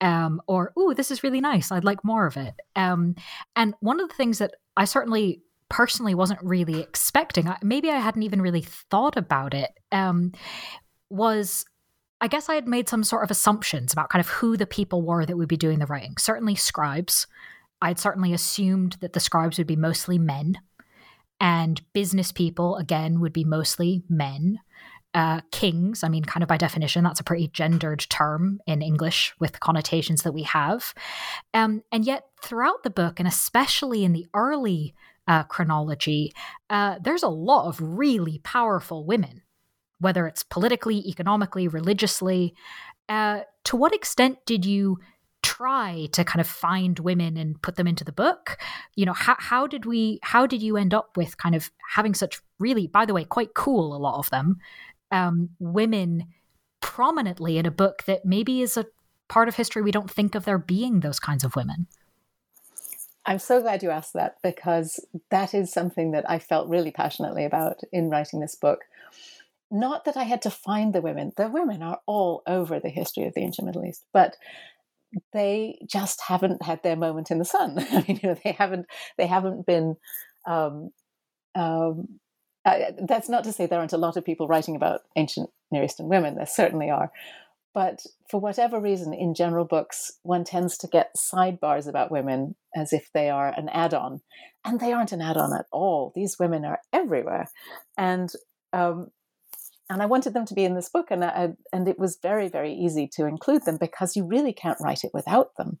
Um, 0.00 0.40
or 0.46 0.72
"Ooh, 0.78 0.94
this 0.94 1.10
is 1.10 1.22
really 1.22 1.40
nice. 1.40 1.70
I'd 1.70 1.84
like 1.84 2.04
more 2.04 2.26
of 2.26 2.36
it." 2.36 2.54
Um, 2.76 3.14
and 3.56 3.74
one 3.80 4.00
of 4.00 4.08
the 4.08 4.14
things 4.14 4.38
that 4.38 4.54
I 4.76 4.84
certainly 4.84 5.42
personally 5.68 6.14
wasn't 6.14 6.42
really 6.42 6.80
expecting, 6.80 7.48
maybe 7.62 7.90
I 7.90 7.98
hadn't 7.98 8.24
even 8.24 8.42
really 8.42 8.62
thought 8.62 9.16
about 9.16 9.54
it, 9.54 9.70
um, 9.92 10.32
was 11.08 11.64
I 12.20 12.28
guess 12.28 12.48
I 12.48 12.54
had 12.54 12.68
made 12.68 12.88
some 12.88 13.02
sort 13.02 13.24
of 13.24 13.30
assumptions 13.30 13.92
about 13.92 14.10
kind 14.10 14.20
of 14.20 14.28
who 14.28 14.56
the 14.56 14.66
people 14.66 15.02
were 15.02 15.24
that 15.24 15.36
would 15.36 15.48
be 15.48 15.56
doing 15.56 15.78
the 15.78 15.86
writing. 15.86 16.16
Certainly 16.18 16.56
scribes. 16.56 17.26
I'd 17.80 17.98
certainly 17.98 18.34
assumed 18.34 18.98
that 19.00 19.14
the 19.14 19.20
scribes 19.20 19.56
would 19.56 19.66
be 19.66 19.76
mostly 19.76 20.18
men, 20.18 20.58
and 21.40 21.80
business 21.92 22.30
people, 22.32 22.76
again, 22.76 23.20
would 23.20 23.32
be 23.32 23.44
mostly 23.44 24.02
men. 24.08 24.60
Uh, 25.12 25.40
kings, 25.50 26.04
I 26.04 26.08
mean, 26.08 26.24
kind 26.24 26.44
of 26.44 26.48
by 26.48 26.56
definition, 26.56 27.02
that's 27.02 27.18
a 27.18 27.24
pretty 27.24 27.48
gendered 27.48 28.06
term 28.10 28.60
in 28.66 28.80
English 28.80 29.34
with 29.40 29.58
connotations 29.58 30.22
that 30.22 30.32
we 30.32 30.44
have. 30.44 30.94
Um, 31.52 31.82
and 31.90 32.04
yet, 32.04 32.26
throughout 32.40 32.84
the 32.84 32.90
book, 32.90 33.18
and 33.18 33.26
especially 33.26 34.04
in 34.04 34.12
the 34.12 34.26
early 34.34 34.94
uh, 35.26 35.42
chronology, 35.44 36.32
uh, 36.68 36.98
there's 37.02 37.24
a 37.24 37.28
lot 37.28 37.66
of 37.66 37.80
really 37.80 38.38
powerful 38.44 39.04
women, 39.04 39.42
whether 39.98 40.28
it's 40.28 40.44
politically, 40.44 40.98
economically, 41.08 41.66
religiously. 41.66 42.54
Uh, 43.08 43.40
to 43.64 43.76
what 43.76 43.92
extent 43.92 44.38
did 44.46 44.64
you 44.64 44.98
try 45.60 46.08
to 46.12 46.24
kind 46.24 46.40
of 46.40 46.46
find 46.46 46.98
women 47.00 47.36
and 47.36 47.60
put 47.60 47.76
them 47.76 47.86
into 47.86 48.04
the 48.04 48.12
book? 48.12 48.56
You 48.96 49.04
know, 49.04 49.12
how, 49.12 49.36
how 49.38 49.66
did 49.66 49.84
we, 49.84 50.18
how 50.22 50.46
did 50.46 50.62
you 50.62 50.78
end 50.78 50.94
up 50.94 51.16
with 51.18 51.36
kind 51.36 51.54
of 51.54 51.70
having 51.94 52.14
such 52.14 52.40
really, 52.58 52.86
by 52.86 53.04
the 53.04 53.12
way, 53.12 53.24
quite 53.24 53.52
cool, 53.54 53.94
a 53.94 53.98
lot 53.98 54.18
of 54.18 54.30
them, 54.30 54.58
um, 55.10 55.50
women 55.58 56.28
prominently 56.80 57.58
in 57.58 57.66
a 57.66 57.70
book 57.70 58.04
that 58.06 58.24
maybe 58.24 58.62
is 58.62 58.78
a 58.78 58.86
part 59.28 59.48
of 59.48 59.56
history 59.56 59.82
we 59.82 59.90
don't 59.90 60.10
think 60.10 60.34
of 60.34 60.46
there 60.46 60.58
being 60.58 61.00
those 61.00 61.20
kinds 61.20 61.44
of 61.44 61.54
women? 61.54 61.86
I'm 63.26 63.38
so 63.38 63.60
glad 63.60 63.82
you 63.82 63.90
asked 63.90 64.14
that 64.14 64.36
because 64.42 64.98
that 65.30 65.52
is 65.52 65.70
something 65.70 66.12
that 66.12 66.28
I 66.28 66.38
felt 66.38 66.70
really 66.70 66.90
passionately 66.90 67.44
about 67.44 67.82
in 67.92 68.08
writing 68.08 68.40
this 68.40 68.54
book. 68.54 68.80
Not 69.70 70.06
that 70.06 70.16
I 70.16 70.24
had 70.24 70.40
to 70.42 70.50
find 70.50 70.94
the 70.94 71.02
women, 71.02 71.32
the 71.36 71.48
women 71.48 71.82
are 71.82 72.00
all 72.06 72.42
over 72.46 72.80
the 72.80 72.88
history 72.88 73.26
of 73.26 73.34
the 73.34 73.42
ancient 73.42 73.66
Middle 73.66 73.84
East, 73.84 74.04
but 74.12 74.36
they 75.32 75.78
just 75.86 76.20
haven't 76.26 76.62
had 76.62 76.82
their 76.82 76.96
moment 76.96 77.30
in 77.30 77.38
the 77.38 77.44
sun. 77.44 77.76
I 77.90 78.04
mean, 78.06 78.20
you 78.22 78.28
know, 78.28 78.36
they 78.44 78.52
haven't 78.52 78.86
they 79.18 79.26
haven't 79.26 79.66
been. 79.66 79.96
Um, 80.46 80.90
um, 81.54 82.20
uh, 82.64 82.92
that's 83.08 83.28
not 83.28 83.42
to 83.44 83.52
say 83.52 83.64
there 83.64 83.78
aren't 83.78 83.94
a 83.94 83.98
lot 83.98 84.18
of 84.18 84.24
people 84.24 84.46
writing 84.46 84.76
about 84.76 85.00
ancient 85.16 85.48
Near 85.70 85.84
Eastern 85.84 86.08
women. 86.08 86.34
There 86.36 86.46
certainly 86.46 86.90
are, 86.90 87.10
but 87.72 88.04
for 88.28 88.40
whatever 88.40 88.80
reason, 88.80 89.14
in 89.14 89.34
general 89.34 89.64
books, 89.64 90.12
one 90.22 90.44
tends 90.44 90.76
to 90.78 90.88
get 90.88 91.14
sidebars 91.16 91.86
about 91.86 92.10
women 92.10 92.56
as 92.74 92.92
if 92.92 93.10
they 93.14 93.30
are 93.30 93.48
an 93.48 93.68
add 93.68 93.94
on. 93.94 94.20
And 94.64 94.80
they 94.80 94.92
aren't 94.92 95.12
an 95.12 95.22
add 95.22 95.36
on 95.36 95.54
at 95.56 95.66
all. 95.70 96.12
These 96.14 96.38
women 96.38 96.64
are 96.64 96.80
everywhere. 96.92 97.46
And 97.96 98.30
um, 98.72 99.10
and 99.90 100.00
I 100.00 100.06
wanted 100.06 100.32
them 100.32 100.46
to 100.46 100.54
be 100.54 100.64
in 100.64 100.74
this 100.74 100.88
book, 100.88 101.08
and 101.10 101.24
I, 101.24 101.50
and 101.72 101.88
it 101.88 101.98
was 101.98 102.18
very 102.22 102.48
very 102.48 102.72
easy 102.72 103.08
to 103.16 103.26
include 103.26 103.64
them 103.64 103.76
because 103.76 104.16
you 104.16 104.24
really 104.24 104.52
can't 104.52 104.80
write 104.80 105.04
it 105.04 105.10
without 105.12 105.56
them, 105.56 105.80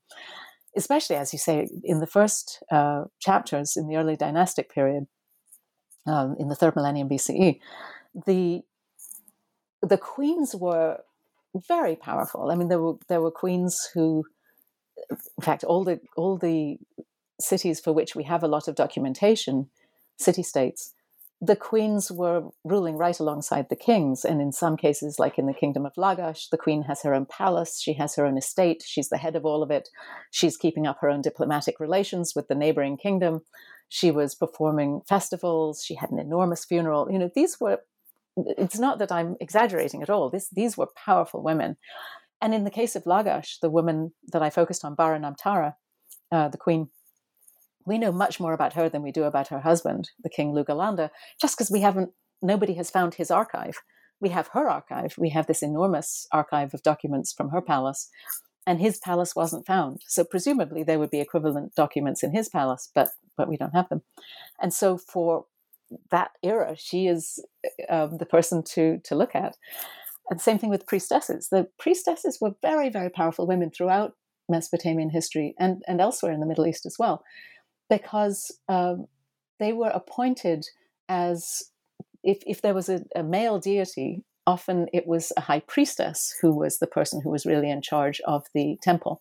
especially 0.76 1.16
as 1.16 1.32
you 1.32 1.38
say 1.38 1.68
in 1.84 2.00
the 2.00 2.06
first 2.06 2.62
uh, 2.70 3.04
chapters 3.20 3.74
in 3.76 3.86
the 3.86 3.96
early 3.96 4.16
dynastic 4.16 4.74
period, 4.74 5.06
um, 6.06 6.36
in 6.38 6.48
the 6.48 6.56
third 6.56 6.74
millennium 6.76 7.08
BCE, 7.08 7.60
the 8.26 8.62
the 9.80 9.98
queens 9.98 10.54
were 10.54 10.98
very 11.54 11.96
powerful. 11.96 12.50
I 12.50 12.56
mean, 12.56 12.68
there 12.68 12.80
were 12.80 12.94
there 13.08 13.20
were 13.20 13.30
queens 13.30 13.88
who, 13.94 14.24
in 15.08 15.42
fact, 15.42 15.62
all 15.64 15.84
the 15.84 16.00
all 16.16 16.36
the 16.36 16.78
cities 17.38 17.80
for 17.80 17.92
which 17.92 18.14
we 18.16 18.24
have 18.24 18.42
a 18.42 18.48
lot 18.48 18.68
of 18.68 18.74
documentation, 18.74 19.70
city 20.18 20.42
states, 20.42 20.94
the 21.42 21.56
queens 21.56 22.10
were 22.12 22.50
ruling 22.64 22.96
right 22.96 23.18
alongside 23.18 23.68
the 23.70 23.76
kings. 23.76 24.24
And 24.24 24.42
in 24.42 24.52
some 24.52 24.76
cases, 24.76 25.18
like 25.18 25.38
in 25.38 25.46
the 25.46 25.54
kingdom 25.54 25.86
of 25.86 25.94
Lagash, 25.94 26.50
the 26.50 26.58
queen 26.58 26.82
has 26.82 27.02
her 27.02 27.14
own 27.14 27.24
palace, 27.26 27.80
she 27.80 27.94
has 27.94 28.14
her 28.16 28.26
own 28.26 28.36
estate, 28.36 28.82
she's 28.86 29.08
the 29.08 29.16
head 29.16 29.36
of 29.36 29.46
all 29.46 29.62
of 29.62 29.70
it. 29.70 29.88
She's 30.30 30.58
keeping 30.58 30.86
up 30.86 30.98
her 31.00 31.08
own 31.08 31.22
diplomatic 31.22 31.80
relations 31.80 32.34
with 32.36 32.48
the 32.48 32.54
neighboring 32.54 32.98
kingdom. 32.98 33.40
She 33.88 34.10
was 34.10 34.34
performing 34.34 35.00
festivals, 35.08 35.82
she 35.82 35.94
had 35.94 36.10
an 36.10 36.18
enormous 36.18 36.64
funeral. 36.64 37.10
You 37.10 37.18
know, 37.18 37.30
these 37.34 37.58
were 37.58 37.78
it's 38.36 38.78
not 38.78 38.98
that 38.98 39.12
I'm 39.12 39.36
exaggerating 39.40 40.02
at 40.02 40.10
all. 40.10 40.30
This, 40.30 40.48
these 40.50 40.76
were 40.76 40.88
powerful 41.04 41.42
women. 41.42 41.76
And 42.40 42.54
in 42.54 42.64
the 42.64 42.70
case 42.70 42.96
of 42.96 43.04
Lagash, 43.04 43.58
the 43.60 43.70
woman 43.70 44.12
that 44.32 44.42
I 44.42 44.50
focused 44.50 44.84
on, 44.84 44.94
Bara-Namtara, 44.94 45.74
uh, 46.32 46.48
the 46.48 46.56
queen, 46.56 46.88
we 47.90 47.98
know 47.98 48.12
much 48.12 48.38
more 48.38 48.52
about 48.52 48.74
her 48.74 48.88
than 48.88 49.02
we 49.02 49.10
do 49.10 49.24
about 49.24 49.48
her 49.48 49.60
husband, 49.60 50.10
the 50.22 50.30
king 50.30 50.52
Lugalanda, 50.52 51.10
just 51.40 51.56
because 51.56 51.70
we 51.72 51.80
haven't, 51.80 52.10
nobody 52.40 52.74
has 52.74 52.88
found 52.88 53.14
his 53.14 53.30
archive. 53.30 53.76
We 54.20 54.28
have 54.28 54.48
her 54.52 54.70
archive. 54.70 55.14
We 55.18 55.30
have 55.30 55.48
this 55.48 55.62
enormous 55.62 56.26
archive 56.30 56.72
of 56.72 56.84
documents 56.84 57.32
from 57.32 57.48
her 57.50 57.60
palace, 57.60 58.08
and 58.64 58.80
his 58.80 58.98
palace 58.98 59.34
wasn't 59.34 59.66
found. 59.66 60.02
So 60.06 60.22
presumably 60.22 60.84
there 60.84 61.00
would 61.00 61.10
be 61.10 61.20
equivalent 61.20 61.74
documents 61.74 62.22
in 62.22 62.32
his 62.32 62.48
palace, 62.48 62.90
but 62.94 63.08
but 63.36 63.48
we 63.48 63.56
don't 63.56 63.74
have 63.74 63.88
them. 63.88 64.02
And 64.62 64.72
so 64.72 64.96
for 64.96 65.46
that 66.12 66.30
era, 66.42 66.76
she 66.78 67.08
is 67.08 67.44
um, 67.88 68.18
the 68.18 68.26
person 68.26 68.62
to 68.74 69.00
to 69.04 69.16
look 69.16 69.34
at. 69.34 69.56
And 70.30 70.40
same 70.40 70.58
thing 70.58 70.70
with 70.70 70.86
priestesses. 70.86 71.48
The 71.50 71.66
priestesses 71.76 72.38
were 72.40 72.54
very, 72.62 72.88
very 72.88 73.10
powerful 73.10 73.48
women 73.48 73.70
throughout 73.72 74.12
Mesopotamian 74.48 75.10
history 75.10 75.54
and, 75.58 75.82
and 75.88 76.00
elsewhere 76.00 76.32
in 76.32 76.40
the 76.40 76.46
Middle 76.46 76.66
East 76.66 76.86
as 76.86 76.96
well, 76.98 77.24
because 77.90 78.50
um, 78.68 79.06
they 79.58 79.74
were 79.74 79.90
appointed 79.90 80.64
as 81.10 81.64
if, 82.24 82.38
if 82.46 82.62
there 82.62 82.74
was 82.74 82.88
a, 82.88 83.02
a 83.14 83.22
male 83.22 83.58
deity, 83.58 84.24
often 84.46 84.86
it 84.94 85.06
was 85.06 85.32
a 85.36 85.42
high 85.42 85.60
priestess 85.60 86.34
who 86.40 86.56
was 86.56 86.78
the 86.78 86.86
person 86.86 87.20
who 87.20 87.30
was 87.30 87.44
really 87.44 87.70
in 87.70 87.82
charge 87.82 88.20
of 88.26 88.46
the 88.54 88.78
temple. 88.82 89.20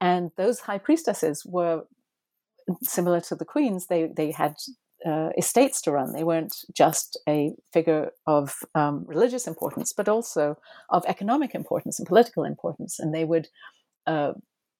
And 0.00 0.30
those 0.36 0.60
high 0.60 0.78
priestesses 0.78 1.44
were 1.44 1.82
similar 2.82 3.20
to 3.22 3.34
the 3.34 3.44
queens. 3.44 3.86
They 3.86 4.08
they 4.16 4.30
had 4.30 4.54
uh, 5.04 5.30
estates 5.36 5.82
to 5.82 5.92
run. 5.92 6.12
They 6.12 6.24
weren't 6.24 6.54
just 6.74 7.18
a 7.28 7.52
figure 7.72 8.12
of 8.26 8.54
um, 8.74 9.04
religious 9.06 9.46
importance, 9.46 9.92
but 9.92 10.08
also 10.08 10.56
of 10.88 11.04
economic 11.06 11.54
importance 11.54 11.98
and 11.98 12.08
political 12.08 12.44
importance. 12.44 12.98
And 12.98 13.14
they 13.14 13.24
would 13.24 13.48
uh, 14.06 14.32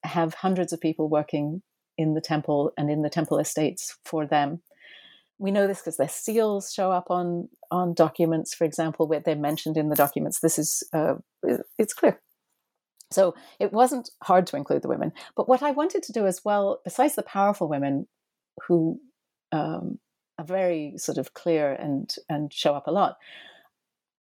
have 0.04 0.34
hundreds 0.34 0.72
of 0.72 0.80
people 0.80 1.08
working 1.08 1.62
in 2.00 2.14
the 2.14 2.20
temple 2.20 2.72
and 2.76 2.90
in 2.90 3.02
the 3.02 3.10
temple 3.10 3.38
estates 3.38 3.96
for 4.04 4.26
them. 4.26 4.62
We 5.38 5.50
know 5.50 5.66
this 5.66 5.78
because 5.78 5.96
their 5.96 6.08
seals 6.08 6.72
show 6.72 6.90
up 6.92 7.10
on 7.10 7.48
on 7.70 7.94
documents, 7.94 8.54
for 8.54 8.64
example, 8.64 9.06
where 9.06 9.20
they're 9.20 9.36
mentioned 9.36 9.76
in 9.76 9.88
the 9.88 9.96
documents. 9.96 10.40
This 10.40 10.58
is 10.58 10.82
uh, 10.92 11.14
it's 11.78 11.94
clear. 11.94 12.20
So 13.10 13.34
it 13.58 13.72
wasn't 13.72 14.10
hard 14.22 14.46
to 14.48 14.56
include 14.56 14.82
the 14.82 14.88
women. 14.88 15.12
But 15.36 15.48
what 15.48 15.62
I 15.62 15.72
wanted 15.72 16.02
to 16.04 16.12
do 16.12 16.26
as 16.26 16.44
well, 16.44 16.80
besides 16.84 17.16
the 17.16 17.22
powerful 17.22 17.68
women 17.68 18.06
who 18.66 19.00
um, 19.50 19.98
are 20.38 20.44
very 20.44 20.94
sort 20.96 21.18
of 21.18 21.34
clear 21.34 21.72
and 21.72 22.14
and 22.28 22.52
show 22.52 22.74
up 22.74 22.86
a 22.86 22.92
lot, 22.92 23.16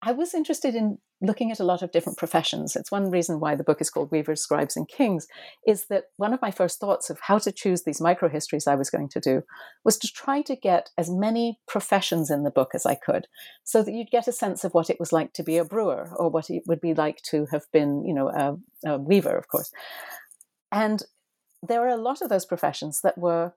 I 0.05 0.11
was 0.11 0.35
interested 0.35 0.75
in 0.75 0.99
looking 1.21 1.53
at 1.53 1.61
a 1.61 1.65
lot 1.65 1.83
of 1.83 1.93
different 1.93 2.19
professions. 2.19 2.75
It's 2.75 2.91
one 2.91 3.09
reason 3.09 3.39
why 3.39 3.55
the 3.55 3.63
book 3.63 3.81
is 3.81 3.89
called 3.89 4.11
Weavers, 4.11 4.41
Scribes, 4.41 4.77
and 4.77 4.89
Kings, 4.89 5.29
is 5.65 5.87
that 5.91 6.07
one 6.17 6.35
of 6.35 6.43
my 6.43 6.51
first 6.51 6.81
thoughts 6.81 7.09
of 7.09 7.21
how 7.21 7.39
to 7.39 7.53
choose 7.53 7.85
these 7.85 8.01
microhistories 8.01 8.67
I 8.67 8.75
was 8.75 8.91
going 8.91 9.09
to 9.11 9.21
do 9.21 9.43
was 9.85 9.97
to 9.99 10.09
try 10.09 10.43
to 10.43 10.57
get 10.57 10.91
as 10.99 11.09
many 11.09 11.61
professions 11.69 12.31
in 12.31 12.43
the 12.43 12.51
book 12.51 12.71
as 12.75 12.85
I 12.85 12.97
could, 12.97 13.29
so 13.63 13.85
that 13.85 13.93
you'd 13.93 14.11
get 14.11 14.27
a 14.27 14.33
sense 14.33 14.65
of 14.65 14.75
what 14.75 14.91
it 14.91 14.99
was 14.99 15.13
like 15.13 15.33
to 15.35 15.45
be 15.45 15.57
a 15.57 15.65
brewer 15.65 16.11
or 16.17 16.29
what 16.29 16.51
it 16.51 16.65
would 16.67 16.81
be 16.81 16.95
like 16.95 17.23
to 17.31 17.47
have 17.53 17.67
been, 17.73 18.05
you 18.05 18.13
know, 18.13 18.29
a, 18.29 18.57
a 18.91 18.99
weaver, 18.99 19.37
of 19.37 19.47
course. 19.47 19.71
And 20.73 21.05
there 21.63 21.83
are 21.83 21.95
a 21.95 21.97
lot 21.97 22.23
of 22.23 22.29
those 22.29 22.45
professions 22.45 23.03
that 23.03 23.17
were 23.17 23.53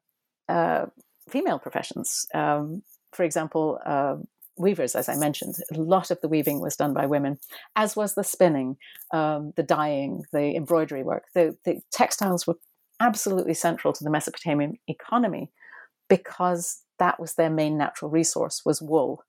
uh, 0.47 0.85
female 1.27 1.57
professions. 1.57 2.27
Um, 2.35 2.83
for 3.13 3.23
example, 3.23 3.79
uh, 3.83 4.17
weavers, 4.57 4.95
as 4.95 5.09
I 5.09 5.15
mentioned, 5.15 5.55
a 5.73 5.79
lot 5.79 6.11
of 6.11 6.21
the 6.21 6.27
weaving 6.27 6.61
was 6.61 6.75
done 6.75 6.93
by 6.93 7.05
women, 7.05 7.37
as 7.75 7.95
was 7.95 8.15
the 8.15 8.23
spinning, 8.23 8.77
um, 9.11 9.53
the 9.55 9.63
dyeing, 9.63 10.23
the 10.31 10.55
embroidery 10.55 11.03
work. 11.03 11.25
The, 11.33 11.57
the 11.65 11.81
textiles 11.91 12.47
were 12.47 12.57
absolutely 12.99 13.53
central 13.53 13.93
to 13.93 14.03
the 14.03 14.09
Mesopotamian 14.09 14.77
economy 14.87 15.51
because 16.09 16.81
that 16.99 17.19
was 17.19 17.33
their 17.33 17.49
main 17.49 17.77
natural 17.77 18.09
resource 18.09 18.61
was 18.65 18.81
wool. 18.81 19.23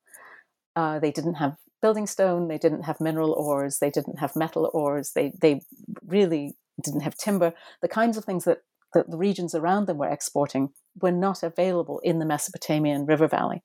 Uh, 0.74 0.98
they 0.98 1.10
didn't 1.10 1.34
have 1.34 1.56
building 1.82 2.06
stone, 2.06 2.48
they 2.48 2.58
didn't 2.58 2.82
have 2.82 3.00
mineral 3.00 3.32
ores, 3.32 3.78
they 3.78 3.90
didn't 3.90 4.18
have 4.18 4.36
metal 4.36 4.70
ores, 4.72 5.12
they 5.12 5.32
they 5.40 5.60
really 6.06 6.56
didn't 6.82 7.00
have 7.00 7.16
timber. 7.16 7.52
The 7.82 7.88
kinds 7.88 8.16
of 8.16 8.24
things 8.24 8.44
that, 8.44 8.58
that 8.94 9.10
the 9.10 9.16
regions 9.16 9.54
around 9.54 9.86
them 9.86 9.98
were 9.98 10.08
exporting 10.08 10.70
were 11.00 11.12
not 11.12 11.42
available 11.42 12.00
in 12.00 12.18
the 12.18 12.26
Mesopotamian 12.26 13.06
river 13.06 13.28
valley 13.28 13.62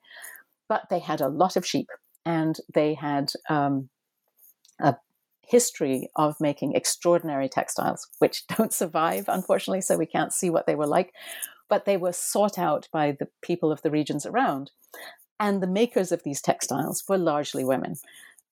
but 0.72 0.88
they 0.90 1.00
had 1.00 1.20
a 1.20 1.28
lot 1.28 1.58
of 1.58 1.68
sheep 1.68 1.90
and 2.26 2.56
they 2.74 2.94
had 2.94 3.30
um, 3.50 3.90
a 4.80 4.96
history 5.46 6.08
of 6.16 6.34
making 6.40 6.76
extraordinary 6.76 7.50
textiles, 7.50 8.08
which 8.20 8.48
don't 8.58 8.72
survive, 8.72 9.26
unfortunately, 9.28 9.82
so 9.82 9.98
we 9.98 10.06
can't 10.06 10.32
see 10.32 10.50
what 10.50 10.68
they 10.68 10.76
were 10.76 10.88
like. 10.88 11.12
But 11.68 11.84
they 11.84 11.98
were 11.98 12.14
sought 12.14 12.58
out 12.58 12.88
by 12.94 13.12
the 13.12 13.28
people 13.42 13.70
of 13.70 13.82
the 13.82 13.92
regions 13.92 14.26
around. 14.26 14.72
And 15.42 15.62
the 15.62 15.68
makers 15.68 16.14
of 16.14 16.24
these 16.24 16.42
textiles 16.42 17.04
were 17.06 17.18
largely 17.18 17.66
women. 17.66 17.96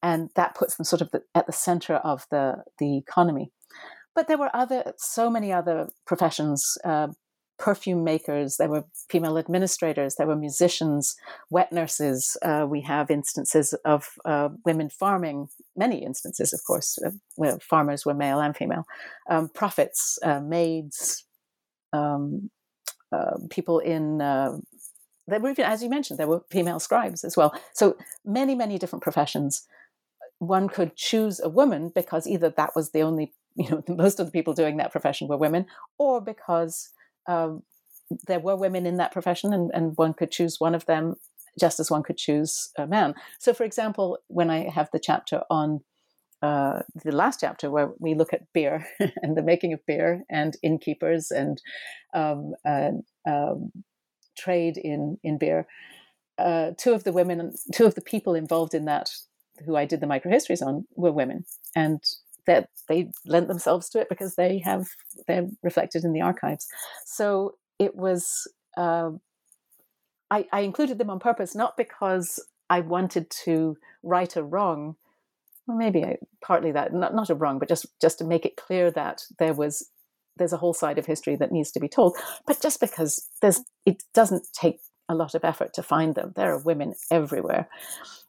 And 0.04 0.30
that 0.36 0.56
puts 0.56 0.76
them 0.76 0.84
sort 0.84 1.02
of 1.02 1.12
the, 1.12 1.24
at 1.34 1.46
the 1.46 1.54
center 1.54 1.96
of 1.96 2.26
the, 2.32 2.66
the 2.80 2.98
economy. 2.98 3.54
But 4.14 4.28
there 4.28 4.38
were 4.38 4.54
other, 4.54 4.92
so 4.98 5.30
many 5.30 5.54
other 5.54 5.88
professions, 6.06 6.78
uh, 6.84 7.08
perfume 7.60 8.04
makers, 8.04 8.58
there 8.58 8.70
were 8.70 8.86
female 9.10 9.38
administrators, 9.38 10.16
there 10.16 10.26
were 10.26 10.36
musicians, 10.36 11.16
wet 11.50 11.72
nurses. 11.72 12.38
Uh, 12.42 12.66
we 12.68 12.82
have 12.82 13.12
instances 13.12 13.74
of 13.86 14.14
uh, 14.26 14.50
women 14.66 14.90
farming, 14.90 15.50
many 15.76 16.04
instances, 16.04 16.54
of 16.54 16.62
course, 16.66 16.98
uh, 17.06 17.12
where 17.36 17.60
farmers 17.60 18.06
were 18.06 18.14
male 18.14 18.40
and 18.40 18.56
female, 18.56 18.86
um, 19.30 19.50
prophets, 19.50 20.18
uh, 20.24 20.40
maids, 20.40 21.26
um, 21.94 22.50
uh, 23.12 23.38
people 23.50 23.80
in. 23.80 24.22
Uh, 24.22 24.58
there 25.28 25.40
were, 25.40 25.54
as 25.60 25.84
you 25.84 25.90
mentioned, 25.90 26.18
there 26.18 26.28
were 26.28 26.42
female 26.50 26.80
scribes 26.80 27.24
as 27.24 27.38
well. 27.38 27.54
So 27.74 27.98
many, 28.26 28.56
many 28.56 28.80
different 28.80 29.04
professions. 29.04 29.68
One 30.40 30.70
could 30.70 30.96
choose 30.96 31.40
a 31.40 31.50
woman 31.50 31.92
because 31.94 32.26
either 32.26 32.50
that 32.50 32.76
was 32.76 32.92
the 32.92 33.02
only, 33.02 33.34
you 33.56 33.70
know, 33.70 33.84
most 33.96 34.20
of 34.20 34.26
the 34.26 34.32
people 34.32 34.54
doing 34.54 34.78
that 34.78 34.92
profession 34.92 35.28
were 35.28 35.38
women, 35.38 35.66
or 35.98 36.22
because 36.22 36.90
um, 37.30 37.64
there 38.28 38.40
were 38.40 38.56
women 38.56 38.86
in 38.86 38.98
that 38.98 39.12
profession, 39.12 39.54
and, 39.54 39.72
and 39.74 39.96
one 39.96 40.14
could 40.14 40.32
choose 40.32 40.60
one 40.60 40.76
of 40.76 40.86
them 40.86 41.16
just 41.60 41.80
as 41.80 41.92
one 41.92 42.04
could 42.04 42.18
choose 42.18 42.72
a 42.78 42.88
man. 42.88 43.14
So, 43.40 43.54
for 43.54 43.64
example, 43.64 44.18
when 44.28 44.50
I 44.50 44.70
have 44.70 44.90
the 44.92 45.00
chapter 45.00 45.44
on 45.50 45.82
uh, 46.42 46.80
the 47.04 47.12
last 47.12 47.42
chapter 47.42 47.70
where 47.70 47.92
we 48.00 48.16
look 48.16 48.34
at 48.34 48.52
beer 48.54 48.88
and 49.22 49.38
the 49.38 49.44
making 49.44 49.74
of 49.74 49.86
beer 49.86 50.24
and 50.30 50.56
innkeepers 50.64 51.32
and 51.32 51.62
um, 52.14 52.54
uh, 52.66 52.92
um, 53.28 53.72
trade 54.38 54.78
in 54.78 55.18
in 55.24 55.38
beer, 55.38 55.68
uh, 56.38 56.72
two 56.78 56.94
of 56.94 57.04
the 57.04 57.12
women, 57.12 57.54
two 57.74 57.86
of 57.86 57.96
the 57.96 58.02
people 58.02 58.34
involved 58.34 58.74
in 58.74 58.86
that, 58.86 59.10
who 59.66 59.76
I 59.76 59.86
did 59.86 60.00
the 60.00 60.08
microhistories 60.08 60.66
on, 60.66 60.88
were 60.96 61.12
women, 61.12 61.46
and 61.76 62.02
that 62.48 62.70
they 62.88 63.12
lent 63.26 63.48
themselves 63.48 63.90
to 63.90 64.00
it 64.00 64.10
because 64.10 64.36
they 64.36 64.60
have 64.60 64.88
they're 65.28 65.48
reflected 65.64 66.04
in 66.04 66.14
the 66.14 66.22
archives. 66.22 66.68
So 67.06 67.56
it 67.80 67.96
was 67.96 68.48
uh, 68.78 69.12
I, 70.32 70.46
I 70.52 70.62
included 70.62 70.98
them 70.98 71.10
on 71.10 71.20
purpose, 71.20 71.56
not 71.56 71.78
because 71.78 72.44
I 72.70 72.82
wanted 72.82 73.30
to 73.46 73.78
right 74.04 74.36
a 74.36 74.44
wrong. 74.44 74.96
Well, 75.68 75.78
maybe 75.78 76.04
I, 76.04 76.18
partly 76.44 76.72
that, 76.72 76.94
not 76.94 77.16
not 77.16 77.30
a 77.30 77.36
wrong, 77.36 77.60
but 77.60 77.70
just 77.70 77.88
just 78.02 78.20
to 78.20 78.26
make 78.26 78.46
it 78.46 78.58
clear 78.58 78.92
that 78.92 79.24
there 79.40 79.54
was 79.54 79.90
there's 80.38 80.54
a 80.54 80.58
whole 80.58 80.74
side 80.74 80.98
of 80.98 81.06
history 81.06 81.36
that 81.36 81.52
needs 81.52 81.72
to 81.72 81.80
be 81.80 81.90
told. 81.90 82.18
But 82.46 82.62
just 82.62 82.80
because 82.80 83.28
there's 83.42 83.62
it 83.86 84.04
doesn't 84.14 84.48
take 84.54 84.80
a 85.10 85.16
lot 85.16 85.34
of 85.34 85.44
effort 85.44 85.74
to 85.74 85.84
find 85.84 86.16
them. 86.16 86.34
There 86.36 86.54
are 86.54 86.62
women 86.64 86.94
everywhere. 87.10 87.68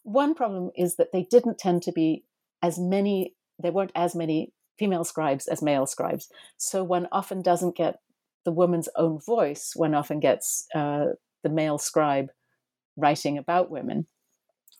One 0.02 0.34
problem 0.34 0.70
is 0.76 0.96
that 0.96 1.12
they 1.12 1.26
didn't 1.30 1.58
tend 1.58 1.82
to 1.82 1.92
be 1.92 2.24
as 2.62 2.78
many 2.78 3.34
there 3.62 3.72
weren't 3.72 3.92
as 3.94 4.14
many 4.14 4.52
female 4.78 5.04
scribes 5.04 5.46
as 5.46 5.62
male 5.62 5.86
scribes. 5.86 6.28
So 6.56 6.82
one 6.82 7.06
often 7.12 7.42
doesn't 7.42 7.76
get 7.76 8.00
the 8.44 8.52
woman's 8.52 8.88
own 8.96 9.20
voice, 9.20 9.72
one 9.76 9.94
often 9.94 10.20
gets 10.20 10.66
uh, 10.74 11.06
the 11.42 11.50
male 11.50 11.78
scribe 11.78 12.30
writing 12.96 13.36
about 13.36 13.70
women 13.70 14.06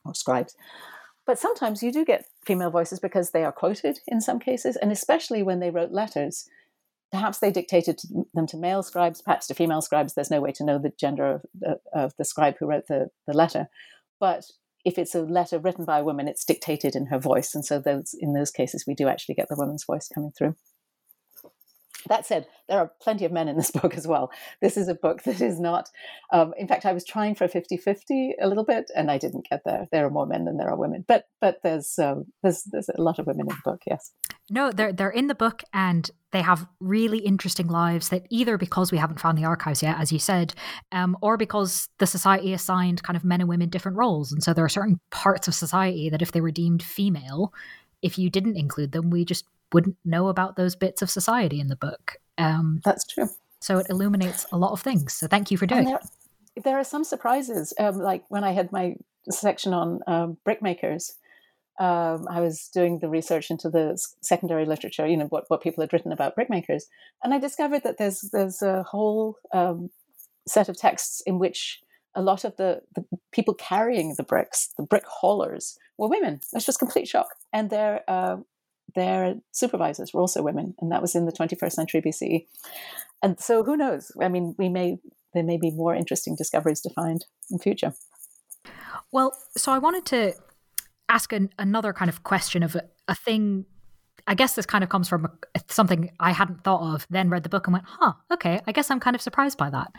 or 0.05 0.15
scribes. 0.15 0.55
But 1.27 1.39
sometimes 1.39 1.83
you 1.83 1.93
do 1.93 2.05
get 2.05 2.25
female 2.45 2.71
voices 2.71 2.99
because 2.99 3.31
they 3.31 3.45
are 3.45 3.53
quoted 3.53 4.01
in 4.09 4.21
some 4.21 4.39
cases, 4.39 4.77
and 4.77 4.91
especially 4.91 5.43
when 5.43 5.61
they 5.61 5.71
wrote 5.71 5.93
letters. 5.93 6.49
Perhaps 7.13 7.39
they 7.39 7.51
dictated 7.51 8.01
them 8.35 8.47
to 8.47 8.57
male 8.57 8.83
scribes, 8.85 9.21
perhaps 9.21 9.49
to 9.49 9.55
female 9.55 9.83
scribes. 9.83 10.15
There's 10.15 10.31
no 10.31 10.41
way 10.41 10.53
to 10.53 10.65
know 10.65 10.79
the 10.79 10.93
gender 10.99 11.27
of, 11.27 11.45
uh, 11.67 11.75
of 11.93 12.13
the 12.19 12.25
scribe 12.25 12.55
who 12.59 12.67
wrote 12.67 12.87
the, 12.89 13.09
the 13.27 13.37
letter. 13.37 13.69
But 14.21 14.45
if 14.85 14.99
it's 14.99 15.15
a 15.15 15.23
letter 15.23 15.59
written 15.59 15.85
by 15.85 15.99
a 15.99 16.05
woman, 16.05 16.29
it's 16.29 16.45
dictated 16.45 16.97
in 16.97 17.07
her 17.07 17.19
voice. 17.19 17.55
And 17.55 17.65
so 17.65 17.79
those 17.79 18.15
in 18.19 18.33
those 18.33 18.51
cases 18.51 18.85
we 18.87 18.95
do 18.95 19.09
actually 19.09 19.35
get 19.35 19.49
the 19.49 19.57
woman's 19.57 19.85
voice 19.85 20.09
coming 20.09 20.33
through. 20.37 20.57
That 22.09 22.27
said, 22.27 22.47
there 22.69 22.79
are 22.79 22.93
plenty 23.03 23.25
of 23.25 23.33
men 23.33 23.49
in 23.49 23.57
this 23.57 23.71
book 23.83 23.95
as 23.95 24.07
well. 24.07 24.31
This 24.61 24.77
is 24.77 24.89
a 24.89 24.95
book 24.95 25.23
that 25.25 25.41
is 25.41 25.61
not, 25.61 25.91
um, 26.33 26.55
in 26.57 26.67
fact, 26.67 26.87
I 26.87 26.93
was 26.93 27.05
trying 27.05 27.35
for 27.35 27.47
50 27.47 27.77
50 27.77 28.35
a 28.41 28.49
little 28.49 28.65
bit 28.65 28.91
and 28.97 29.11
I 29.11 29.19
didn't 29.19 29.49
get 29.51 29.63
there. 29.65 29.87
There 29.93 30.07
are 30.07 30.11
more 30.11 30.27
men 30.27 30.45
than 30.45 30.57
there 30.57 30.71
are 30.71 30.79
women, 30.79 31.05
but 31.07 31.25
but 31.41 31.59
there's 31.63 31.99
um, 31.99 32.27
there's, 32.43 32.63
there's 32.65 32.89
a 32.89 33.03
lot 33.03 33.19
of 33.19 33.27
women 33.27 33.47
in 33.49 33.57
the 33.57 33.71
book, 33.71 33.83
yes. 33.87 34.13
No, 34.51 34.73
they're, 34.73 34.93
they're 34.93 35.11
in 35.11 35.29
the 35.29 35.35
book 35.35 35.63
and 35.73 36.11
they 36.33 36.43
have 36.43 36.67
really 36.81 37.19
interesting 37.19 37.69
lives 37.69 38.09
that 38.09 38.27
either 38.31 38.59
because 38.59 38.93
we 38.93 38.99
haven't 38.99 39.21
found 39.21 39.39
the 39.39 39.45
archives 39.45 39.83
yet, 39.83 39.99
as 39.99 40.13
you 40.13 40.19
said, 40.19 40.55
um, 40.93 41.17
or 41.23 41.37
because 41.37 41.89
the 41.99 42.07
society 42.07 42.53
assigned 42.53 43.03
kind 43.03 43.17
of 43.17 43.25
men 43.25 43.41
and 43.41 43.49
women 43.49 43.69
different 43.69 43.97
roles. 43.97 44.33
And 44.33 44.43
so 44.43 44.53
there 44.53 44.65
are 44.65 44.69
certain 44.69 45.01
parts 45.11 45.49
of 45.49 45.55
society 45.55 46.11
that 46.11 46.23
if 46.23 46.33
they 46.33 46.41
were 46.41 46.51
deemed 46.51 46.83
female, 46.83 47.53
if 48.03 48.19
you 48.19 48.29
didn't 48.29 48.57
include 48.57 48.93
them, 48.93 49.11
we 49.11 49.25
just 49.25 49.45
wouldn't 49.73 49.97
know 50.05 50.29
about 50.29 50.57
those 50.57 50.75
bits 50.75 51.01
of 51.01 51.11
society 51.11 51.61
in 51.61 51.69
the 51.69 51.77
book. 51.77 52.17
Um, 52.39 52.81
That's 52.85 53.07
true. 53.07 53.29
So 53.61 53.79
it 53.79 53.87
illuminates 53.91 54.47
a 54.53 54.59
lot 54.59 54.73
of 54.73 54.81
things. 54.81 55.13
So 55.13 55.27
thank 55.27 55.51
you 55.51 55.57
for 55.57 55.67
doing 55.67 55.85
there, 55.85 56.01
it. 56.57 56.65
There 56.65 56.79
are 56.79 56.85
some 56.85 57.05
surprises, 57.05 57.75
um, 57.79 57.99
like 57.99 58.25
when 58.29 58.43
I 58.43 58.53
had 58.53 58.73
my 58.73 58.97
section 59.29 59.75
on 59.75 60.01
um, 60.07 60.39
brickmakers. 60.47 61.13
Um, 61.79 62.27
I 62.29 62.41
was 62.41 62.69
doing 62.75 62.99
the 62.99 63.09
research 63.09 63.51
into 63.51 63.71
the 63.71 63.99
secondary 64.23 64.67
literature, 64.67 65.07
you 65.07 65.17
know, 65.17 65.27
what, 65.27 65.45
what 65.49 65.63
people 65.63 65.83
had 65.83 65.93
written 65.93 66.13
about 66.13 66.37
brickmakers, 66.37 66.83
and 67.23 67.33
I 67.33 67.39
discovered 67.39 67.83
that 67.85 67.97
there's 67.99 68.29
there's 68.33 68.61
a 68.61 68.83
whole 68.83 69.37
um, 69.55 69.91
set 70.47 70.69
of 70.69 70.77
texts 70.77 71.23
in 71.27 71.39
which 71.39 71.81
a 72.15 72.23
lot 72.23 72.45
of 72.45 72.57
the, 72.57 72.83
the 72.95 73.05
people 73.33 73.55
carrying 73.55 74.15
the 74.17 74.25
bricks, 74.25 74.71
the 74.77 74.83
brick 74.83 75.05
haulers, 75.07 75.79
were 75.97 76.09
women. 76.09 76.41
That's 76.53 76.67
just 76.67 76.79
complete 76.79 77.09
shock, 77.09 77.29
and 77.53 77.71
they're 77.71 78.03
uh, 78.09 78.39
their 78.95 79.37
supervisors 79.53 80.13
were 80.13 80.21
also 80.21 80.43
women, 80.43 80.75
and 80.81 80.91
that 80.93 81.03
was 81.03 81.15
in 81.15 81.27
the 81.27 81.33
21st 81.33 81.73
century 81.73 82.03
BCE. 82.03 82.47
And 83.23 83.39
so, 83.39 83.63
who 83.63 83.77
knows? 83.77 84.13
I 84.21 84.29
mean, 84.29 84.55
we 84.59 84.69
may 84.69 84.99
there 85.35 85.45
may 85.45 85.57
be 85.57 85.71
more 85.71 85.95
interesting 85.95 86.35
discoveries 86.37 86.81
to 86.83 86.91
find 86.91 87.25
in 87.51 87.59
future. 87.59 87.95
Well, 89.13 89.37
so 89.57 89.73
I 89.73 89.79
wanted 89.79 90.07
to 90.07 90.35
ask 91.11 91.33
an, 91.33 91.51
another 91.59 91.93
kind 91.93 92.09
of 92.09 92.23
question 92.23 92.63
of 92.63 92.75
a, 92.77 92.85
a 93.09 93.15
thing 93.15 93.67
I 94.27 94.35
guess 94.35 94.55
this 94.55 94.67
kind 94.67 94.85
of 94.85 94.91
comes 94.91 95.09
from 95.09 95.29
something 95.69 96.11
I 96.21 96.33
hadn't 96.33 96.63
thought 96.63 96.95
of, 96.95 97.07
then 97.11 97.31
read 97.31 97.43
the 97.43 97.49
book 97.49 97.67
and 97.67 97.73
went, 97.73 97.87
huh, 97.89 98.13
okay, 98.33 98.61
I 98.67 98.73
guess 98.73 98.91
I'm 98.91 99.01
kind 99.01 99.17
of 99.17 99.23
surprised 99.23 99.59
by 99.59 99.71
that. 99.71 99.93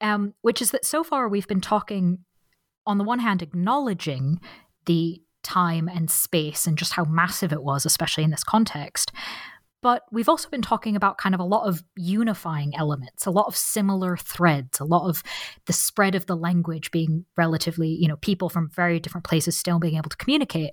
Um, 0.00 0.34
which 0.42 0.60
is 0.62 0.70
that 0.72 0.84
so 0.84 1.04
far 1.04 1.28
we've 1.28 1.46
been 1.46 1.60
talking, 1.60 2.18
on 2.86 2.98
the 2.98 3.04
one 3.04 3.18
hand, 3.20 3.42
acknowledging 3.42 4.40
the 4.86 5.22
time 5.42 5.88
and 5.88 6.10
space 6.10 6.66
and 6.66 6.76
just 6.76 6.94
how 6.94 7.04
massive 7.04 7.52
it 7.52 7.62
was, 7.62 7.86
especially 7.86 8.24
in 8.24 8.30
this 8.30 8.42
context. 8.42 9.12
But 9.80 10.02
we've 10.10 10.28
also 10.28 10.48
been 10.48 10.62
talking 10.62 10.96
about 10.96 11.18
kind 11.18 11.34
of 11.34 11.40
a 11.40 11.44
lot 11.44 11.68
of 11.68 11.84
unifying 11.96 12.74
elements, 12.76 13.26
a 13.26 13.30
lot 13.30 13.46
of 13.46 13.56
similar 13.56 14.16
threads, 14.16 14.80
a 14.80 14.84
lot 14.84 15.08
of 15.08 15.22
the 15.66 15.72
spread 15.72 16.14
of 16.14 16.26
the 16.26 16.36
language 16.36 16.90
being 16.90 17.24
relatively, 17.36 17.88
you 17.88 18.08
know, 18.08 18.16
people 18.16 18.48
from 18.48 18.70
very 18.70 18.98
different 18.98 19.24
places 19.24 19.56
still 19.56 19.78
being 19.78 19.96
able 19.96 20.10
to 20.10 20.16
communicate. 20.16 20.72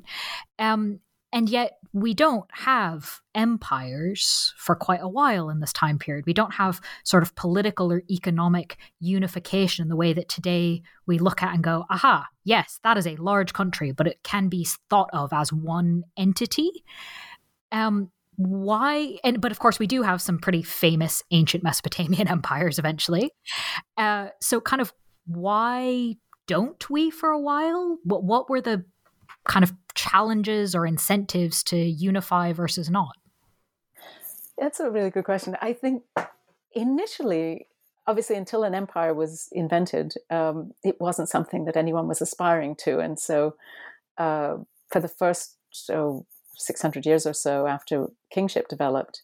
Um, 0.57 0.99
and 1.35 1.49
yet, 1.49 1.73
we 1.91 2.13
don't 2.13 2.45
have 2.51 3.19
empires 3.33 4.53
for 4.57 4.73
quite 4.73 5.01
a 5.01 5.09
while 5.09 5.49
in 5.49 5.59
this 5.59 5.73
time 5.73 5.99
period. 5.99 6.25
We 6.25 6.33
don't 6.33 6.53
have 6.53 6.79
sort 7.03 7.23
of 7.23 7.35
political 7.35 7.91
or 7.91 8.03
economic 8.09 8.77
unification 9.01 9.83
in 9.83 9.89
the 9.89 9.97
way 9.97 10.13
that 10.13 10.29
today 10.29 10.81
we 11.05 11.19
look 11.19 11.43
at 11.43 11.53
and 11.53 11.61
go, 11.61 11.85
aha, 11.89 12.25
yes, 12.45 12.79
that 12.83 12.97
is 12.97 13.05
a 13.05 13.17
large 13.17 13.51
country, 13.51 13.91
but 13.91 14.07
it 14.07 14.23
can 14.23 14.47
be 14.47 14.65
thought 14.89 15.09
of 15.11 15.33
as 15.33 15.51
one 15.51 16.03
entity. 16.15 16.71
Um, 17.71 18.11
why 18.38 19.17
and 19.23 19.39
but 19.39 19.51
of 19.51 19.59
course 19.59 19.79
we 19.79 19.88
do 19.88 20.01
have 20.01 20.21
some 20.21 20.38
pretty 20.38 20.61
famous 20.61 21.23
ancient 21.31 21.63
mesopotamian 21.63 22.27
empires 22.29 22.77
eventually 22.79 23.31
uh, 23.97 24.27
so 24.41 24.59
kind 24.59 24.81
of 24.81 24.93
why 25.25 26.15
don't 26.47 26.89
we 26.89 27.09
for 27.09 27.29
a 27.29 27.39
while 27.39 27.97
what 28.03 28.23
what 28.23 28.49
were 28.49 28.61
the 28.61 28.83
kind 29.45 29.63
of 29.63 29.73
challenges 29.93 30.75
or 30.75 30.86
incentives 30.86 31.63
to 31.63 31.77
unify 31.77 32.51
versus 32.51 32.89
not? 32.89 33.15
That's 34.57 34.79
a 34.79 34.89
really 34.89 35.09
good 35.09 35.25
question. 35.25 35.57
I 35.61 35.73
think 35.73 36.03
initially, 36.73 37.67
obviously, 38.07 38.36
until 38.36 38.63
an 38.63 38.75
empire 38.75 39.13
was 39.13 39.49
invented, 39.51 40.13
um, 40.29 40.71
it 40.83 40.99
wasn't 40.99 41.29
something 41.29 41.65
that 41.65 41.77
anyone 41.77 42.07
was 42.07 42.21
aspiring 42.21 42.75
to. 42.77 42.99
And 42.99 43.19
so, 43.19 43.55
uh, 44.17 44.57
for 44.91 44.99
the 44.99 45.07
first 45.07 45.57
so 45.71 46.25
600 46.57 47.05
years 47.05 47.25
or 47.25 47.33
so 47.33 47.67
after 47.67 48.07
kingship 48.31 48.67
developed, 48.67 49.21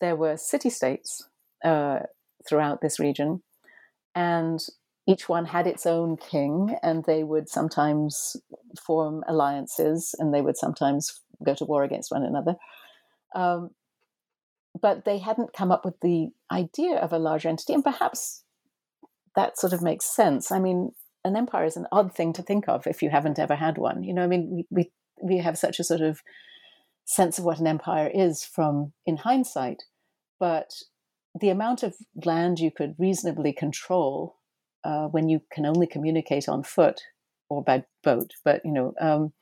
there 0.00 0.16
were 0.16 0.36
city 0.36 0.70
states 0.70 1.28
uh, 1.64 2.00
throughout 2.48 2.80
this 2.80 2.98
region. 2.98 3.42
And 4.14 4.60
each 5.06 5.28
one 5.28 5.46
had 5.46 5.66
its 5.66 5.86
own 5.86 6.16
king, 6.16 6.76
and 6.82 7.04
they 7.04 7.24
would 7.24 7.48
sometimes 7.48 8.36
form 8.80 9.24
alliances 9.26 10.14
and 10.18 10.32
they 10.32 10.40
would 10.40 10.56
sometimes 10.56 11.20
go 11.44 11.54
to 11.54 11.64
war 11.64 11.84
against 11.84 12.10
one 12.10 12.22
another. 12.22 12.56
Um, 13.34 13.70
but 14.80 15.04
they 15.04 15.18
hadn't 15.18 15.52
come 15.52 15.72
up 15.72 15.84
with 15.84 15.98
the 16.00 16.28
idea 16.50 16.96
of 16.96 17.12
a 17.12 17.18
larger 17.18 17.48
entity, 17.48 17.72
and 17.72 17.84
perhaps 17.84 18.44
that 19.36 19.58
sort 19.58 19.72
of 19.72 19.82
makes 19.82 20.04
sense. 20.04 20.52
I 20.52 20.58
mean, 20.58 20.92
an 21.24 21.36
empire 21.36 21.64
is 21.64 21.76
an 21.76 21.86
odd 21.92 22.14
thing 22.14 22.32
to 22.34 22.42
think 22.42 22.68
of 22.68 22.86
if 22.86 23.02
you 23.02 23.10
haven't 23.10 23.38
ever 23.38 23.56
had 23.56 23.78
one. 23.78 24.04
You 24.04 24.14
know, 24.14 24.22
I 24.22 24.26
mean, 24.26 24.48
we 24.50 24.66
we, 24.70 24.90
we 25.22 25.38
have 25.38 25.58
such 25.58 25.80
a 25.80 25.84
sort 25.84 26.00
of 26.00 26.20
sense 27.10 27.40
of 27.40 27.44
what 27.44 27.58
an 27.58 27.66
empire 27.66 28.08
is 28.12 28.44
from 28.44 28.92
in 29.04 29.16
hindsight, 29.16 29.82
but 30.38 30.70
the 31.38 31.48
amount 31.48 31.82
of 31.82 31.96
land 32.24 32.60
you 32.60 32.70
could 32.70 32.94
reasonably 32.98 33.52
control 33.52 34.36
uh, 34.84 35.06
when 35.08 35.28
you 35.28 35.42
can 35.52 35.66
only 35.66 35.88
communicate 35.88 36.48
on 36.48 36.62
foot 36.62 37.00
or 37.48 37.64
by 37.64 37.84
boat. 38.04 38.34
But 38.44 38.64
you 38.64 38.70
know, 38.70 38.94
um, 39.00 39.32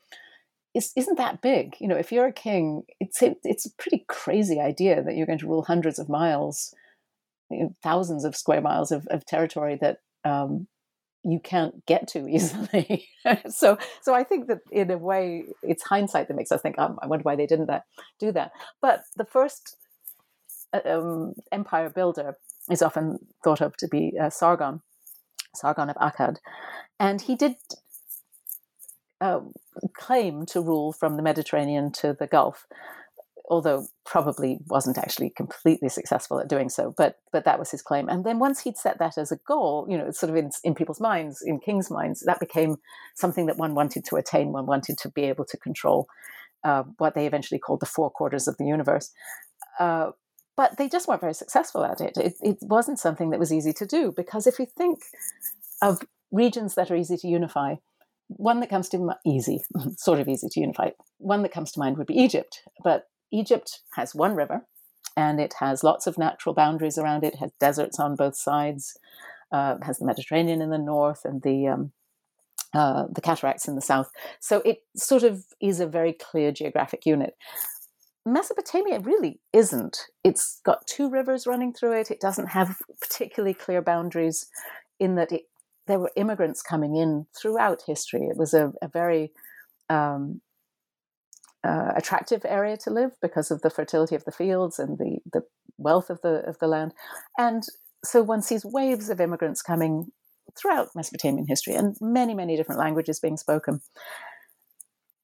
isn't 0.75 1.19
that 1.19 1.43
big? 1.43 1.77
You 1.79 1.89
know, 1.89 1.97
if 1.97 2.11
you're 2.11 2.27
a 2.27 2.33
king, 2.33 2.85
it's 3.01 3.23
it's 3.23 3.67
a 3.67 3.75
pretty 3.77 4.07
crazy 4.09 4.59
idea 4.61 5.03
that 5.03 5.15
you're 5.15 5.27
going 5.27 5.39
to 5.41 5.47
rule 5.47 5.65
hundreds 5.65 5.99
of 5.99 6.09
miles, 6.09 6.75
you 7.51 7.65
know, 7.65 7.75
thousands 7.83 8.25
of 8.25 8.35
square 8.35 8.63
miles 8.63 8.91
of, 8.91 9.07
of 9.09 9.27
territory 9.27 9.77
that 9.83 9.99
um, 10.25 10.69
you 11.31 11.41
can't 11.41 11.85
get 11.87 12.09
to 12.09 12.27
easily. 12.29 13.09
so, 13.51 13.79
so 14.01 14.15
I 14.15 14.25
think 14.25 14.49
that 14.49 14.61
in 14.71 14.91
a 14.91 14.99
way, 14.99 15.45
it's 15.63 15.83
hindsight 15.83 16.29
that 16.29 16.37
makes 16.37 16.53
us 16.53 16.63
think, 16.63 16.77
oh, 16.79 16.97
I 17.03 17.07
wonder 17.07 17.23
why 17.23 17.37
they 17.37 17.47
didn't 17.47 17.67
that, 17.67 17.85
do 18.19 18.33
that. 18.33 18.53
But 18.81 19.05
the 19.17 19.25
first 19.25 19.77
uh, 20.73 20.81
um, 20.87 21.35
empire 21.53 21.91
builder 21.91 22.37
is 22.71 22.83
often 22.83 23.19
thought 23.45 23.61
of 23.61 23.77
to 23.79 23.89
be 23.89 24.15
uh, 24.21 24.31
Sargon, 24.31 24.81
Sargon 25.55 25.91
of 25.91 25.97
Akkad. 25.97 26.37
And 26.99 27.21
he 27.21 27.37
did 27.37 27.57
uh, 29.21 29.41
claim 29.95 30.47
to 30.47 30.61
rule 30.61 30.93
from 30.93 31.17
the 31.17 31.23
Mediterranean 31.23 31.93
to 31.93 32.17
the 32.19 32.27
Gulf, 32.27 32.67
although 33.49 33.87
probably 34.05 34.59
wasn't 34.69 34.99
actually 34.99 35.31
completely 35.31 35.89
successful 35.89 36.39
at 36.39 36.49
doing 36.49 36.69
so. 36.69 36.95
But 36.97 37.17
but 37.33 37.45
that 37.45 37.59
was 37.59 37.71
his 37.71 37.83
claim. 37.83 38.09
And 38.09 38.25
then 38.25 38.39
once 38.39 38.61
he'd 38.61 38.77
set 38.77 38.99
that 38.99 39.19
as 39.19 39.33
a 39.33 39.39
goal, 39.47 39.87
you 39.89 39.97
know, 39.97 40.11
sort 40.11 40.31
of 40.31 40.37
in, 40.37 40.51
in 40.65 40.75
people's 40.75 41.01
minds, 41.01 41.43
in 41.43 41.59
kings' 41.59 41.91
minds, 41.91 42.21
that 42.27 42.41
became 42.41 42.77
something 43.15 43.47
that 43.47 43.59
one 43.59 43.75
wanted 43.75 44.05
to 44.07 44.17
attain. 44.17 44.53
One 44.53 44.67
wanted 44.67 44.99
to 44.99 45.11
be 45.11 45.25
able 45.25 45.45
to 45.47 45.57
control 45.57 46.09
uh, 46.65 46.85
what 46.99 47.15
they 47.15 47.27
eventually 47.27 47.59
called 47.59 47.81
the 47.81 47.87
four 47.87 48.11
quarters 48.11 48.49
of 48.49 48.57
the 48.59 48.67
universe. 48.67 49.11
Uh, 49.79 50.11
but 50.57 50.77
they 50.77 50.89
just 50.89 51.07
weren't 51.07 51.21
very 51.21 51.35
successful 51.35 51.85
at 51.85 52.01
it. 52.01 52.17
it. 52.17 52.35
It 52.43 52.59
wasn't 52.63 52.99
something 52.99 53.31
that 53.31 53.39
was 53.39 53.53
easy 53.53 53.73
to 53.75 53.87
do 53.87 54.13
because 54.15 54.47
if 54.47 54.59
you 54.59 54.67
think 54.67 55.01
of 55.81 56.01
regions 56.33 56.75
that 56.75 56.91
are 56.91 56.97
easy 56.97 57.17
to 57.17 57.29
unify, 57.29 57.77
one 58.29 58.61
that 58.61 58.69
comes 58.69 58.89
to 58.91 58.99
mind, 58.99 59.19
easy, 59.25 59.63
sort 59.97 60.21
of 60.21 60.29
easy 60.29 60.49
to 60.49 60.61
unify, 60.61 60.91
one 61.19 61.43
that 61.43 61.53
comes 61.53 61.73
to 61.73 61.79
mind 61.79 61.97
would 61.97 62.07
be 62.07 62.15
Egypt. 62.19 62.63
But 62.83 63.08
Egypt 63.31 63.81
has 63.95 64.15
one 64.15 64.35
river 64.35 64.67
and 65.17 65.41
it 65.41 65.55
has 65.61 65.83
lots 65.83 66.07
of 66.07 66.19
natural 66.19 66.55
boundaries 66.55 66.99
around 66.99 67.25
it, 67.25 67.37
has 67.37 67.51
deserts 67.59 67.99
on 67.99 68.15
both 68.15 68.37
sides, 68.37 68.97
uh, 69.51 69.77
has 69.83 69.99
the 69.99 70.07
Mediterranean 70.07 70.63
in 70.63 70.71
the 70.71 70.79
north 70.79 71.25
and 71.25 71.43
the 71.43 71.67
um, 71.67 71.93
uh, 72.75 73.05
the 73.11 73.23
cataracts 73.23 73.67
in 73.67 73.75
the 73.75 73.81
south. 73.83 74.11
So 74.41 74.61
it 74.61 74.79
sort 74.95 75.23
of 75.23 75.45
is 75.61 75.81
a 75.81 75.87
very 75.87 76.13
clear 76.13 76.53
geographic 76.53 77.07
unit. 77.07 77.35
Mesopotamia 78.27 79.01
really 79.01 79.41
isn't. 79.55 79.99
It's 80.23 80.61
got 80.65 80.87
two 80.87 81.09
rivers 81.09 81.47
running 81.47 81.73
through 81.73 81.99
it. 81.99 82.11
It 82.11 82.21
doesn't 82.21 82.49
have 82.49 82.77
particularly 83.01 83.55
clear 83.55 83.81
boundaries 83.81 84.47
in 85.01 85.15
that 85.15 85.33
it, 85.33 85.43
there 85.87 85.99
were 85.99 86.13
immigrants 86.15 86.61
coming 86.61 86.95
in 86.95 87.27
throughout 87.35 87.85
history. 87.87 88.27
It 88.27 88.37
was 88.37 88.53
a, 88.53 88.73
a 88.83 88.89
very 88.89 89.33
um, 89.89 90.43
uh, 91.65 91.93
attractive 91.97 92.43
area 92.45 92.77
to 92.77 92.91
live 92.91 93.13
because 93.21 93.51
of 93.51 93.63
the 93.63 93.71
fertility 93.71 94.15
of 94.15 94.25
the 94.25 94.33
fields 94.33 94.79
and 94.79 94.99
the, 94.99 95.19
the 95.33 95.43
wealth 95.77 96.11
of 96.11 96.21
the 96.23 96.47
of 96.49 96.59
the 96.59 96.69
land. 96.69 96.93
And 97.37 97.65
so 98.05 98.23
one 98.23 98.43
sees 98.43 98.65
waves 98.65 99.11
of 99.11 99.21
immigrants 99.21 99.63
coming 99.63 100.13
throughout 100.57 100.89
Mesopotamian 100.95 101.47
history 101.47 101.75
and 101.75 101.97
many, 102.01 102.35
many 102.35 102.57
different 102.57 102.81
languages 102.81 103.21
being 103.21 103.37
spoken. 103.37 103.81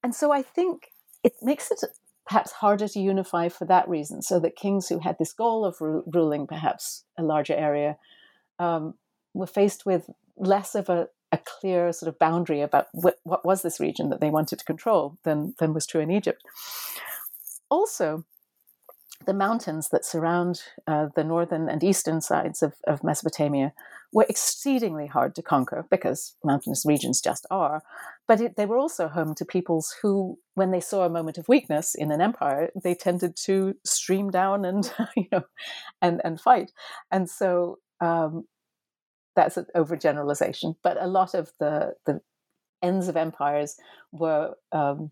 And 0.03 0.13
so 0.13 0.31
I 0.31 0.41
think 0.41 0.91
it 1.23 1.33
makes 1.41 1.71
it 1.71 1.79
perhaps 2.27 2.51
harder 2.51 2.87
to 2.87 2.99
unify 2.99 3.49
for 3.49 3.65
that 3.65 3.87
reason, 3.87 4.21
so 4.21 4.39
that 4.39 4.55
kings 4.55 4.87
who 4.87 4.99
had 4.99 5.17
this 5.17 5.33
goal 5.33 5.63
of 5.65 5.79
ru- 5.79 6.03
ruling 6.05 6.47
perhaps 6.47 7.03
a 7.17 7.23
larger 7.23 7.55
area 7.55 7.97
um, 8.59 8.95
were 9.33 9.47
faced 9.47 9.85
with 9.85 10.09
less 10.37 10.75
of 10.75 10.89
a, 10.89 11.07
a 11.35 11.41
clear 11.45 11.91
sort 11.91 12.09
of 12.09 12.17
boundary 12.17 12.61
about 12.61 12.87
what, 12.93 13.17
what 13.23 13.45
was 13.45 13.61
this 13.61 13.79
region 13.79 14.09
that 14.09 14.21
they 14.21 14.29
wanted 14.29 14.57
to 14.59 14.65
control 14.65 15.17
than, 15.23 15.53
than 15.59 15.73
was 15.73 15.85
true 15.85 16.01
in 16.01 16.09
Egypt. 16.09 16.41
Also, 17.69 18.23
the 19.25 19.33
mountains 19.33 19.89
that 19.89 20.05
surround 20.05 20.61
uh, 20.87 21.07
the 21.15 21.23
northern 21.23 21.67
and 21.67 21.83
eastern 21.83 22.21
sides 22.21 22.61
of, 22.61 22.73
of, 22.85 23.03
Mesopotamia 23.03 23.73
were 24.13 24.25
exceedingly 24.29 25.07
hard 25.07 25.33
to 25.35 25.41
conquer 25.41 25.85
because 25.89 26.35
mountainous 26.43 26.85
regions 26.85 27.21
just 27.21 27.45
are. 27.49 27.81
But 28.27 28.41
it, 28.41 28.55
they 28.55 28.65
were 28.65 28.77
also 28.77 29.07
home 29.07 29.33
to 29.35 29.45
peoples 29.45 29.95
who, 30.01 30.37
when 30.53 30.71
they 30.71 30.79
saw 30.79 31.05
a 31.05 31.09
moment 31.09 31.37
of 31.37 31.47
weakness 31.47 31.95
in 31.95 32.11
an 32.11 32.21
empire, 32.21 32.69
they 32.81 32.93
tended 32.93 33.35
to 33.45 33.75
stream 33.83 34.29
down 34.29 34.63
and 34.63 34.91
you 35.17 35.27
know 35.31 35.43
and 36.01 36.21
and 36.23 36.39
fight. 36.39 36.71
And 37.11 37.29
so 37.29 37.79
um, 38.01 38.45
that's 39.35 39.57
an 39.57 39.67
overgeneralization. 39.75 40.75
But 40.83 41.01
a 41.01 41.07
lot 41.07 41.33
of 41.33 41.51
the 41.59 41.95
the 42.05 42.21
ends 42.81 43.07
of 43.07 43.17
empires 43.17 43.77
were 44.11 44.55
um, 44.71 45.11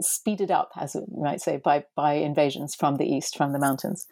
speeded 0.00 0.50
up, 0.50 0.70
as 0.76 0.94
you 0.94 1.06
might 1.16 1.40
say, 1.40 1.56
by 1.56 1.84
by 1.96 2.14
invasions 2.14 2.74
from 2.74 2.96
the 2.96 3.06
east, 3.06 3.36
from 3.36 3.52
the 3.52 3.58
mountains. 3.58 4.06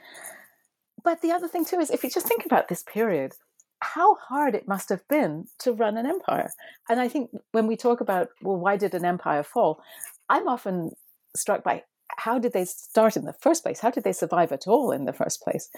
But 1.05 1.23
the 1.23 1.33
other 1.33 1.49
thing 1.49 1.65
too 1.65 1.79
is, 1.79 1.91
if 1.91 2.03
you 2.03 2.11
just 2.11 2.27
think 2.27 2.45
about 2.45 2.69
this 2.69 2.83
period, 2.83 3.33
how 3.81 4.17
hard 4.17 4.55
it 4.55 4.67
must 4.67 4.89
have 4.89 5.07
been 5.09 5.47
to 5.61 5.73
run 5.73 5.97
an 5.97 6.07
empire. 6.07 6.51
And 6.89 7.01
I 7.01 7.09
think 7.09 7.31
when 7.53 7.67
we 7.67 7.77
talk 7.77 8.01
about, 8.01 8.29
well, 8.43 8.57
why 8.57 8.77
did 8.77 8.95
an 8.95 9.05
empire 9.05 9.43
fall? 9.43 9.81
I'm 10.29 10.49
often 10.49 10.91
struck 11.37 11.63
by 11.63 11.85
how 12.17 12.39
did 12.39 12.53
they 12.53 12.65
start 12.65 13.17
in 13.17 13.25
the 13.25 13.33
first 13.33 13.63
place? 13.63 13.81
How 13.81 13.91
did 13.91 14.05
they 14.05 14.13
survive 14.13 14.51
at 14.51 14.67
all 14.67 14.91
in 14.91 15.05
the 15.05 15.13
first 15.13 15.41
place? 15.41 15.71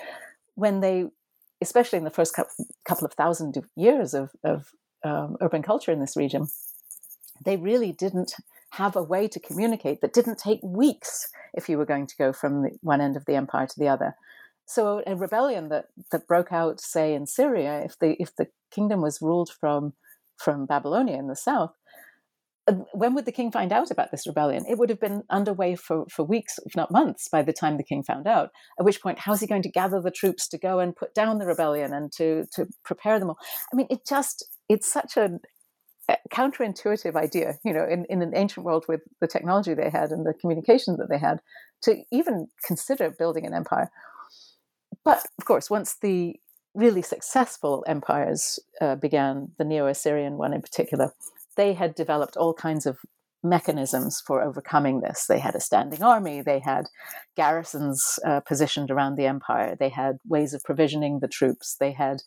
When 0.55 0.81
they, 0.81 1.07
especially 1.61 1.99
in 1.99 2.05
the 2.05 2.11
first 2.11 2.35
couple 2.85 3.05
of 3.05 3.13
thousand 3.15 3.57
years 3.77 4.15
of, 4.15 4.31
of 4.45 4.69
um, 5.05 5.37
urban 5.41 5.63
culture 5.63 5.93
in 5.93 6.01
this 6.01 6.17
region, 6.17 6.49
they 7.45 7.57
really 7.57 7.93
didn't 7.93 8.35
have 8.71 8.95
a 8.97 9.03
way 9.03 9.27
to 9.29 9.41
communicate 9.41 10.01
that 10.01 10.13
didn't 10.13 10.39
take 10.39 10.61
weeks 10.63 11.29
if 11.55 11.69
you 11.69 11.77
were 11.77 11.87
going 11.87 12.07
to 12.07 12.17
go 12.17 12.33
from 12.33 12.63
the 12.63 12.71
one 12.83 13.01
end 13.01 13.17
of 13.17 13.25
the 13.25 13.35
empire 13.35 13.67
to 13.67 13.79
the 13.79 13.89
other. 13.89 14.15
So 14.67 15.03
a 15.07 15.17
rebellion 15.17 15.69
that, 15.71 15.87
that 16.13 16.29
broke 16.29 16.53
out, 16.53 16.81
say, 16.81 17.13
in 17.13 17.27
Syria, 17.27 17.81
if 17.81 17.99
the 17.99 18.15
if 18.23 18.37
the 18.37 18.47
kingdom 18.71 19.01
was 19.01 19.21
ruled 19.21 19.51
from 19.51 19.95
from 20.37 20.65
Babylonia 20.67 21.17
in 21.17 21.27
the 21.27 21.37
south, 21.37 21.75
when 22.93 23.15
would 23.15 23.25
the 23.25 23.33
king 23.33 23.51
find 23.51 23.73
out 23.73 23.91
about 23.91 24.11
this 24.11 24.27
rebellion? 24.27 24.65
It 24.69 24.79
would 24.79 24.91
have 24.91 25.01
been 25.01 25.23
underway 25.31 25.77
for, 25.77 26.05
for 26.11 26.25
weeks, 26.25 26.59
if 26.65 26.77
not 26.77 26.91
months, 26.91 27.29
by 27.29 27.43
the 27.43 27.53
time 27.53 27.77
the 27.77 27.83
king 27.83 28.03
found 28.03 28.27
out. 28.27 28.51
At 28.79 28.85
which 28.85 29.01
point, 29.01 29.19
how's 29.19 29.41
he 29.41 29.47
going 29.47 29.63
to 29.63 29.71
gather 29.71 30.01
the 30.01 30.11
troops 30.11 30.47
to 30.49 30.59
go 30.59 30.79
and 30.79 30.95
put 30.95 31.15
down 31.15 31.39
the 31.39 31.47
rebellion 31.47 31.93
and 31.93 32.13
to 32.13 32.45
to 32.55 32.67
prepare 32.85 33.19
them 33.19 33.31
all? 33.31 33.39
I 33.73 33.77
mean, 33.77 33.87
it 33.91 34.07
just 34.07 34.45
it's 34.69 34.91
such 34.91 35.17
a 35.17 35.41
counterintuitive 36.33 37.15
idea, 37.15 37.55
you 37.65 37.73
know, 37.73 37.87
in, 37.89 38.05
in 38.09 38.23
an 38.23 38.33
ancient 38.35 38.67
world 38.67 38.85
with 38.89 39.01
the 39.21 39.29
technology 39.29 39.75
they 39.75 39.91
had 39.91 40.11
and 40.11 40.27
the 40.27 40.35
communication 40.35 40.97
that 40.99 41.09
they 41.09 41.19
had, 41.19 41.41
to 41.83 42.03
even 42.11 42.49
consider 42.65 43.11
building 43.11 43.47
an 43.47 43.55
empire. 43.55 43.91
But 45.05 45.25
of 45.39 45.45
course, 45.45 45.71
once 45.71 45.97
the 46.01 46.37
really 46.75 47.03
successful 47.03 47.85
empires 47.87 48.59
uh, 48.81 48.97
began, 48.97 49.53
the 49.59 49.65
Neo 49.65 49.87
Assyrian 49.87 50.37
one 50.37 50.53
in 50.53 50.63
particular, 50.63 51.13
they 51.57 51.75
had 51.75 51.95
developed 51.95 52.37
all 52.37 52.55
kinds 52.55 52.87
of 52.87 52.99
mechanisms 53.43 54.23
for 54.27 54.43
overcoming 54.43 55.01
this. 55.01 55.27
They 55.27 55.39
had 55.39 55.55
a 55.55 55.61
standing 55.61 56.03
army, 56.03 56.43
they 56.43 56.59
had 56.59 56.87
garrisons 57.37 58.19
uh, 58.25 58.41
positioned 58.41 58.91
around 58.91 59.17
the 59.17 59.27
empire, 59.27 59.77
they 59.79 59.89
had 59.89 60.19
ways 60.29 60.53
of 60.53 60.63
provisioning 60.63 61.21
the 61.21 61.29
troops, 61.29 61.77
they 61.81 61.93
had 61.93 62.23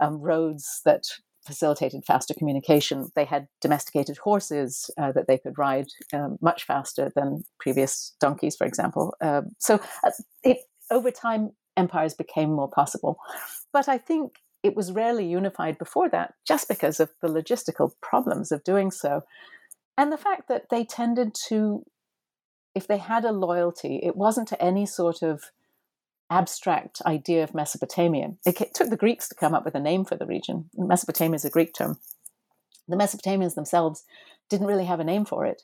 um, 0.00 0.20
roads 0.20 0.80
that 0.84 1.04
facilitated 1.46 2.04
faster 2.06 2.34
communication. 2.34 3.08
They 3.14 3.24
had 3.24 3.48
domesticated 3.60 4.18
horses 4.18 4.90
uh, 4.98 5.12
that 5.12 5.26
they 5.26 5.38
could 5.38 5.56
ride 5.58 5.86
um, 6.12 6.36
much 6.40 6.64
faster 6.64 7.10
than 7.14 7.44
previous 7.58 8.14
donkeys, 8.20 8.56
for 8.56 8.66
example. 8.66 9.14
Uh, 9.20 9.42
so 9.58 9.80
uh, 10.04 10.10
it, 10.42 10.58
over 10.90 11.10
time, 11.10 11.50
empires 11.76 12.14
became 12.14 12.52
more 12.52 12.68
possible. 12.68 13.16
But 13.72 13.88
I 13.88 13.98
think 13.98 14.34
it 14.62 14.76
was 14.76 14.92
rarely 14.92 15.26
unified 15.26 15.78
before 15.78 16.08
that 16.10 16.34
just 16.46 16.68
because 16.68 17.00
of 17.00 17.10
the 17.20 17.28
logistical 17.28 17.92
problems 18.00 18.52
of 18.52 18.64
doing 18.64 18.90
so. 18.90 19.24
And 19.96 20.12
the 20.12 20.18
fact 20.18 20.48
that 20.48 20.68
they 20.70 20.84
tended 20.84 21.34
to, 21.48 21.84
if 22.74 22.86
they 22.86 22.98
had 22.98 23.24
a 23.24 23.32
loyalty, 23.32 24.00
it 24.02 24.16
wasn't 24.16 24.48
to 24.48 24.62
any 24.62 24.86
sort 24.86 25.22
of 25.22 25.50
abstract 26.30 27.02
idea 27.04 27.42
of 27.42 27.54
Mesopotamia. 27.54 28.34
It 28.46 28.74
took 28.74 28.88
the 28.88 28.96
Greeks 28.96 29.28
to 29.28 29.34
come 29.34 29.54
up 29.54 29.64
with 29.64 29.74
a 29.74 29.80
name 29.80 30.04
for 30.04 30.16
the 30.16 30.26
region. 30.26 30.70
Mesopotamia 30.76 31.34
is 31.34 31.44
a 31.44 31.50
Greek 31.50 31.74
term. 31.74 31.98
The 32.88 32.96
Mesopotamians 32.96 33.54
themselves 33.54 34.04
didn't 34.48 34.66
really 34.66 34.84
have 34.84 35.00
a 35.00 35.04
name 35.04 35.24
for 35.24 35.44
it. 35.46 35.62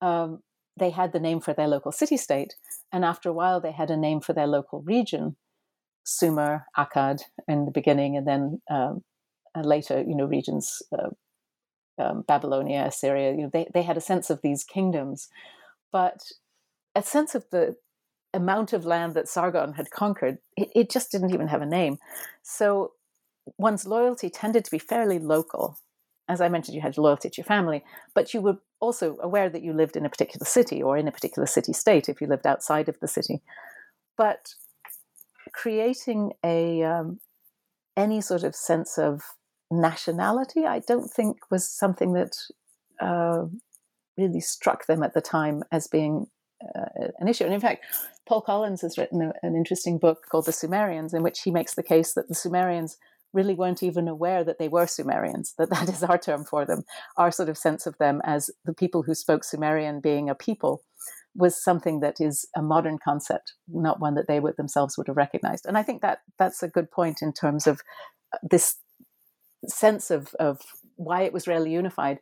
Um, 0.00 0.42
they 0.76 0.90
had 0.90 1.12
the 1.12 1.20
name 1.20 1.40
for 1.40 1.54
their 1.54 1.68
local 1.68 1.92
city 1.92 2.16
state, 2.16 2.54
and 2.92 3.04
after 3.04 3.28
a 3.28 3.32
while, 3.32 3.60
they 3.60 3.72
had 3.72 3.90
a 3.90 3.96
name 3.96 4.20
for 4.20 4.32
their 4.32 4.46
local 4.46 4.80
region. 4.82 5.36
Sumer, 6.04 6.64
Akkad 6.76 7.22
in 7.46 7.64
the 7.64 7.70
beginning, 7.70 8.16
and 8.16 8.26
then 8.26 8.60
um, 8.70 9.02
and 9.54 9.66
later, 9.66 10.00
you 10.00 10.14
know, 10.14 10.24
regions, 10.24 10.82
uh, 10.92 11.10
um, 12.02 12.24
Babylonia, 12.26 12.84
Assyria. 12.86 13.32
You 13.32 13.42
know, 13.42 13.50
they 13.52 13.68
they 13.72 13.82
had 13.82 13.96
a 13.96 14.02
sense 14.02 14.30
of 14.30 14.42
these 14.42 14.64
kingdoms, 14.64 15.28
but 15.92 16.20
a 16.94 17.02
sense 17.02 17.34
of 17.34 17.44
the 17.50 17.76
amount 18.34 18.72
of 18.72 18.84
land 18.84 19.14
that 19.14 19.28
Sargon 19.28 19.74
had 19.74 19.90
conquered, 19.90 20.38
it, 20.56 20.68
it 20.74 20.90
just 20.90 21.10
didn't 21.10 21.32
even 21.32 21.48
have 21.48 21.62
a 21.62 21.66
name. 21.66 21.98
So 22.42 22.92
one's 23.56 23.86
loyalty 23.86 24.30
tended 24.30 24.64
to 24.64 24.70
be 24.70 24.78
fairly 24.78 25.18
local. 25.18 25.78
As 26.28 26.40
I 26.40 26.48
mentioned, 26.48 26.74
you 26.74 26.82
had 26.82 26.98
loyalty 26.98 27.30
to 27.30 27.36
your 27.38 27.46
family, 27.46 27.82
but 28.14 28.34
you 28.34 28.42
were 28.42 28.58
also 28.80 29.16
aware 29.22 29.48
that 29.48 29.62
you 29.62 29.72
lived 29.72 29.96
in 29.96 30.04
a 30.04 30.10
particular 30.10 30.44
city 30.44 30.82
or 30.82 30.98
in 30.98 31.08
a 31.08 31.12
particular 31.12 31.46
city 31.46 31.72
state 31.72 32.08
if 32.08 32.20
you 32.20 32.26
lived 32.26 32.46
outside 32.46 32.88
of 32.88 33.00
the 33.00 33.08
city. 33.08 33.40
But 34.16 34.54
creating 35.52 36.32
a 36.44 36.82
um, 36.82 37.20
any 37.96 38.20
sort 38.20 38.44
of 38.44 38.54
sense 38.54 38.98
of 38.98 39.22
nationality, 39.70 40.66
I 40.66 40.80
don't 40.80 41.10
think 41.10 41.38
was 41.50 41.68
something 41.68 42.12
that 42.14 42.36
uh, 43.00 43.46
really 44.16 44.40
struck 44.40 44.86
them 44.86 45.02
at 45.02 45.14
the 45.14 45.20
time 45.20 45.62
as 45.70 45.86
being 45.86 46.26
uh, 46.62 47.08
an 47.18 47.28
issue. 47.28 47.44
And 47.44 47.54
in 47.54 47.60
fact, 47.60 47.84
Paul 48.26 48.40
Collins 48.40 48.82
has 48.82 48.98
written 48.98 49.22
a, 49.22 49.32
an 49.42 49.54
interesting 49.54 49.98
book 49.98 50.26
called 50.30 50.46
The 50.46 50.52
Sumerians, 50.52 51.14
in 51.14 51.22
which 51.22 51.42
he 51.42 51.50
makes 51.50 51.74
the 51.74 51.82
case 51.82 52.14
that 52.14 52.28
the 52.28 52.34
Sumerians 52.34 52.96
really 53.32 53.54
weren't 53.54 53.82
even 53.82 54.08
aware 54.08 54.42
that 54.42 54.58
they 54.58 54.68
were 54.68 54.86
Sumerians, 54.86 55.54
that 55.58 55.70
that 55.70 55.88
is 55.88 56.02
our 56.02 56.18
term 56.18 56.44
for 56.44 56.64
them. 56.64 56.82
Our 57.16 57.30
sort 57.30 57.48
of 57.48 57.58
sense 57.58 57.86
of 57.86 57.98
them 57.98 58.20
as 58.24 58.50
the 58.64 58.74
people 58.74 59.02
who 59.02 59.14
spoke 59.14 59.44
Sumerian 59.44 60.00
being 60.00 60.30
a 60.30 60.34
people 60.34 60.82
was 61.38 61.62
something 61.62 62.00
that 62.00 62.20
is 62.20 62.46
a 62.54 62.60
modern 62.60 62.98
concept, 63.02 63.54
not 63.66 64.00
one 64.00 64.14
that 64.14 64.28
they 64.28 64.40
would 64.40 64.56
themselves 64.56 64.98
would 64.98 65.06
have 65.06 65.16
recognized. 65.16 65.64
And 65.64 65.78
I 65.78 65.82
think 65.82 66.02
that 66.02 66.20
that's 66.38 66.62
a 66.62 66.68
good 66.68 66.90
point 66.90 67.22
in 67.22 67.32
terms 67.32 67.66
of 67.66 67.80
uh, 68.34 68.38
this 68.42 68.76
sense 69.66 70.10
of, 70.10 70.34
of 70.38 70.60
why 70.96 71.22
it 71.22 71.32
was 71.32 71.46
rarely 71.46 71.72
unified. 71.72 72.18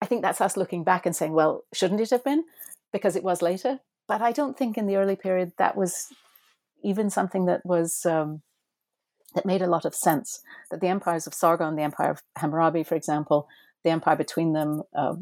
I 0.00 0.06
think 0.06 0.22
that's 0.22 0.40
us 0.40 0.56
looking 0.56 0.84
back 0.84 1.04
and 1.04 1.14
saying, 1.14 1.32
well, 1.32 1.64
shouldn't 1.74 2.00
it 2.00 2.10
have 2.10 2.24
been? 2.24 2.44
because 2.92 3.16
it 3.16 3.24
was 3.24 3.42
later. 3.42 3.80
But 4.06 4.22
I 4.22 4.32
don't 4.32 4.56
think 4.56 4.78
in 4.78 4.86
the 4.86 4.96
early 4.96 5.16
period 5.16 5.52
that 5.58 5.76
was 5.76 6.08
even 6.82 7.10
something 7.10 7.46
that 7.46 7.64
was 7.64 8.06
um, 8.06 8.42
that 9.34 9.44
made 9.44 9.62
a 9.62 9.66
lot 9.66 9.84
of 9.84 9.94
sense. 9.94 10.40
That 10.70 10.80
the 10.80 10.88
empires 10.88 11.26
of 11.26 11.34
Sargon, 11.34 11.76
the 11.76 11.82
empire 11.82 12.10
of 12.10 12.22
Hammurabi, 12.36 12.84
for 12.84 12.94
example, 12.94 13.48
the 13.84 13.90
empire 13.90 14.16
between 14.16 14.52
them, 14.54 14.82
uh, 14.96 15.16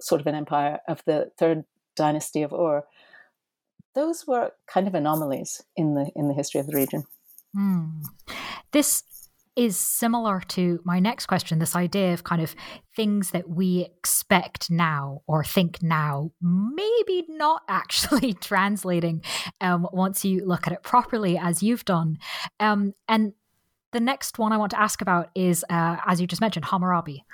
sort 0.00 0.20
of 0.20 0.26
an 0.26 0.34
empire 0.34 0.80
of 0.88 1.02
the 1.04 1.30
third 1.38 1.64
dynasty 1.96 2.42
of 2.42 2.52
Ur, 2.52 2.84
those 3.94 4.26
were 4.26 4.52
kind 4.66 4.86
of 4.86 4.94
anomalies 4.94 5.62
in 5.76 5.94
the 5.94 6.10
in 6.16 6.28
the 6.28 6.34
history 6.34 6.60
of 6.60 6.66
the 6.66 6.76
region. 6.76 7.04
Mm. 7.56 8.04
This 8.72 9.04
is 9.54 9.76
similar 9.76 10.40
to 10.40 10.80
my 10.84 10.98
next 10.98 11.26
question 11.26 11.58
this 11.58 11.76
idea 11.76 12.14
of 12.14 12.24
kind 12.24 12.40
of 12.40 12.54
things 12.96 13.32
that 13.32 13.50
we 13.50 13.86
expect 13.98 14.70
now 14.70 15.20
or 15.26 15.44
think 15.44 15.82
now, 15.82 16.30
maybe 16.40 17.26
not 17.28 17.62
actually 17.68 18.32
translating 18.40 19.22
um, 19.60 19.86
once 19.92 20.24
you 20.24 20.44
look 20.46 20.66
at 20.66 20.72
it 20.72 20.82
properly, 20.82 21.36
as 21.36 21.62
you've 21.62 21.84
done. 21.84 22.18
Um, 22.60 22.94
and 23.08 23.34
the 23.92 24.00
next 24.00 24.38
one 24.38 24.52
I 24.52 24.56
want 24.56 24.70
to 24.70 24.80
ask 24.80 25.02
about 25.02 25.28
is, 25.34 25.64
uh, 25.68 25.98
as 26.06 26.18
you 26.18 26.26
just 26.26 26.40
mentioned, 26.40 26.64
Hammurabi. 26.64 27.24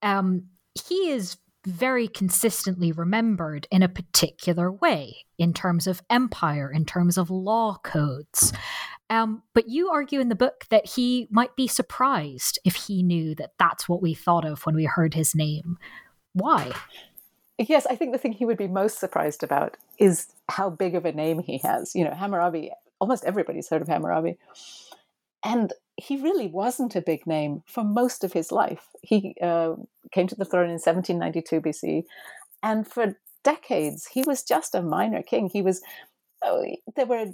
Um, 0.00 0.44
he 0.86 1.10
is 1.10 1.36
very 1.66 2.08
consistently 2.08 2.92
remembered 2.92 3.66
in 3.70 3.82
a 3.82 3.88
particular 3.88 4.70
way 4.70 5.26
in 5.38 5.52
terms 5.52 5.86
of 5.86 6.00
empire, 6.08 6.70
in 6.72 6.84
terms 6.84 7.18
of 7.18 7.28
law 7.30 7.78
codes. 7.82 8.52
Um, 9.10 9.42
but 9.54 9.68
you 9.68 9.88
argue 9.90 10.20
in 10.20 10.28
the 10.28 10.34
book 10.34 10.64
that 10.70 10.86
he 10.86 11.28
might 11.30 11.54
be 11.56 11.68
surprised 11.68 12.58
if 12.64 12.74
he 12.74 13.02
knew 13.02 13.34
that 13.36 13.52
that's 13.58 13.88
what 13.88 14.02
we 14.02 14.14
thought 14.14 14.44
of 14.44 14.64
when 14.64 14.74
we 14.74 14.84
heard 14.84 15.14
his 15.14 15.34
name. 15.34 15.78
Why? 16.32 16.72
Yes, 17.58 17.86
I 17.86 17.96
think 17.96 18.12
the 18.12 18.18
thing 18.18 18.32
he 18.32 18.44
would 18.44 18.58
be 18.58 18.68
most 18.68 18.98
surprised 18.98 19.42
about 19.42 19.76
is 19.98 20.28
how 20.48 20.70
big 20.70 20.94
of 20.94 21.04
a 21.04 21.12
name 21.12 21.40
he 21.40 21.58
has. 21.58 21.94
You 21.94 22.04
know, 22.04 22.14
Hammurabi, 22.14 22.70
almost 23.00 23.24
everybody's 23.24 23.68
heard 23.68 23.82
of 23.82 23.88
Hammurabi. 23.88 24.38
And 25.44 25.72
he 25.96 26.16
really 26.20 26.48
wasn't 26.48 26.96
a 26.96 27.00
big 27.00 27.26
name 27.26 27.62
for 27.66 27.84
most 27.84 28.24
of 28.24 28.32
his 28.32 28.52
life. 28.52 28.88
He 29.00 29.36
uh, 29.40 29.74
came 30.12 30.26
to 30.28 30.36
the 30.36 30.44
throne 30.44 30.70
in 30.70 30.80
1792 30.80 31.60
BC. 31.60 32.02
And 32.62 32.86
for 32.86 33.16
decades, 33.44 34.08
he 34.12 34.22
was 34.26 34.42
just 34.42 34.74
a 34.74 34.82
minor 34.82 35.22
king. 35.22 35.50
He 35.52 35.62
was 35.62 35.80
Oh, 36.44 36.64
there 36.96 37.06
were 37.06 37.32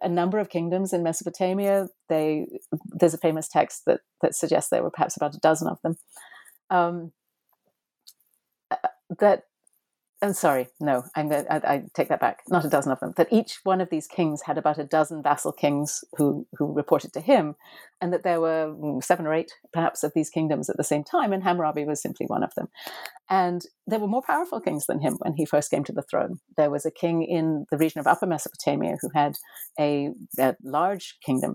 a 0.00 0.08
number 0.08 0.38
of 0.38 0.48
kingdoms 0.48 0.92
in 0.92 1.02
Mesopotamia. 1.02 1.88
They 2.08 2.46
there's 2.86 3.12
a 3.12 3.18
famous 3.18 3.48
text 3.48 3.82
that 3.86 4.00
that 4.22 4.34
suggests 4.34 4.70
there 4.70 4.82
were 4.82 4.92
perhaps 4.92 5.16
about 5.16 5.34
a 5.34 5.40
dozen 5.40 5.68
of 5.68 5.82
them. 5.82 5.96
Um, 6.70 7.12
uh, 8.70 8.76
that 9.18 9.42
I'm 10.24 10.32
sorry, 10.32 10.68
no, 10.80 11.04
I'm 11.14 11.28
going 11.28 11.44
I, 11.50 11.56
I 11.56 11.82
take 11.92 12.08
that 12.08 12.20
back. 12.20 12.44
Not 12.48 12.64
a 12.64 12.70
dozen 12.70 12.90
of 12.90 12.98
them. 13.00 13.12
That 13.18 13.30
each 13.30 13.60
one 13.62 13.82
of 13.82 13.90
these 13.90 14.06
kings 14.06 14.40
had 14.40 14.56
about 14.56 14.78
a 14.78 14.84
dozen 14.84 15.22
vassal 15.22 15.52
kings 15.52 16.02
who 16.16 16.46
who 16.56 16.72
reported 16.72 17.12
to 17.12 17.20
him, 17.20 17.56
and 18.00 18.10
that 18.10 18.22
there 18.22 18.40
were 18.40 18.74
mm, 18.74 19.04
seven 19.04 19.26
or 19.26 19.34
eight, 19.34 19.52
perhaps, 19.74 20.02
of 20.02 20.12
these 20.14 20.30
kingdoms 20.30 20.70
at 20.70 20.78
the 20.78 20.82
same 20.82 21.04
time, 21.04 21.34
and 21.34 21.44
Hammurabi 21.44 21.84
was 21.84 22.00
simply 22.00 22.24
one 22.24 22.42
of 22.42 22.54
them. 22.54 22.68
And 23.28 23.60
there 23.86 23.98
were 23.98 24.08
more 24.08 24.22
powerful 24.22 24.62
kings 24.62 24.86
than 24.86 25.00
him 25.00 25.18
when 25.18 25.34
he 25.34 25.44
first 25.44 25.70
came 25.70 25.84
to 25.84 25.92
the 25.92 26.00
throne. 26.10 26.38
There 26.56 26.70
was 26.70 26.86
a 26.86 26.90
king 26.90 27.22
in 27.22 27.66
the 27.70 27.76
region 27.76 28.00
of 28.00 28.06
Upper 28.06 28.26
Mesopotamia 28.26 28.96
who 29.02 29.10
had 29.14 29.34
a, 29.78 30.08
a 30.38 30.56
large 30.64 31.18
kingdom, 31.22 31.54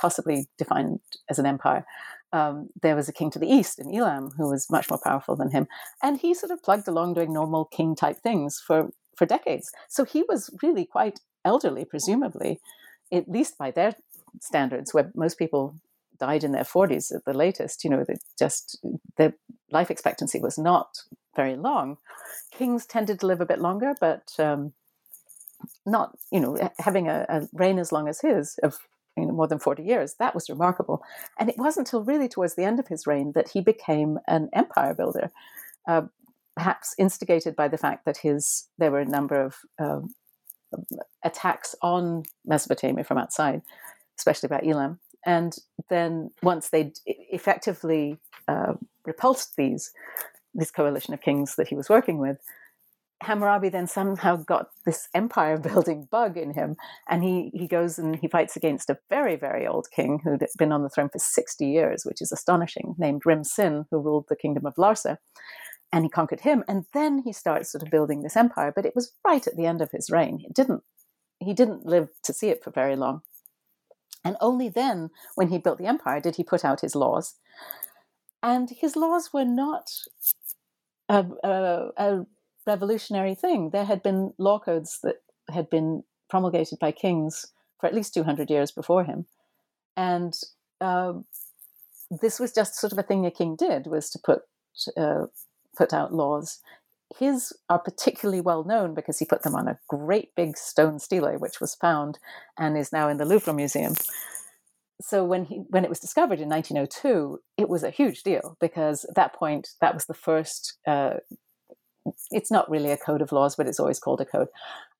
possibly 0.00 0.46
defined 0.56 1.00
as 1.28 1.38
an 1.38 1.44
empire, 1.44 1.84
um, 2.32 2.68
there 2.80 2.96
was 2.96 3.08
a 3.08 3.12
king 3.12 3.30
to 3.30 3.38
the 3.38 3.50
east 3.50 3.78
in 3.78 3.94
Elam 3.94 4.30
who 4.36 4.48
was 4.48 4.70
much 4.70 4.88
more 4.90 5.00
powerful 5.02 5.36
than 5.36 5.50
him, 5.50 5.66
and 6.02 6.18
he 6.18 6.34
sort 6.34 6.52
of 6.52 6.62
plugged 6.62 6.88
along 6.88 7.14
doing 7.14 7.32
normal 7.32 7.64
king 7.64 7.94
type 7.94 8.18
things 8.22 8.60
for 8.64 8.90
for 9.16 9.26
decades. 9.26 9.70
So 9.88 10.04
he 10.04 10.24
was 10.28 10.50
really 10.62 10.84
quite 10.84 11.20
elderly, 11.44 11.84
presumably, 11.84 12.60
at 13.12 13.28
least 13.28 13.58
by 13.58 13.70
their 13.70 13.94
standards, 14.40 14.94
where 14.94 15.12
most 15.14 15.38
people 15.38 15.76
died 16.18 16.44
in 16.44 16.52
their 16.52 16.64
40s 16.64 17.14
at 17.14 17.24
the 17.24 17.34
latest. 17.34 17.84
You 17.84 17.90
know, 17.90 18.04
just 18.38 18.78
their 19.16 19.34
life 19.70 19.90
expectancy 19.90 20.40
was 20.40 20.58
not 20.58 20.88
very 21.36 21.56
long. 21.56 21.98
Kings 22.52 22.86
tended 22.86 23.20
to 23.20 23.26
live 23.26 23.40
a 23.40 23.46
bit 23.46 23.60
longer, 23.60 23.94
but 24.00 24.32
um, 24.38 24.72
not, 25.86 26.16
you 26.30 26.40
know, 26.40 26.70
having 26.78 27.08
a, 27.08 27.26
a, 27.28 27.48
reign 27.52 27.78
as 27.78 27.92
long 27.92 28.08
as 28.08 28.20
his 28.20 28.58
of 28.62 28.78
you 29.16 29.26
know, 29.26 29.32
more 29.32 29.46
than 29.46 29.58
40 29.58 29.82
years, 29.82 30.14
that 30.18 30.34
was 30.34 30.48
remarkable. 30.48 31.02
And 31.38 31.48
it 31.48 31.58
wasn't 31.58 31.88
until 31.88 32.04
really 32.04 32.28
towards 32.28 32.54
the 32.54 32.64
end 32.64 32.80
of 32.80 32.88
his 32.88 33.06
reign 33.06 33.32
that 33.34 33.50
he 33.50 33.60
became 33.60 34.18
an 34.26 34.48
empire 34.52 34.94
builder, 34.94 35.30
uh, 35.86 36.02
perhaps 36.56 36.94
instigated 36.98 37.54
by 37.54 37.68
the 37.68 37.78
fact 37.78 38.04
that 38.04 38.18
his 38.18 38.68
there 38.78 38.90
were 38.90 39.00
a 39.00 39.06
number 39.06 39.40
of 39.40 39.56
uh, 39.78 40.00
attacks 41.24 41.74
on 41.82 42.22
Mesopotamia 42.44 43.04
from 43.04 43.18
outside, 43.18 43.62
especially 44.18 44.48
by 44.48 44.62
Elam. 44.64 44.98
And 45.24 45.56
then 45.88 46.30
once 46.42 46.70
they 46.70 46.92
effectively 47.06 48.18
uh, 48.48 48.74
repulsed 49.04 49.56
these, 49.56 49.92
this 50.54 50.70
coalition 50.70 51.14
of 51.14 51.20
kings 51.20 51.56
that 51.56 51.68
he 51.68 51.74
was 51.74 51.88
working 51.88 52.18
with, 52.18 52.38
Hammurabi 53.22 53.68
then 53.68 53.86
somehow 53.86 54.36
got 54.36 54.68
this 54.84 55.08
empire 55.14 55.56
building 55.58 56.08
bug 56.10 56.36
in 56.36 56.54
him, 56.54 56.76
and 57.08 57.22
he, 57.22 57.50
he 57.54 57.66
goes 57.66 57.98
and 57.98 58.16
he 58.16 58.28
fights 58.28 58.56
against 58.56 58.90
a 58.90 58.98
very, 59.08 59.36
very 59.36 59.66
old 59.66 59.88
king 59.94 60.20
who'd 60.22 60.44
been 60.58 60.72
on 60.72 60.82
the 60.82 60.88
throne 60.88 61.08
for 61.08 61.18
60 61.18 61.66
years, 61.66 62.04
which 62.04 62.20
is 62.20 62.32
astonishing, 62.32 62.94
named 62.98 63.22
Rim 63.24 63.44
Sin, 63.44 63.86
who 63.90 63.98
ruled 63.98 64.26
the 64.28 64.36
kingdom 64.36 64.66
of 64.66 64.74
Larsa. 64.76 65.18
And 65.94 66.04
he 66.04 66.08
conquered 66.08 66.40
him, 66.40 66.64
and 66.66 66.86
then 66.94 67.22
he 67.24 67.32
starts 67.32 67.70
sort 67.70 67.82
of 67.82 67.90
building 67.90 68.22
this 68.22 68.36
empire. 68.36 68.72
But 68.74 68.86
it 68.86 68.94
was 68.94 69.12
right 69.26 69.46
at 69.46 69.56
the 69.56 69.66
end 69.66 69.82
of 69.82 69.90
his 69.90 70.10
reign. 70.10 70.40
It 70.44 70.54
didn't 70.54 70.82
he 71.42 71.52
didn't 71.52 71.84
live 71.84 72.08
to 72.22 72.32
see 72.32 72.48
it 72.48 72.62
for 72.62 72.70
very 72.70 72.96
long. 72.96 73.22
And 74.24 74.36
only 74.40 74.68
then, 74.68 75.10
when 75.34 75.48
he 75.48 75.58
built 75.58 75.78
the 75.78 75.86
empire, 75.86 76.20
did 76.20 76.36
he 76.36 76.44
put 76.44 76.64
out 76.64 76.80
his 76.80 76.94
laws. 76.94 77.34
And 78.42 78.70
his 78.70 78.96
laws 78.96 79.32
were 79.32 79.44
not 79.44 79.90
a, 81.08 81.26
a, 81.42 81.88
a 81.96 82.26
revolutionary 82.66 83.34
thing. 83.34 83.70
There 83.70 83.84
had 83.84 84.02
been 84.02 84.34
law 84.38 84.58
codes 84.58 84.98
that 85.02 85.16
had 85.50 85.68
been 85.70 86.04
promulgated 86.28 86.78
by 86.78 86.92
kings 86.92 87.46
for 87.80 87.86
at 87.86 87.94
least 87.94 88.14
200 88.14 88.50
years 88.50 88.70
before 88.70 89.04
him. 89.04 89.26
And 89.96 90.34
uh, 90.80 91.14
this 92.20 92.38
was 92.38 92.52
just 92.52 92.76
sort 92.76 92.92
of 92.92 92.98
a 92.98 93.02
thing 93.02 93.26
a 93.26 93.30
king 93.30 93.56
did, 93.56 93.86
was 93.86 94.10
to 94.10 94.18
put, 94.18 94.42
uh, 94.96 95.26
put 95.76 95.92
out 95.92 96.14
laws. 96.14 96.60
His 97.18 97.52
are 97.68 97.78
particularly 97.78 98.40
well 98.40 98.64
known 98.64 98.94
because 98.94 99.18
he 99.18 99.26
put 99.26 99.42
them 99.42 99.54
on 99.54 99.68
a 99.68 99.78
great 99.88 100.34
big 100.34 100.56
stone 100.56 100.98
stele, 100.98 101.38
which 101.38 101.60
was 101.60 101.74
found 101.74 102.18
and 102.58 102.78
is 102.78 102.92
now 102.92 103.08
in 103.08 103.18
the 103.18 103.26
Louvre 103.26 103.52
Museum. 103.52 103.94
So 105.02 105.24
when 105.24 105.44
he 105.44 105.56
when 105.68 105.84
it 105.84 105.90
was 105.90 106.00
discovered 106.00 106.40
in 106.40 106.48
1902, 106.48 107.40
it 107.58 107.68
was 107.68 107.82
a 107.82 107.90
huge 107.90 108.22
deal 108.22 108.56
because 108.60 109.04
at 109.04 109.16
that 109.16 109.34
point 109.34 109.70
that 109.80 109.94
was 109.94 110.06
the 110.06 110.14
first 110.14 110.78
uh, 110.86 111.14
it's 112.30 112.50
not 112.50 112.70
really 112.70 112.90
a 112.90 112.96
code 112.96 113.22
of 113.22 113.32
laws, 113.32 113.56
but 113.56 113.66
it's 113.66 113.80
always 113.80 113.98
called 113.98 114.20
a 114.20 114.24
code. 114.24 114.48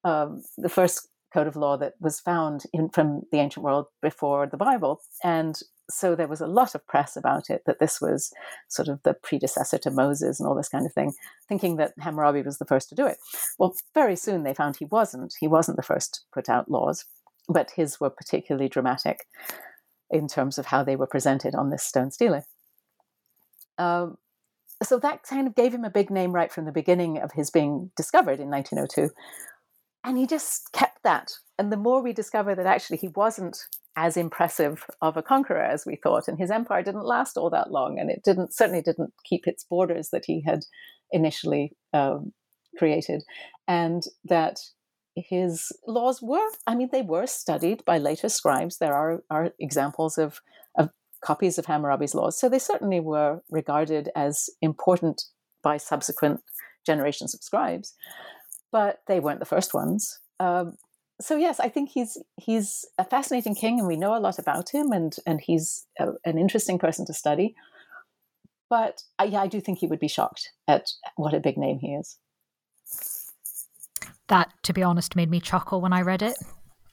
Um, 0.05 0.43
the 0.59 0.69
first 0.69 1.09
code 1.33 1.47
of 1.47 1.57
law 1.57 1.77
that 1.79 1.95
was 2.01 2.21
found 2.21 2.65
in, 2.73 2.89
from 2.91 3.23
the 3.33 3.39
ancient 3.39 3.65
world 3.65 3.87
before 4.01 4.47
the 4.47 4.57
Bible. 4.57 5.01
And 5.25 5.59
so 5.89 6.15
there 6.15 6.29
was 6.29 6.41
a 6.41 6.47
lot 6.47 6.75
of 6.75 6.87
press 6.87 7.17
about 7.17 7.51
it 7.51 7.63
that 7.67 7.79
this 7.79 8.01
was 8.01 8.33
sort 8.69 8.89
of 8.89 9.03
the 9.03 9.15
predecessor 9.15 9.79
to 9.79 9.91
Moses 9.91 10.39
and 10.39 10.49
all 10.49 10.55
this 10.55 10.69
kind 10.69 10.87
of 10.87 10.93
thing, 10.93 11.13
thinking 11.49 11.77
that 11.77 11.93
Hammurabi 11.99 12.43
was 12.43 12.59
the 12.59 12.65
first 12.65 12.89
to 12.91 12.95
do 12.95 13.07
it. 13.07 13.19
Well, 13.59 13.75
very 13.95 14.17
soon 14.17 14.43
they 14.43 14.55
found 14.55 14.77
he 14.77 14.85
wasn't. 14.87 15.35
He 15.41 15.49
wasn't 15.49 15.77
the 15.77 15.83
first 15.83 16.15
to 16.15 16.21
put 16.33 16.49
out 16.49 16.71
laws, 16.71 17.05
but 17.49 17.73
his 17.73 18.01
were 18.01 18.11
particularly 18.11 18.69
dramatic 18.69 19.27
in 20.11 20.29
terms 20.29 20.59
of 20.59 20.67
how 20.67 20.85
they 20.85 20.97
were 20.97 21.07
presented 21.07 21.55
on 21.55 21.71
this 21.71 21.83
stone 21.83 22.11
stele. 22.11 22.45
Um, 23.79 24.19
so 24.83 24.99
that 24.99 25.23
kind 25.23 25.47
of 25.47 25.55
gave 25.55 25.75
him 25.75 25.85
a 25.85 25.91
big 25.91 26.11
name 26.11 26.33
right 26.33 26.53
from 26.53 26.65
the 26.65 26.73
beginning 26.73 27.19
of 27.19 27.33
his 27.33 27.51
being 27.51 27.91
discovered 27.97 28.41
in 28.41 28.51
1902. 28.51 29.13
And 30.05 30.19
he 30.19 30.27
just 30.27 30.73
kept 30.73 31.03
that. 31.05 31.33
And 31.59 31.73
the 31.73 31.77
more 31.77 32.03
we 32.03 32.13
discover 32.13 32.55
that 32.55 32.67
actually 32.67 32.97
he 32.97 33.09
wasn't 33.09 33.59
as 33.97 34.17
impressive 34.17 34.85
of 35.01 35.17
a 35.17 35.23
conqueror 35.23 35.63
as 35.63 35.85
we 35.87 35.97
thought, 35.97 36.27
and 36.27 36.39
his 36.39 36.51
empire 36.51 36.83
didn't 36.83 37.05
last 37.05 37.37
all 37.37 37.51
that 37.51 37.71
long, 37.71 37.99
and 37.99 38.11
it 38.11 38.23
didn't 38.25 38.55
certainly 38.55 38.83
didn't 38.83 39.13
keep 39.25 39.47
its 39.47 39.65
borders 39.65 40.09
that 40.11 40.25
he 40.27 40.43
had 40.43 40.61
initially 41.11 41.73
um, 41.93 42.33
created, 42.79 43.23
and 43.69 44.05
that 44.25 44.59
his 45.15 45.71
laws 45.87 46.23
were, 46.23 46.49
I 46.67 46.75
mean, 46.75 46.89
they 46.91 47.03
were 47.03 47.27
studied 47.27 47.85
by 47.85 47.99
later 47.99 48.31
scribes. 48.31 48.79
There 48.79 48.95
are, 48.95 49.23
are 49.31 49.53
examples 49.61 50.17
of, 50.17 50.27
of 50.27 50.41
copies 51.25 51.59
of 51.59 51.67
Hammurabi's 51.67 52.15
laws. 52.15 52.39
So 52.39 52.49
they 52.49 52.59
certainly 52.59 53.01
were 53.01 53.43
regarded 53.51 54.11
as 54.15 54.51
important 54.61 55.23
by 55.63 55.77
subsequent 55.77 56.41
generations 56.85 57.35
of 57.35 57.43
scribes, 57.43 57.95
but 58.71 59.01
they 59.07 59.21
weren't 59.21 59.41
the 59.41 59.47
first 59.47 59.73
ones. 59.73 60.19
Um, 60.41 60.77
so 61.21 61.37
yes, 61.37 61.61
I 61.61 61.69
think 61.69 61.91
he's 61.91 62.19
he's 62.37 62.85
a 62.99 63.05
fascinating 63.05 63.55
king, 63.55 63.79
and 63.79 63.87
we 63.87 63.97
know 63.97 64.17
a 64.17 64.19
lot 64.19 64.39
about 64.39 64.71
him, 64.71 64.91
and 64.93 65.15
and 65.27 65.41
he's 65.41 65.87
a, 65.99 66.09
an 66.25 66.39
interesting 66.39 66.79
person 66.79 67.07
to 67.07 67.15
study. 67.15 67.55
But 68.69 69.03
I, 69.19 69.25
yeah, 69.25 69.43
I 69.43 69.47
do 69.47 69.61
think 69.61 69.79
he 69.79 69.87
would 69.87 70.01
be 70.01 70.09
shocked 70.09 70.51
at 70.67 70.87
what 71.17 71.35
a 71.35 71.41
big 71.41 71.59
name 71.59 71.79
he 71.79 71.89
is. 71.89 72.19
That, 74.29 74.51
to 74.63 74.73
be 74.73 74.83
honest, 74.83 75.15
made 75.15 75.31
me 75.31 75.41
chuckle 75.41 75.81
when 75.83 75.93
I 75.93 76.01
read 76.01 76.23
it. 76.23 76.37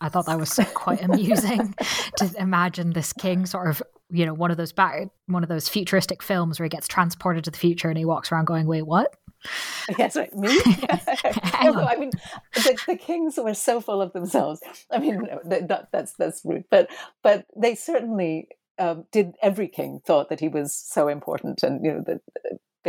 I 0.02 0.10
thought 0.10 0.26
that 0.26 0.40
was 0.40 0.60
quite 0.74 1.02
amusing 1.10 1.74
to 2.18 2.32
imagine 2.38 2.92
this 2.92 3.14
king 3.14 3.46
sort 3.46 3.70
of 3.70 3.82
you 4.10 4.26
know 4.26 4.34
one 4.34 4.52
of 4.52 4.58
those 4.58 4.72
back 4.72 5.10
one 5.28 5.44
of 5.44 5.50
those 5.50 5.70
futuristic 5.70 6.24
films 6.24 6.60
where 6.60 6.66
he 6.66 6.70
gets 6.70 6.88
transported 6.88 7.44
to 7.44 7.52
the 7.52 7.58
future 7.58 7.90
and 7.90 7.98
he 7.98 8.06
walks 8.06 8.32
around 8.32 8.46
going 8.46 8.68
wait 8.68 8.84
what? 8.84 9.16
Yes 9.98 10.18
right. 10.18 10.34
Me? 10.36 10.50
I 10.90 11.96
mean 11.98 12.12
the, 12.54 12.78
the, 12.88 12.98
kings 12.98 13.38
were 13.38 13.54
so 13.54 13.80
full 13.80 14.02
of 14.02 14.12
themselves. 14.12 14.62
I 14.92 15.00
mean 15.00 15.28
that, 15.46 15.88
that's 15.92 16.14
that's 16.14 16.42
rude. 16.44 16.66
But 16.70 16.90
but 17.24 17.46
they 17.56 17.76
certainly 17.76 18.50
um, 18.78 19.06
did 19.12 19.36
every 19.42 19.68
king 19.68 20.02
thought 20.06 20.30
that 20.30 20.42
he 20.42 20.50
was 20.50 20.74
so 20.74 21.08
important 21.08 21.64
and 21.64 21.84
you 21.84 21.94
know 21.94 22.04
that 22.06 22.22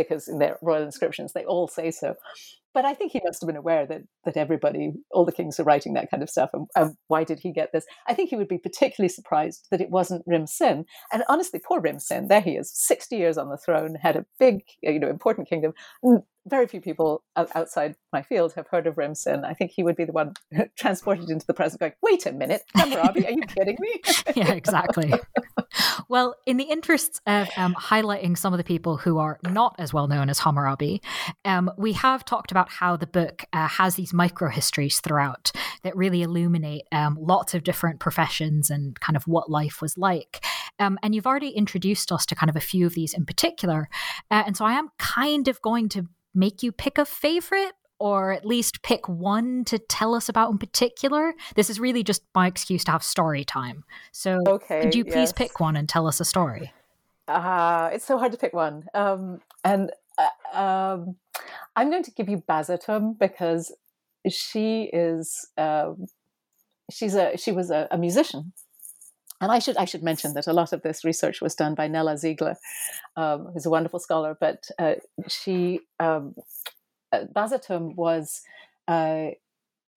because 0.03 0.27
in 0.27 0.39
their 0.39 0.57
royal 0.61 0.83
inscriptions 0.83 1.33
they 1.33 1.45
all 1.45 1.67
say 1.67 1.91
so 1.91 2.15
but 2.73 2.85
I 2.85 2.93
think 2.93 3.11
he 3.11 3.21
must 3.23 3.41
have 3.41 3.47
been 3.47 3.57
aware 3.57 3.85
that 3.85 4.03
that 4.25 4.37
everybody, 4.37 4.93
all 5.11 5.25
the 5.25 5.31
kings, 5.31 5.59
are 5.59 5.63
writing 5.63 5.93
that 5.93 6.09
kind 6.09 6.23
of 6.23 6.29
stuff. 6.29 6.51
And, 6.53 6.67
and 6.75 6.95
why 7.07 7.23
did 7.23 7.39
he 7.39 7.51
get 7.51 7.71
this? 7.73 7.85
I 8.07 8.13
think 8.13 8.29
he 8.29 8.35
would 8.35 8.47
be 8.47 8.57
particularly 8.57 9.09
surprised 9.09 9.67
that 9.71 9.81
it 9.81 9.89
wasn't 9.89 10.23
Rim 10.25 10.47
Sin. 10.47 10.85
And 11.11 11.23
honestly, 11.27 11.59
poor 11.59 11.81
Rim 11.81 11.99
Sin, 11.99 12.27
there 12.27 12.41
he 12.41 12.51
is, 12.51 12.71
sixty 12.73 13.17
years 13.17 13.37
on 13.37 13.49
the 13.49 13.57
throne, 13.57 13.95
had 13.95 14.15
a 14.15 14.25
big, 14.39 14.61
you 14.81 14.99
know, 14.99 15.09
important 15.09 15.49
kingdom. 15.49 15.73
Very 16.47 16.65
few 16.67 16.81
people 16.81 17.23
outside 17.35 17.95
my 18.11 18.23
field 18.23 18.53
have 18.53 18.67
heard 18.67 18.87
of 18.87 18.97
Rim 18.97 19.13
Sin. 19.13 19.45
I 19.45 19.53
think 19.53 19.71
he 19.71 19.83
would 19.83 19.95
be 19.95 20.05
the 20.05 20.11
one 20.11 20.33
transported 20.77 21.29
into 21.29 21.45
the 21.45 21.53
present, 21.53 21.79
going, 21.79 21.93
"Wait 22.01 22.25
a 22.25 22.31
minute, 22.31 22.63
Hammurabi, 22.75 23.25
are 23.27 23.31
you 23.31 23.43
kidding 23.43 23.77
me?" 23.79 24.01
yeah, 24.35 24.51
exactly. 24.51 25.13
well, 26.09 26.35
in 26.45 26.57
the 26.57 26.63
interests 26.63 27.21
of 27.27 27.47
um, 27.57 27.75
highlighting 27.75 28.37
some 28.37 28.53
of 28.53 28.57
the 28.57 28.63
people 28.63 28.97
who 28.97 29.19
are 29.19 29.39
not 29.43 29.75
as 29.77 29.93
well 29.93 30.07
known 30.07 30.29
as 30.29 30.39
Hammurabi, 30.39 31.01
um, 31.45 31.69
we 31.77 31.93
have 31.93 32.25
talked 32.25 32.51
about 32.51 32.69
how 32.69 32.97
the 32.97 33.07
book 33.07 33.45
uh, 33.53 33.67
has 33.67 33.95
these 33.95 34.13
micro 34.13 34.49
histories 34.49 34.99
throughout 34.99 35.51
that 35.83 35.95
really 35.95 36.23
illuminate 36.23 36.83
um, 36.91 37.17
lots 37.19 37.53
of 37.53 37.63
different 37.63 37.99
professions 37.99 38.69
and 38.69 38.99
kind 38.99 39.15
of 39.15 39.23
what 39.27 39.49
life 39.49 39.81
was 39.81 39.97
like. 39.97 40.43
Um, 40.79 40.97
and 41.03 41.13
you've 41.13 41.27
already 41.27 41.49
introduced 41.49 42.11
us 42.11 42.25
to 42.27 42.35
kind 42.35 42.49
of 42.49 42.55
a 42.55 42.61
few 42.61 42.85
of 42.85 42.93
these 42.93 43.13
in 43.13 43.25
particular. 43.25 43.89
Uh, 44.29 44.43
and 44.45 44.57
so 44.57 44.65
I 44.65 44.73
am 44.73 44.89
kind 44.97 45.47
of 45.47 45.61
going 45.61 45.89
to 45.89 46.07
make 46.33 46.63
you 46.63 46.71
pick 46.71 46.97
a 46.97 47.05
favorite 47.05 47.73
or 47.99 48.31
at 48.31 48.45
least 48.45 48.81
pick 48.81 49.07
one 49.07 49.63
to 49.65 49.77
tell 49.77 50.15
us 50.15 50.27
about 50.27 50.51
in 50.51 50.57
particular. 50.57 51.33
This 51.55 51.69
is 51.69 51.79
really 51.79 52.03
just 52.03 52.23
my 52.33 52.47
excuse 52.47 52.83
to 52.85 52.91
have 52.91 53.03
story 53.03 53.43
time. 53.43 53.83
So, 54.11 54.41
okay, 54.47 54.81
could 54.81 54.95
you 54.95 55.05
please 55.05 55.13
yes. 55.13 55.33
pick 55.33 55.59
one 55.59 55.75
and 55.75 55.87
tell 55.87 56.07
us 56.07 56.19
a 56.19 56.25
story? 56.25 56.73
Uh, 57.27 57.91
it's 57.93 58.03
so 58.05 58.17
hard 58.17 58.31
to 58.31 58.37
pick 58.39 58.53
one. 58.53 58.85
Um, 58.95 59.39
and 59.63 59.91
uh, 60.17 60.59
um, 60.59 61.15
I'm 61.75 61.91
going 61.91 62.03
to 62.03 62.11
give 62.11 62.27
you 62.27 62.43
Basatum 62.49 63.19
because 63.19 63.71
she 64.27 64.89
is 64.91 65.47
um, 65.57 66.05
she's 66.91 67.15
a 67.15 67.37
she 67.37 67.51
was 67.51 67.71
a, 67.71 67.87
a, 67.91 67.97
musician. 67.97 68.53
And 69.41 69.51
I 69.51 69.59
should 69.59 69.75
I 69.75 69.85
should 69.85 70.03
mention 70.03 70.33
that 70.35 70.47
a 70.47 70.53
lot 70.53 70.71
of 70.71 70.83
this 70.83 71.03
research 71.03 71.41
was 71.41 71.55
done 71.55 71.73
by 71.75 71.87
Nele 71.87 72.15
Ziegler, 72.15 72.55
um, 73.17 73.47
who's 73.51 73.65
a 73.65 73.71
wonderful 73.71 73.99
scholar. 73.99 74.37
But 74.39 74.69
uh, 74.77 74.95
she 75.27 75.81
um, 75.99 76.35
uh, 77.11 77.25
Basatum 77.35 77.95
was 77.95 78.41
uh, 78.87 79.31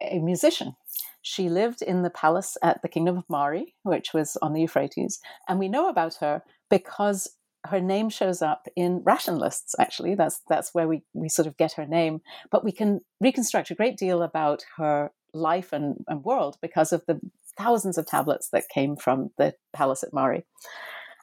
a 0.01 0.18
musician. 0.18 0.74
She 1.20 1.49
lived 1.49 1.82
in 1.82 2.03
the 2.03 2.11
palace 2.11 2.57
at 2.62 2.82
the 2.82 2.88
Kingdom 2.88 3.16
of 3.18 3.24
Mari, 3.28 3.74
which 3.82 4.12
was 4.12 4.36
on 4.42 4.53
the 4.53 4.62
Euphrates. 4.62 5.20
And 5.49 5.59
we 5.59 5.68
know 5.68 5.88
about 5.88 6.16
her 6.16 6.42
because 6.70 7.28
her 7.66 7.80
name 7.80 8.11
shows 8.11 8.42
up 8.42 8.66
in 8.76 9.03
ration 9.05 9.38
lists. 9.38 9.74
Actually, 9.78 10.14
that's 10.14 10.40
that's 10.49 10.74
where 10.74 10.88
we 10.88 11.03
we 11.12 11.28
sort 11.28 11.47
of 11.47 11.57
get 11.57 11.72
her 11.74 11.86
name. 11.86 12.20
But 12.51 12.64
we 12.64 12.72
can 12.72 13.01
reconstruct 13.20 13.70
a 13.70 13.74
great 13.74 13.97
deal 13.97 14.22
about 14.22 14.64
her 14.76 15.12
life 15.32 15.72
and, 15.72 16.05
and 16.09 16.24
world 16.24 16.57
because 16.62 16.92
of 16.92 17.05
the 17.07 17.20
thousands 17.57 17.99
of 17.99 18.07
tablets 18.07 18.49
that 18.53 18.69
came 18.73 18.97
from 18.97 19.31
the 19.39 19.55
palace 19.75 20.03
at 20.03 20.13
Mari. 20.13 20.45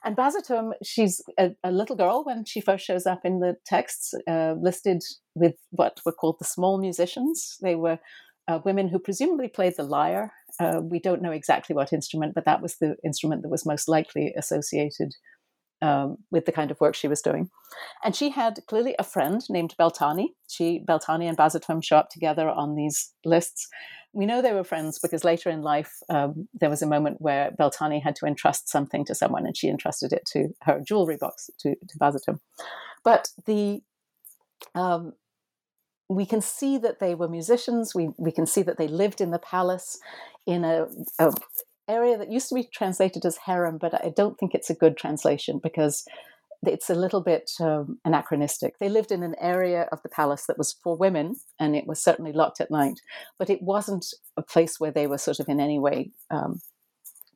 And 0.04 0.16
Basatum, 0.16 0.72
she's 0.82 1.22
a, 1.38 1.52
a, 1.62 1.70
little 1.70 1.94
girl 1.94 2.24
when 2.24 2.44
she 2.44 2.60
first 2.60 2.84
shows 2.84 3.06
up 3.06 3.20
in 3.24 3.38
the 3.38 3.56
texts, 3.64 4.12
uh, 4.28 4.54
listed 4.60 5.00
with 5.36 5.54
what 5.70 6.00
were 6.04 6.12
called 6.12 6.36
the 6.40 6.44
small 6.44 6.78
musicians. 6.78 7.56
They 7.62 7.76
were 7.76 8.00
uh, 8.48 8.58
women 8.64 8.88
who 8.88 8.98
presumably 8.98 9.48
played 9.48 9.74
the 9.76 9.84
lyre. 9.84 10.32
Uh, 10.58 10.80
we 10.82 10.98
don't 10.98 11.22
know 11.22 11.30
exactly 11.30 11.76
what 11.76 11.92
instrument, 11.92 12.34
but 12.34 12.44
that 12.46 12.60
was 12.60 12.78
the 12.78 12.96
instrument 13.04 13.42
that 13.42 13.48
was 13.48 13.64
most 13.64 13.88
likely 13.88 14.34
associated 14.36 15.12
um, 15.82 16.16
with 16.30 16.46
the 16.46 16.52
kind 16.52 16.70
of 16.70 16.80
work 16.80 16.94
she 16.94 17.08
was 17.08 17.22
doing. 17.22 17.50
And 18.04 18.14
she 18.14 18.30
had 18.30 18.60
clearly 18.68 18.94
a 18.98 19.04
friend 19.04 19.42
named 19.48 19.74
Beltani. 19.78 20.28
She, 20.48 20.82
Beltani 20.88 21.28
and 21.28 21.36
Basatum 21.36 21.82
show 21.82 21.96
up 21.96 22.08
together 22.10 22.48
on 22.48 22.74
these 22.74 23.12
lists. 23.24 23.68
We 24.12 24.26
know 24.26 24.42
they 24.42 24.52
were 24.52 24.64
friends 24.64 24.98
because 24.98 25.24
later 25.24 25.48
in 25.48 25.62
life 25.62 25.92
um, 26.08 26.48
there 26.52 26.70
was 26.70 26.82
a 26.82 26.86
moment 26.86 27.20
where 27.20 27.50
Beltani 27.58 28.02
had 28.02 28.16
to 28.16 28.26
entrust 28.26 28.68
something 28.68 29.04
to 29.06 29.14
someone, 29.14 29.46
and 29.46 29.56
she 29.56 29.68
entrusted 29.68 30.12
it 30.12 30.26
to 30.32 30.48
her 30.62 30.80
jewelry 30.86 31.16
box 31.16 31.50
to, 31.60 31.74
to 31.74 31.98
Basatum. 31.98 32.40
But 33.04 33.28
the 33.46 33.82
um, 34.74 35.14
we 36.08 36.26
can 36.26 36.40
see 36.40 36.78
that 36.78 37.00
they 37.00 37.14
were 37.14 37.28
musicians. 37.28 37.94
We 37.94 38.10
we 38.18 38.32
can 38.32 38.46
see 38.46 38.62
that 38.62 38.78
they 38.78 38.88
lived 38.88 39.20
in 39.20 39.30
the 39.30 39.38
palace 39.38 39.98
in 40.46 40.64
a, 40.64 40.86
a 41.18 41.32
area 41.88 42.16
that 42.16 42.30
used 42.30 42.48
to 42.48 42.54
be 42.54 42.68
translated 42.72 43.24
as 43.24 43.36
harem, 43.38 43.78
but 43.78 43.94
I 43.94 44.12
don't 44.14 44.38
think 44.38 44.54
it's 44.54 44.70
a 44.70 44.74
good 44.74 44.96
translation 44.96 45.60
because 45.62 46.04
it's 46.64 46.90
a 46.90 46.94
little 46.94 47.20
bit 47.20 47.50
um, 47.60 47.98
anachronistic. 48.04 48.78
They 48.78 48.88
lived 48.88 49.10
in 49.10 49.22
an 49.22 49.34
area 49.40 49.88
of 49.90 50.02
the 50.02 50.08
palace 50.08 50.46
that 50.46 50.58
was 50.58 50.76
for 50.82 50.96
women, 50.96 51.36
and 51.58 51.74
it 51.74 51.86
was 51.86 52.02
certainly 52.02 52.32
locked 52.32 52.60
at 52.60 52.70
night, 52.70 53.00
but 53.38 53.50
it 53.50 53.62
wasn't 53.62 54.06
a 54.36 54.42
place 54.42 54.78
where 54.78 54.92
they 54.92 55.06
were 55.06 55.18
sort 55.18 55.40
of 55.40 55.48
in 55.48 55.60
any 55.60 55.78
way 55.78 56.12
um, 56.30 56.60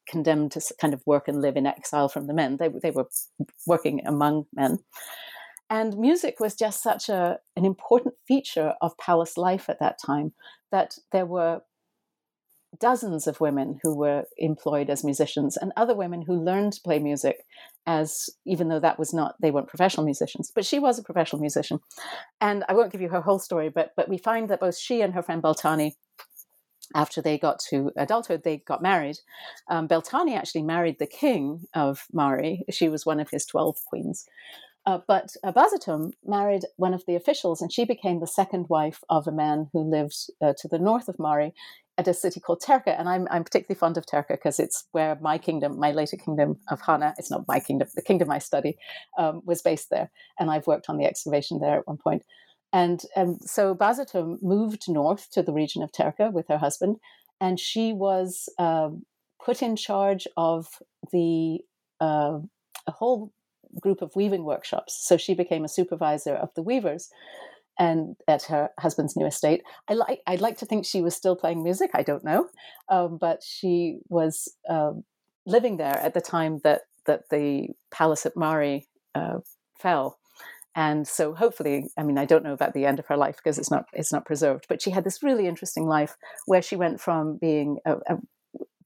condemned 0.08 0.52
to 0.52 0.62
kind 0.80 0.94
of 0.94 1.02
work 1.06 1.28
and 1.28 1.42
live 1.42 1.56
in 1.56 1.66
exile 1.66 2.08
from 2.08 2.26
the 2.26 2.34
men. 2.34 2.56
They, 2.58 2.68
they 2.68 2.92
were 2.92 3.08
working 3.66 4.06
among 4.06 4.46
men. 4.54 4.78
And 5.68 5.98
music 5.98 6.36
was 6.38 6.54
just 6.54 6.82
such 6.82 7.08
a, 7.08 7.38
an 7.56 7.64
important 7.64 8.14
feature 8.28 8.74
of 8.80 8.96
palace 8.98 9.36
life 9.36 9.68
at 9.68 9.80
that 9.80 9.98
time 10.04 10.32
that 10.70 10.94
there 11.10 11.26
were 11.26 11.62
dozens 12.80 13.26
of 13.26 13.40
women 13.40 13.80
who 13.82 13.94
were 13.94 14.24
employed 14.38 14.90
as 14.90 15.04
musicians 15.04 15.56
and 15.56 15.72
other 15.76 15.94
women 15.94 16.22
who 16.22 16.34
learned 16.34 16.72
to 16.72 16.80
play 16.80 16.98
music 16.98 17.44
as 17.86 18.30
even 18.44 18.68
though 18.68 18.80
that 18.80 18.98
was 18.98 19.14
not 19.14 19.34
they 19.40 19.50
weren't 19.50 19.68
professional 19.68 20.04
musicians 20.04 20.50
but 20.54 20.64
she 20.64 20.78
was 20.78 20.98
a 20.98 21.02
professional 21.02 21.40
musician 21.40 21.80
and 22.40 22.64
i 22.68 22.74
won't 22.74 22.92
give 22.92 23.00
you 23.00 23.08
her 23.08 23.20
whole 23.20 23.38
story 23.38 23.68
but 23.68 23.92
but 23.96 24.08
we 24.08 24.18
find 24.18 24.48
that 24.48 24.60
both 24.60 24.76
she 24.76 25.00
and 25.00 25.14
her 25.14 25.22
friend 25.22 25.42
beltani 25.42 25.92
after 26.94 27.20
they 27.20 27.36
got 27.36 27.58
to 27.58 27.90
adulthood, 27.96 28.44
they 28.44 28.58
got 28.58 28.82
married. 28.82 29.18
Um, 29.68 29.88
Beltani 29.88 30.36
actually 30.36 30.62
married 30.62 30.98
the 30.98 31.06
king 31.06 31.66
of 31.74 32.06
Mari. 32.12 32.64
She 32.70 32.88
was 32.88 33.04
one 33.04 33.18
of 33.18 33.30
his 33.30 33.44
12 33.44 33.84
queens. 33.86 34.26
Uh, 34.86 35.00
but 35.08 35.34
uh, 35.42 35.52
married 36.24 36.62
one 36.76 36.94
of 36.94 37.04
the 37.06 37.16
officials, 37.16 37.60
and 37.60 37.72
she 37.72 37.84
became 37.84 38.20
the 38.20 38.26
second 38.26 38.68
wife 38.68 39.02
of 39.10 39.26
a 39.26 39.32
man 39.32 39.68
who 39.72 39.80
lived 39.80 40.14
uh, 40.40 40.52
to 40.56 40.68
the 40.68 40.78
north 40.78 41.08
of 41.08 41.18
Mari 41.18 41.52
at 41.98 42.08
a 42.08 42.14
city 42.14 42.40
called 42.40 42.62
Terqa. 42.62 42.98
And 42.98 43.08
I'm, 43.08 43.26
I'm 43.30 43.44
particularly 43.44 43.78
fond 43.78 43.96
of 43.96 44.06
Terqa 44.06 44.30
because 44.30 44.60
it's 44.60 44.84
where 44.92 45.16
my 45.20 45.38
kingdom, 45.38 45.78
my 45.78 45.92
later 45.92 46.16
kingdom 46.16 46.58
of 46.68 46.80
Hana, 46.80 47.14
it's 47.18 47.30
not 47.30 47.48
my 47.48 47.60
kingdom, 47.60 47.88
the 47.94 48.02
kingdom 48.02 48.30
I 48.30 48.38
study, 48.38 48.76
um, 49.18 49.42
was 49.44 49.62
based 49.62 49.90
there. 49.90 50.10
And 50.38 50.50
I've 50.50 50.66
worked 50.66 50.88
on 50.88 50.98
the 50.98 51.06
excavation 51.06 51.60
there 51.60 51.78
at 51.78 51.86
one 51.86 51.98
point. 51.98 52.22
And, 52.72 53.02
and 53.14 53.40
so 53.42 53.74
Basatum 53.74 54.42
moved 54.42 54.84
north 54.88 55.30
to 55.32 55.42
the 55.42 55.52
region 55.52 55.82
of 55.82 55.92
Terqa 55.92 56.32
with 56.32 56.48
her 56.48 56.58
husband, 56.58 56.96
and 57.40 57.58
she 57.58 57.92
was 57.92 58.48
um, 58.58 59.04
put 59.42 59.62
in 59.62 59.76
charge 59.76 60.26
of 60.36 60.66
the 61.12 61.60
uh, 62.00 62.38
a 62.86 62.92
whole 62.92 63.32
group 63.80 64.02
of 64.02 64.14
weaving 64.14 64.44
workshops. 64.44 65.06
So 65.06 65.16
she 65.16 65.34
became 65.34 65.64
a 65.64 65.68
supervisor 65.68 66.34
of 66.34 66.50
the 66.54 66.62
weavers 66.62 67.10
and 67.78 68.16
at 68.26 68.44
her 68.44 68.70
husband's 68.78 69.16
new 69.16 69.26
estate. 69.26 69.62
I 69.88 69.94
like 69.94 70.20
I'd 70.26 70.40
like 70.40 70.58
to 70.58 70.66
think 70.66 70.84
she 70.84 71.02
was 71.02 71.14
still 71.14 71.36
playing 71.36 71.62
music. 71.62 71.90
I 71.94 72.02
don't 72.02 72.24
know, 72.24 72.48
um, 72.88 73.18
but 73.18 73.42
she 73.42 73.98
was 74.08 74.48
um, 74.68 75.04
living 75.46 75.76
there 75.76 75.98
at 75.98 76.14
the 76.14 76.20
time 76.20 76.60
that 76.64 76.82
that 77.06 77.28
the 77.30 77.68
palace 77.90 78.26
at 78.26 78.36
Mari 78.36 78.88
uh, 79.14 79.38
fell. 79.78 80.18
And 80.74 81.08
so, 81.08 81.34
hopefully, 81.34 81.86
I 81.96 82.02
mean, 82.02 82.18
I 82.18 82.26
don't 82.26 82.44
know 82.44 82.52
about 82.52 82.74
the 82.74 82.84
end 82.84 82.98
of 82.98 83.06
her 83.06 83.16
life 83.16 83.36
because 83.36 83.58
it's 83.58 83.70
not 83.70 83.86
it's 83.94 84.12
not 84.12 84.26
preserved. 84.26 84.66
But 84.68 84.82
she 84.82 84.90
had 84.90 85.04
this 85.04 85.22
really 85.22 85.46
interesting 85.46 85.86
life 85.86 86.16
where 86.44 86.60
she 86.60 86.76
went 86.76 87.00
from 87.00 87.38
being 87.38 87.78
a, 87.86 87.96
a 88.06 88.18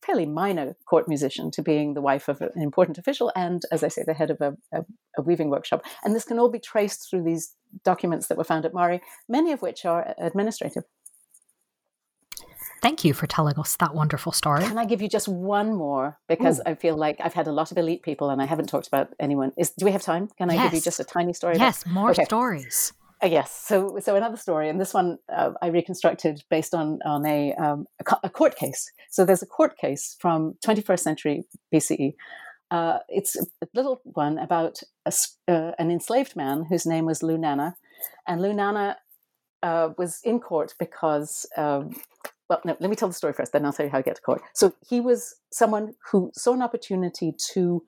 fairly 0.05 0.26
minor 0.26 0.76
court 0.88 1.09
musician 1.09 1.51
to 1.51 1.62
being 1.62 1.95
the 1.95 2.01
wife 2.01 2.28
of 2.28 2.41
an 2.41 2.62
important 2.62 2.97
official 2.97 3.32
and, 3.36 3.62
as 3.70 3.82
I 3.82 3.88
say, 3.88 4.03
the 4.07 4.14
head 4.14 4.30
of 4.30 4.41
a, 4.41 4.57
a, 4.72 4.84
a, 5.18 5.22
weaving 5.22 5.51
workshop. 5.51 5.84
And 6.05 6.14
this 6.14 6.24
can 6.24 6.38
all 6.38 6.51
be 6.51 6.59
traced 6.59 7.09
through 7.11 7.24
these 7.24 7.55
documents 7.85 8.29
that 8.29 8.39
were 8.39 8.45
found 8.45 8.64
at 8.64 8.75
Mari, 8.75 9.01
many 9.29 9.53
of 9.53 9.62
which 9.62 9.85
are 9.85 10.14
administrative. 10.18 10.85
Thank 12.83 13.05
you 13.05 13.12
for 13.12 13.27
telling 13.27 13.59
us 13.59 13.77
that 13.77 13.95
wonderful 13.95 14.33
story. 14.33 14.64
Can 14.64 14.79
I 14.79 14.87
give 14.87 15.03
you 15.03 15.09
just 15.09 15.29
one 15.29 15.75
more? 15.75 16.18
Because 16.29 16.61
Ooh. 16.61 16.64
I 16.66 16.75
feel 16.75 16.97
like 16.97 17.18
I've 17.21 17.35
had 17.35 17.47
a 17.47 17.53
lot 17.53 17.71
of 17.71 17.77
elite 17.77 18.03
people 18.03 18.31
and 18.31 18.41
I 18.41 18.47
haven't 18.47 18.68
talked 18.68 18.87
about 18.87 19.09
anyone. 19.21 19.53
Is, 19.59 19.71
do 19.71 19.85
we 19.85 19.93
have 19.93 20.03
time? 20.03 20.29
Can 20.39 20.51
I 20.51 20.55
yes. 20.55 20.64
give 20.64 20.75
you 20.75 20.81
just 20.81 20.99
a 20.99 21.05
tiny 21.05 21.35
story? 21.35 21.57
Yes, 21.59 21.83
about, 21.83 21.93
more 21.93 22.11
okay. 22.12 22.25
stories. 22.25 22.95
Uh, 23.23 23.27
yes. 23.27 23.53
So, 23.53 23.99
so 24.01 24.16
another 24.16 24.39
story, 24.39 24.71
and 24.71 24.81
this 24.81 24.95
one 24.95 25.18
uh, 25.31 25.51
I 25.61 25.66
reconstructed 25.66 26.43
based 26.49 26.75
on 26.75 27.01
on 27.05 27.27
a, 27.27 27.53
um, 27.55 27.85
a, 28.01 28.16
a 28.25 28.31
court 28.31 28.57
case. 28.57 28.91
So 29.11 29.27
there's 29.27 29.43
a 29.43 29.47
court 29.47 29.77
case 29.77 30.16
from 30.18 30.55
21st 30.64 31.01
century 31.01 31.45
BCE. 31.75 32.14
Uh, 32.71 32.99
it's 33.09 33.37
a 33.37 33.66
little 33.75 34.01
one 34.05 34.39
about 34.39 34.81
a, 35.07 35.12
uh, 35.49 35.73
an 35.79 35.91
enslaved 35.91 36.37
man 36.37 36.66
whose 36.68 36.87
name 36.87 37.05
was 37.05 37.21
Lunana, 37.21 37.75
and 38.27 38.41
Lunana 38.41 38.97
uh, 39.62 39.91
was 39.99 40.21
in 40.25 40.41
court 40.41 40.75
because. 40.79 41.47
Um, 41.57 41.97
well, 42.49 42.61
no, 42.64 42.77
let 42.81 42.91
me 42.91 42.97
tell 42.97 43.07
the 43.07 43.14
story 43.14 43.33
first, 43.33 43.53
then 43.53 43.64
I'll 43.64 43.73
tell 43.73 43.87
you 43.87 43.93
how 43.93 43.99
to 43.99 44.03
get 44.03 44.16
to 44.16 44.23
court. 44.23 44.43
So 44.55 44.75
he 44.85 45.01
was 45.01 45.37
someone 45.53 45.95
who 46.11 46.33
saw 46.35 46.53
an 46.53 46.62
opportunity 46.62 47.33
to 47.53 47.85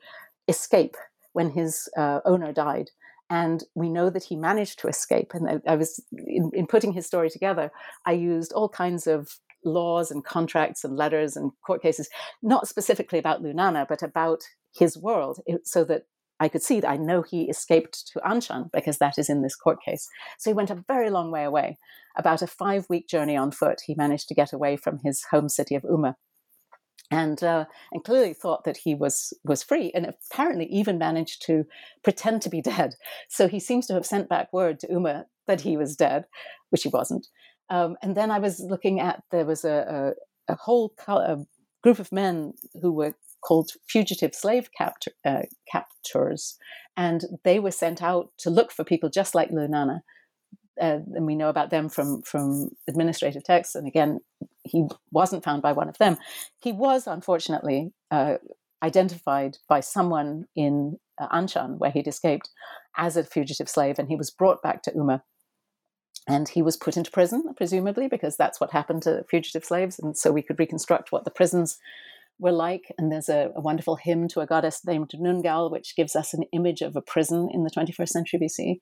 escape 0.46 0.94
when 1.32 1.50
his 1.50 1.88
uh, 1.96 2.20
owner 2.24 2.52
died 2.52 2.90
and 3.32 3.64
we 3.74 3.88
know 3.88 4.10
that 4.10 4.24
he 4.24 4.36
managed 4.36 4.78
to 4.80 4.88
escape. 4.88 5.32
And 5.32 5.48
I, 5.48 5.72
I 5.72 5.74
was, 5.76 6.04
in, 6.12 6.50
in, 6.52 6.66
putting 6.66 6.92
his 6.92 7.06
story 7.06 7.30
together, 7.30 7.72
I 8.04 8.12
used 8.12 8.52
all 8.52 8.68
kinds 8.68 9.06
of 9.06 9.38
laws 9.64 10.10
and 10.10 10.22
contracts 10.22 10.84
and 10.84 10.96
letters 10.96 11.34
and 11.34 11.50
court 11.66 11.80
cases, 11.80 12.10
not 12.42 12.68
specifically 12.68 13.18
about 13.18 13.42
Lunana, 13.42 13.88
but 13.88 14.02
about 14.02 14.42
his 14.74 14.96
world, 14.98 15.40
so 15.64 15.84
that 15.84 16.04
I 16.40 16.48
could 16.48 16.62
see 16.62 16.80
that 16.80 16.90
I 16.90 16.96
know 16.96 17.22
he 17.22 17.48
escaped 17.48 18.08
to 18.12 18.20
Anshan 18.20 18.70
because 18.72 18.98
that 18.98 19.16
is 19.16 19.28
in 19.30 19.42
this 19.42 19.54
court 19.54 19.78
case. 19.84 20.08
So 20.38 20.50
he 20.50 20.54
went 20.54 20.70
a 20.70 20.84
very 20.88 21.08
long 21.08 21.30
way 21.30 21.44
away. 21.44 21.78
About 22.16 22.42
a 22.42 22.46
five 22.46 22.86
week 22.90 23.08
journey 23.08 23.36
on 23.36 23.52
foot, 23.52 23.82
he 23.86 23.94
managed 23.94 24.28
to 24.28 24.34
get 24.34 24.52
away 24.52 24.76
from 24.76 24.98
his 25.04 25.24
home 25.30 25.48
city 25.48 25.74
of 25.74 25.82
Umma 25.82 26.14
and 27.12 27.44
uh, 27.44 27.66
and 27.92 28.02
clearly 28.02 28.32
thought 28.32 28.64
that 28.64 28.78
he 28.78 28.94
was 28.94 29.32
was 29.44 29.62
free, 29.62 29.92
and 29.94 30.06
apparently 30.32 30.66
even 30.66 30.98
managed 30.98 31.42
to 31.46 31.64
pretend 32.02 32.42
to 32.42 32.50
be 32.50 32.62
dead. 32.62 32.94
So 33.28 33.46
he 33.46 33.60
seems 33.60 33.86
to 33.86 33.94
have 33.94 34.06
sent 34.06 34.28
back 34.28 34.52
word 34.52 34.80
to 34.80 34.88
Umma 34.88 35.24
that 35.46 35.60
he 35.60 35.76
was 35.76 35.94
dead, 35.94 36.24
which 36.70 36.82
he 36.82 36.88
wasn't. 36.88 37.26
Um, 37.70 37.96
and 38.02 38.16
then 38.16 38.30
I 38.30 38.38
was 38.38 38.60
looking 38.60 38.98
at 38.98 39.22
there 39.30 39.46
was 39.46 39.64
a, 39.64 40.14
a, 40.48 40.52
a 40.52 40.56
whole 40.56 40.94
a 41.06 41.38
group 41.82 41.98
of 41.98 42.12
men 42.12 42.54
who 42.80 42.92
were 42.92 43.14
called 43.42 43.70
fugitive 43.88 44.34
slave 44.34 44.68
captor, 44.76 45.12
uh, 45.24 45.42
captors, 45.70 46.58
and 46.96 47.24
they 47.44 47.58
were 47.58 47.70
sent 47.70 48.02
out 48.02 48.30
to 48.38 48.50
look 48.50 48.72
for 48.72 48.84
people 48.84 49.10
just 49.10 49.34
like 49.34 49.50
Lunana 49.50 50.00
uh, 50.80 50.98
and 51.14 51.26
we 51.26 51.36
know 51.36 51.48
about 51.48 51.70
them 51.70 51.88
from 51.88 52.22
from 52.22 52.70
administrative 52.88 53.44
texts. 53.44 53.74
And 53.74 53.86
again, 53.86 54.20
he 54.64 54.86
wasn't 55.10 55.44
found 55.44 55.62
by 55.62 55.72
one 55.72 55.88
of 55.88 55.98
them. 55.98 56.16
He 56.60 56.72
was 56.72 57.06
unfortunately 57.06 57.92
uh, 58.10 58.36
identified 58.82 59.58
by 59.68 59.80
someone 59.80 60.46
in 60.56 60.98
uh, 61.20 61.28
Anshan, 61.28 61.78
where 61.78 61.90
he'd 61.90 62.08
escaped, 62.08 62.50
as 62.96 63.16
a 63.16 63.24
fugitive 63.24 63.68
slave, 63.68 63.98
and 63.98 64.08
he 64.08 64.16
was 64.16 64.30
brought 64.30 64.62
back 64.62 64.82
to 64.82 64.92
Umma. 64.92 65.22
And 66.28 66.48
he 66.48 66.62
was 66.62 66.76
put 66.76 66.96
into 66.96 67.10
prison, 67.10 67.52
presumably, 67.56 68.06
because 68.06 68.36
that's 68.36 68.60
what 68.60 68.70
happened 68.70 69.02
to 69.02 69.24
fugitive 69.28 69.64
slaves. 69.64 69.98
And 69.98 70.16
so 70.16 70.30
we 70.30 70.42
could 70.42 70.58
reconstruct 70.58 71.10
what 71.10 71.24
the 71.24 71.32
prisons 71.32 71.78
were 72.38 72.52
like. 72.52 72.92
And 72.98 73.10
there's 73.10 73.28
a, 73.28 73.50
a, 73.54 73.60
wonderful 73.60 73.96
hymn 73.96 74.28
to 74.28 74.40
a 74.40 74.46
goddess 74.46 74.80
named 74.84 75.10
Nungal, 75.14 75.70
which 75.70 75.96
gives 75.96 76.16
us 76.16 76.34
an 76.34 76.44
image 76.52 76.80
of 76.80 76.96
a 76.96 77.02
prison 77.02 77.48
in 77.52 77.64
the 77.64 77.70
21st 77.70 78.08
century 78.08 78.40
BC. 78.40 78.80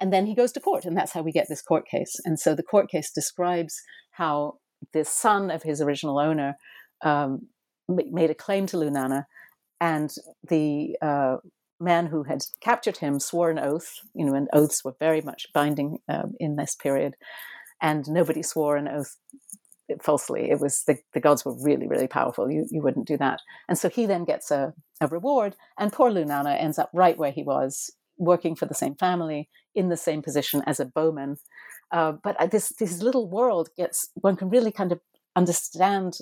And 0.00 0.12
then 0.12 0.26
he 0.26 0.34
goes 0.34 0.52
to 0.52 0.60
court, 0.60 0.84
and 0.84 0.96
that's 0.96 1.12
how 1.12 1.22
we 1.22 1.32
get 1.32 1.46
this 1.48 1.62
court 1.62 1.86
case. 1.86 2.16
And 2.24 2.38
so 2.40 2.54
the 2.54 2.62
court 2.62 2.90
case 2.90 3.10
describes 3.10 3.80
how 4.12 4.54
the 4.92 5.04
son 5.04 5.50
of 5.50 5.62
his 5.62 5.82
original 5.82 6.18
owner 6.18 6.56
um, 7.02 7.48
made 7.88 8.30
a 8.30 8.34
claim 8.34 8.66
to 8.66 8.76
Lunana, 8.78 9.24
and 9.80 10.10
the 10.48 10.96
uh, 11.02 11.36
man 11.78 12.06
who 12.06 12.22
had 12.24 12.40
captured 12.60 12.98
him 12.98 13.18
swore 13.18 13.50
an 13.50 13.58
oath, 13.58 13.92
you 14.14 14.24
know, 14.24 14.34
and 14.34 14.48
oaths 14.52 14.84
were 14.84 14.94
very 14.98 15.20
much 15.20 15.46
binding 15.52 15.98
um, 16.08 16.32
in 16.38 16.56
this 16.56 16.74
period, 16.74 17.14
and 17.80 18.08
nobody 18.08 18.42
swore 18.42 18.76
an 18.76 18.88
oath 18.88 19.16
falsely. 20.02 20.50
It 20.50 20.60
was 20.60 20.84
the, 20.86 20.98
the 21.14 21.20
gods 21.20 21.44
were 21.44 21.56
really, 21.62 21.86
really 21.86 22.08
powerful. 22.08 22.50
You 22.50 22.66
you 22.70 22.82
wouldn't 22.82 23.06
do 23.06 23.16
that. 23.18 23.40
And 23.68 23.78
so 23.78 23.88
he 23.88 24.06
then 24.06 24.24
gets 24.24 24.50
a, 24.50 24.72
a 25.00 25.06
reward, 25.08 25.56
and 25.78 25.92
poor 25.92 26.10
Lunana 26.10 26.60
ends 26.60 26.78
up 26.78 26.90
right 26.92 27.18
where 27.18 27.32
he 27.32 27.42
was, 27.42 27.90
working 28.18 28.54
for 28.56 28.66
the 28.66 28.74
same 28.74 28.94
family, 28.94 29.48
in 29.74 29.88
the 29.88 29.96
same 29.96 30.22
position 30.22 30.62
as 30.66 30.80
a 30.80 30.84
bowman. 30.84 31.36
Uh, 31.90 32.12
but 32.22 32.36
uh, 32.40 32.46
this 32.46 32.72
this 32.78 33.02
little 33.02 33.28
world 33.28 33.68
gets 33.76 34.10
one 34.14 34.36
can 34.36 34.50
really 34.50 34.72
kind 34.72 34.92
of 34.92 35.00
understand 35.36 36.18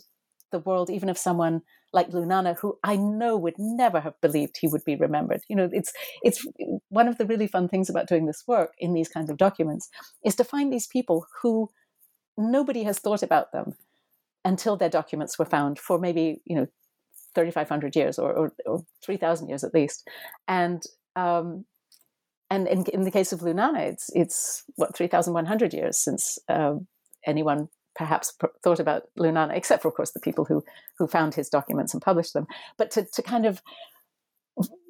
the 0.51 0.59
world, 0.61 0.91
even 0.91 1.09
if 1.09 1.19
someone 1.19 1.62
like 1.93 2.11
Lunana, 2.11 2.59
who 2.59 2.79
I 2.85 2.97
know 2.97 3.37
would 3.37 3.59
never 3.59 4.01
have 4.01 4.21
believed 4.21 4.59
he 4.61 4.69
would 4.69 4.85
be 4.85 4.97
remembered. 4.97 5.43
You 5.49 5.57
know, 5.57 5.71
it's 5.73 5.93
it's 6.23 6.47
one 6.89 7.09
of 7.09 7.19
the 7.19 7.27
really 7.27 7.47
fun 7.47 7.69
things 7.69 7.89
about 7.89 8.09
doing 8.09 8.27
this 8.27 8.45
work 8.47 8.73
in 8.79 8.93
these 8.93 9.09
kinds 9.09 9.31
of 9.31 9.37
documents 9.37 9.89
is 10.25 10.37
to 10.37 10.45
find 10.45 10.73
these 10.73 10.87
people 10.87 11.27
who 11.43 11.71
nobody 12.39 12.84
has 12.84 12.99
thought 12.99 13.22
about 13.22 13.53
them 13.53 13.74
until 14.45 14.76
their 14.76 14.89
documents 14.89 15.39
were 15.39 15.45
found 15.45 15.78
for 15.78 15.99
maybe 15.99 16.41
you 16.47 16.57
know 16.57 16.66
3,500 17.34 17.95
years 17.95 18.18
or, 18.18 18.32
or, 18.32 18.53
or 18.64 18.84
3,000 19.05 19.49
years 19.49 19.64
at 19.64 19.74
least, 19.74 20.09
and 20.47 20.82
um, 21.16 21.64
and 22.51 22.66
in, 22.66 22.84
in 22.86 23.03
the 23.03 23.11
case 23.11 23.32
of 23.32 23.41
Lunana, 23.41 23.80
it's 23.80 24.09
it's 24.14 24.64
what 24.76 24.97
3,100 24.97 25.74
years 25.74 25.99
since 25.99 26.39
uh, 26.49 26.74
anyone 27.26 27.68
perhaps 27.95 28.32
thought 28.62 28.78
about 28.78 29.03
Lunana, 29.18 29.55
except 29.55 29.82
for, 29.82 29.89
of 29.89 29.95
course, 29.95 30.12
the 30.12 30.20
people 30.20 30.45
who 30.45 30.64
who 30.99 31.07
found 31.07 31.34
his 31.34 31.49
documents 31.49 31.93
and 31.93 32.03
published 32.03 32.32
them. 32.32 32.47
But 32.78 32.91
to, 32.93 33.05
to 33.12 33.22
kind 33.22 33.45
of 33.45 33.61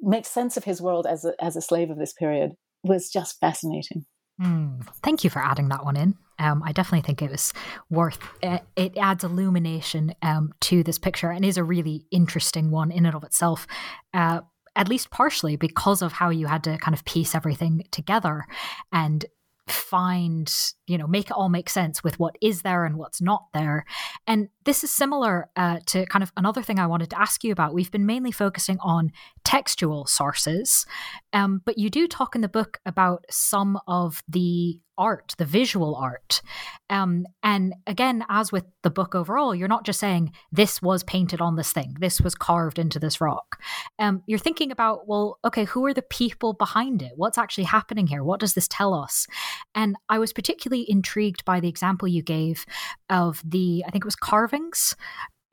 make 0.01 0.25
sense 0.25 0.57
of 0.57 0.63
his 0.63 0.81
world 0.81 1.05
as 1.05 1.25
a, 1.25 1.33
as 1.43 1.55
a 1.55 1.61
slave 1.61 1.89
of 1.89 1.97
this 1.97 2.13
period 2.13 2.53
was 2.83 3.09
just 3.09 3.39
fascinating. 3.39 4.05
Mm, 4.41 4.87
thank 5.03 5.23
you 5.23 5.29
for 5.29 5.39
adding 5.39 5.67
that 5.69 5.83
one 5.83 5.97
in. 5.97 6.15
Um, 6.39 6.63
I 6.63 6.71
definitely 6.71 7.05
think 7.05 7.21
it 7.21 7.31
was 7.31 7.53
worth. 7.89 8.19
Uh, 8.41 8.59
it 8.75 8.97
adds 8.97 9.23
illumination 9.23 10.13
um, 10.21 10.53
to 10.61 10.83
this 10.83 10.97
picture 10.97 11.29
and 11.29 11.45
is 11.45 11.57
a 11.57 11.63
really 11.63 12.05
interesting 12.11 12.71
one 12.71 12.91
in 12.91 13.05
and 13.05 13.15
of 13.15 13.23
itself. 13.23 13.67
Uh, 14.13 14.41
at 14.75 14.87
least 14.87 15.09
partially 15.09 15.55
because 15.55 16.01
of 16.01 16.13
how 16.13 16.29
you 16.29 16.47
had 16.47 16.63
to 16.63 16.77
kind 16.77 16.95
of 16.95 17.03
piece 17.03 17.35
everything 17.35 17.83
together 17.91 18.45
and 18.93 19.25
find, 19.71 20.53
you 20.87 20.97
know, 20.97 21.07
make 21.07 21.27
it 21.27 21.33
all 21.33 21.49
make 21.49 21.69
sense 21.69 22.03
with 22.03 22.19
what 22.19 22.35
is 22.41 22.61
there 22.61 22.85
and 22.85 22.97
what's 22.97 23.21
not 23.21 23.45
there. 23.53 23.85
And 24.27 24.49
this 24.65 24.83
is 24.83 24.91
similar 24.91 25.49
uh, 25.55 25.79
to 25.87 26.05
kind 26.07 26.23
of 26.23 26.31
another 26.37 26.61
thing 26.61 26.79
I 26.79 26.87
wanted 26.87 27.09
to 27.11 27.21
ask 27.21 27.43
you 27.43 27.51
about. 27.51 27.73
We've 27.73 27.91
been 27.91 28.05
mainly 28.05 28.31
focusing 28.31 28.77
on 28.81 29.11
textual 29.43 30.05
sources, 30.05 30.85
um, 31.33 31.61
but 31.65 31.77
you 31.77 31.89
do 31.89 32.07
talk 32.07 32.35
in 32.35 32.41
the 32.41 32.49
book 32.49 32.79
about 32.85 33.25
some 33.29 33.79
of 33.87 34.23
the 34.27 34.79
art, 34.97 35.33
the 35.37 35.45
visual 35.45 35.95
art. 35.95 36.41
Um, 36.89 37.25
and 37.41 37.73
again, 37.87 38.25
as 38.29 38.51
with 38.51 38.65
the 38.83 38.89
book 38.89 39.15
overall, 39.15 39.55
you're 39.55 39.67
not 39.67 39.85
just 39.85 39.99
saying 39.99 40.33
this 40.51 40.81
was 40.81 41.03
painted 41.03 41.39
on 41.39 41.55
this 41.55 41.71
thing, 41.71 41.95
this 41.99 42.19
was 42.19 42.35
carved 42.35 42.77
into 42.77 42.99
this 42.99 43.21
rock. 43.21 43.61
Um, 43.97 44.21
you're 44.27 44.39
thinking 44.39 44.71
about, 44.71 45.07
well, 45.07 45.39
okay, 45.45 45.63
who 45.63 45.85
are 45.85 45.93
the 45.93 46.01
people 46.01 46.53
behind 46.53 47.01
it? 47.01 47.13
What's 47.15 47.37
actually 47.37 47.63
happening 47.63 48.07
here? 48.07 48.23
What 48.23 48.39
does 48.39 48.53
this 48.53 48.67
tell 48.67 48.93
us? 48.93 49.25
And 49.73 49.95
I 50.09 50.19
was 50.19 50.33
particularly 50.33 50.89
intrigued 50.89 51.45
by 51.45 51.59
the 51.59 51.69
example 51.69 52.07
you 52.07 52.21
gave 52.21 52.65
of 53.09 53.41
the, 53.45 53.83
I 53.87 53.91
think 53.91 54.03
it 54.03 54.05
was 54.05 54.15
carvings 54.15 54.95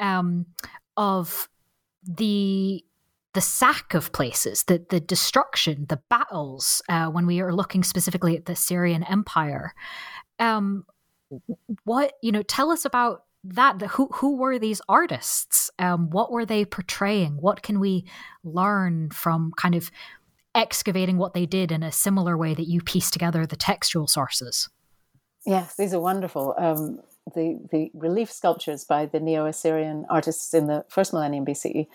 um, 0.01 0.47
of 0.97 1.49
the 2.03 2.85
the 3.37 3.43
sack 3.43 3.93
of 3.93 4.13
places, 4.13 4.65
the 4.65 4.83
the 4.89 4.99
destruction, 4.99 5.85
the 5.91 6.01
battles. 6.09 6.81
Uh, 6.89 7.09
when 7.09 7.27
we 7.27 7.39
are 7.43 7.53
looking 7.53 7.85
specifically 7.85 8.35
at 8.35 8.47
the 8.47 8.53
Assyrian 8.53 9.03
Empire, 9.05 9.75
um, 10.39 10.87
what 11.85 12.15
you 12.23 12.33
know, 12.33 12.41
tell 12.41 12.71
us 12.71 12.87
about 12.87 13.25
that. 13.45 13.83
Who 13.83 14.09
who 14.15 14.39
were 14.39 14.59
these 14.59 14.81
artists? 14.89 15.71
Um, 15.79 16.09
what 16.09 16.33
were 16.33 16.47
they 16.47 16.65
portraying? 16.65 17.37
What 17.39 17.63
can 17.63 17.79
we 17.79 18.07
learn 18.43 19.11
from 19.11 19.53
kind 19.59 19.75
of 19.75 19.91
excavating 20.55 21.19
what 21.19 21.35
they 21.35 21.45
did 21.45 21.71
in 21.71 21.83
a 21.83 21.93
similar 21.93 22.39
way 22.39 22.55
that 22.55 22.67
you 22.67 22.81
piece 22.81 23.11
together 23.11 23.45
the 23.45 23.55
textual 23.55 24.07
sources? 24.07 24.71
Yes, 25.45 25.77
these 25.77 25.93
are 25.93 26.01
wonderful. 26.01 26.55
Um, 26.57 27.03
the 27.35 27.61
the 27.71 27.91
relief 27.93 28.33
sculptures 28.33 28.85
by 28.85 29.05
the 29.05 29.21
Neo 29.21 29.45
Assyrian 29.45 30.07
artists 30.09 30.55
in 30.55 30.69
the 30.69 30.87
first 30.89 31.13
millennium 31.13 31.45
BCE 31.45 31.87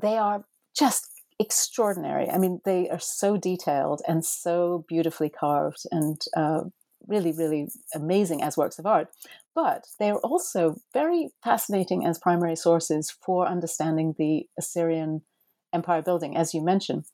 they 0.00 0.16
are 0.16 0.44
just 0.76 1.08
extraordinary. 1.38 2.30
I 2.30 2.38
mean, 2.38 2.60
they 2.64 2.88
are 2.88 3.00
so 3.00 3.36
detailed 3.36 4.02
and 4.06 4.24
so 4.24 4.84
beautifully 4.88 5.28
carved 5.28 5.82
and 5.90 6.20
uh, 6.36 6.62
really, 7.06 7.32
really 7.32 7.68
amazing 7.94 8.42
as 8.42 8.56
works 8.56 8.78
of 8.78 8.86
art. 8.86 9.08
But 9.54 9.86
they're 9.98 10.16
also 10.16 10.76
very 10.92 11.30
fascinating 11.42 12.06
as 12.06 12.18
primary 12.18 12.56
sources 12.56 13.10
for 13.10 13.46
understanding 13.46 14.14
the 14.18 14.46
Assyrian 14.58 15.22
empire 15.72 16.02
building, 16.02 16.36
as 16.36 16.54
you 16.54 16.62
mentioned. 16.62 17.04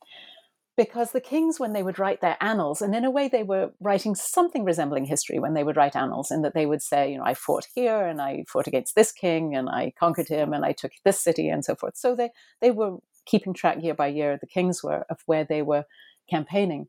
Because 0.79 1.11
the 1.11 1.21
kings, 1.21 1.59
when 1.59 1.73
they 1.73 1.83
would 1.83 1.99
write 1.99 2.21
their 2.21 2.37
annals, 2.41 2.81
and 2.81 2.95
in 2.95 3.05
a 3.05 3.11
way 3.11 3.27
they 3.27 3.43
were 3.43 3.73
writing 3.81 4.15
something 4.15 4.65
resembling 4.65 5.07
history 5.07 5.41
when 5.41 5.55
they 5.55 5.65
would 5.65 5.77
write 5.77 5.97
annals, 5.97 6.31
in 6.31 6.43
that 6.43 6.55
they 6.55 6.67
would 6.67 6.83
say, 6.83 7.11
you 7.11 7.19
know, 7.19 7.25
I 7.25 7.35
fought 7.35 7.67
here 7.75 8.07
and 8.07 8.23
I 8.23 8.45
fought 8.47 8.69
against 8.69 8.95
this 8.95 9.11
king 9.11 9.57
and 9.57 9.69
I 9.69 9.93
conquered 9.99 10.29
him 10.29 10.53
and 10.53 10.65
I 10.65 10.71
took 10.71 10.93
this 11.05 11.21
city 11.21 11.49
and 11.49 11.65
so 11.65 11.75
forth. 11.75 11.97
So 11.97 12.15
they, 12.15 12.31
they 12.61 12.71
were 12.71 12.99
keeping 13.27 13.55
track 13.55 13.83
year 13.83 13.93
by 13.93 14.07
year, 14.07 14.39
the 14.41 14.47
kings 14.47 14.81
were, 14.85 15.05
of 15.11 15.19
where 15.27 15.43
they 15.43 15.63
were 15.63 15.83
campaigning. 16.31 16.87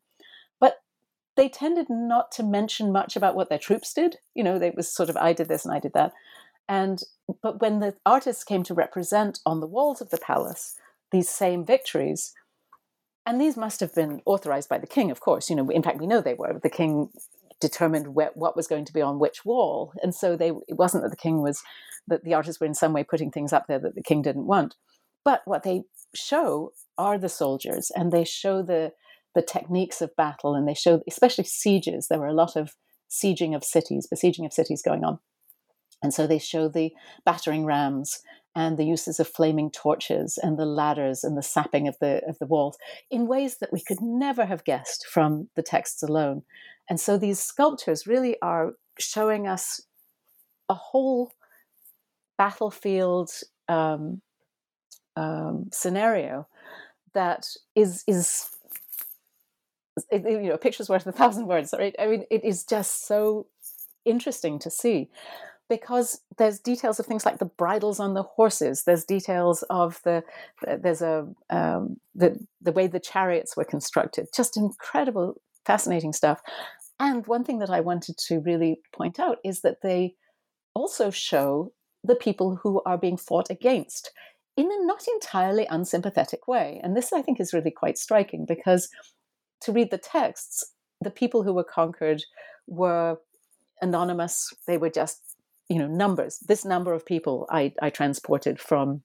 But 0.59 0.75
they 1.35 1.49
tended 1.49 1.87
not 1.89 2.31
to 2.33 2.43
mention 2.43 2.91
much 2.91 3.15
about 3.15 3.35
what 3.35 3.49
their 3.49 3.57
troops 3.57 3.91
did. 3.91 4.17
You 4.35 4.43
know, 4.43 4.57
it 4.57 4.75
was 4.75 4.93
sort 4.93 5.09
of, 5.09 5.17
I 5.17 5.33
did 5.33 5.47
this 5.47 5.65
and 5.65 5.73
I 5.73 5.79
did 5.79 5.93
that. 5.93 6.13
And 6.67 7.01
but 7.41 7.59
when 7.59 7.79
the 7.79 7.95
artists 8.05 8.43
came 8.43 8.61
to 8.65 8.75
represent 8.75 9.39
on 9.47 9.61
the 9.61 9.67
walls 9.67 9.99
of 9.99 10.11
the 10.11 10.19
palace 10.19 10.75
these 11.11 11.27
same 11.27 11.65
victories, 11.65 12.35
and 13.29 13.39
these 13.39 13.55
must 13.55 13.79
have 13.79 13.93
been 13.93 14.23
authorized 14.25 14.69
by 14.69 14.79
the 14.79 14.87
king, 14.87 15.11
of 15.11 15.19
course. 15.19 15.51
You 15.51 15.55
know, 15.55 15.69
in 15.69 15.83
fact, 15.83 16.01
we 16.01 16.07
know 16.07 16.19
they 16.19 16.33
were. 16.33 16.59
The 16.61 16.69
king 16.69 17.09
determined 17.61 18.15
what 18.15 18.55
was 18.55 18.65
going 18.65 18.85
to 18.85 18.93
be 18.93 19.03
on 19.03 19.19
which 19.19 19.45
wall, 19.45 19.93
and 20.01 20.15
so 20.15 20.35
they 20.35 20.49
it 20.67 20.77
wasn't 20.77 21.03
that 21.03 21.11
the 21.11 21.15
king 21.15 21.43
was 21.43 21.61
that 22.07 22.23
the 22.23 22.33
artists 22.33 22.59
were 22.59 22.65
in 22.65 22.73
some 22.73 22.91
way 22.91 23.03
putting 23.03 23.29
things 23.29 23.53
up 23.53 23.67
there 23.67 23.77
that 23.77 23.93
the 23.93 24.01
king 24.01 24.23
didn't 24.23 24.47
want. 24.47 24.73
But 25.23 25.43
what 25.45 25.61
they 25.61 25.83
show 26.15 26.73
are 26.97 27.19
the 27.19 27.29
soldiers, 27.29 27.91
and 27.95 28.11
they 28.11 28.23
show 28.25 28.63
the 28.63 28.93
the 29.35 29.43
techniques 29.43 30.01
of 30.01 30.15
battle, 30.15 30.55
and 30.55 30.67
they 30.67 30.73
show 30.73 31.03
especially 31.07 31.43
sieges. 31.43 32.07
There 32.07 32.19
were 32.19 32.25
a 32.25 32.33
lot 32.33 32.55
of 32.55 32.71
sieging 33.11 33.55
of 33.55 33.63
cities, 33.63 34.07
besieging 34.09 34.45
of 34.45 34.53
cities 34.53 34.81
going 34.81 35.03
on, 35.03 35.19
and 36.01 36.15
so 36.15 36.25
they 36.25 36.39
show 36.39 36.67
the 36.67 36.93
battering 37.25 37.63
rams 37.63 38.21
and 38.55 38.77
the 38.77 38.85
uses 38.85 39.19
of 39.19 39.27
flaming 39.27 39.71
torches 39.71 40.37
and 40.41 40.57
the 40.57 40.65
ladders 40.65 41.23
and 41.23 41.37
the 41.37 41.43
sapping 41.43 41.87
of 41.87 41.97
the 41.99 42.21
of 42.27 42.39
the 42.39 42.45
walls 42.45 42.77
in 43.09 43.27
ways 43.27 43.57
that 43.57 43.71
we 43.71 43.81
could 43.81 44.01
never 44.01 44.45
have 44.45 44.63
guessed 44.63 45.05
from 45.07 45.49
the 45.55 45.63
texts 45.63 46.03
alone. 46.03 46.43
And 46.89 46.99
so 46.99 47.17
these 47.17 47.39
sculptures 47.39 48.07
really 48.07 48.37
are 48.41 48.73
showing 48.97 49.47
us 49.47 49.81
a 50.67 50.73
whole 50.73 51.31
battlefield 52.37 53.31
um, 53.67 54.21
um, 55.15 55.69
scenario 55.71 56.47
that 57.13 57.47
is 57.75 58.03
is 58.07 58.49
you 60.11 60.39
know 60.39 60.53
a 60.53 60.57
picture's 60.57 60.89
worth 60.89 61.05
a 61.05 61.11
thousand 61.11 61.47
words 61.47 61.73
right 61.77 61.95
i 61.99 62.07
mean 62.07 62.23
it 62.29 62.43
is 62.45 62.63
just 62.63 63.05
so 63.05 63.45
interesting 64.05 64.57
to 64.59 64.69
see 64.69 65.09
because 65.69 66.21
there's 66.37 66.59
details 66.59 66.99
of 66.99 67.05
things 67.05 67.25
like 67.25 67.37
the 67.37 67.45
bridles 67.45 67.99
on 67.99 68.15
the 68.15 68.23
horses. 68.23 68.83
There's 68.83 69.05
details 69.05 69.63
of 69.69 69.99
the 70.03 70.23
there's 70.65 71.01
a 71.01 71.27
um, 71.49 71.97
the 72.15 72.39
the 72.61 72.71
way 72.71 72.87
the 72.87 72.99
chariots 72.99 73.55
were 73.55 73.63
constructed. 73.63 74.27
Just 74.35 74.57
incredible, 74.57 75.35
fascinating 75.65 76.13
stuff. 76.13 76.41
And 76.99 77.25
one 77.27 77.43
thing 77.43 77.59
that 77.59 77.69
I 77.69 77.79
wanted 77.79 78.17
to 78.27 78.39
really 78.39 78.81
point 78.93 79.19
out 79.19 79.37
is 79.45 79.61
that 79.61 79.77
they 79.81 80.15
also 80.73 81.11
show 81.11 81.71
the 82.03 82.15
people 82.15 82.57
who 82.61 82.81
are 82.85 82.97
being 82.97 83.17
fought 83.17 83.49
against 83.49 84.11
in 84.57 84.65
a 84.65 84.85
not 84.85 85.07
entirely 85.07 85.65
unsympathetic 85.69 86.47
way. 86.47 86.81
And 86.83 86.95
this, 86.95 87.13
I 87.13 87.21
think, 87.21 87.39
is 87.39 87.53
really 87.53 87.71
quite 87.71 87.97
striking 87.97 88.45
because 88.45 88.89
to 89.61 89.71
read 89.71 89.91
the 89.91 89.97
texts, 89.97 90.73
the 91.01 91.11
people 91.11 91.43
who 91.43 91.53
were 91.53 91.63
conquered 91.63 92.23
were 92.67 93.17
anonymous. 93.81 94.53
They 94.67 94.77
were 94.77 94.89
just 94.89 95.28
you 95.69 95.77
know 95.77 95.87
numbers. 95.87 96.39
This 96.39 96.65
number 96.65 96.93
of 96.93 97.05
people 97.05 97.47
i 97.49 97.73
i 97.81 97.89
transported 97.89 98.59
from 98.59 99.03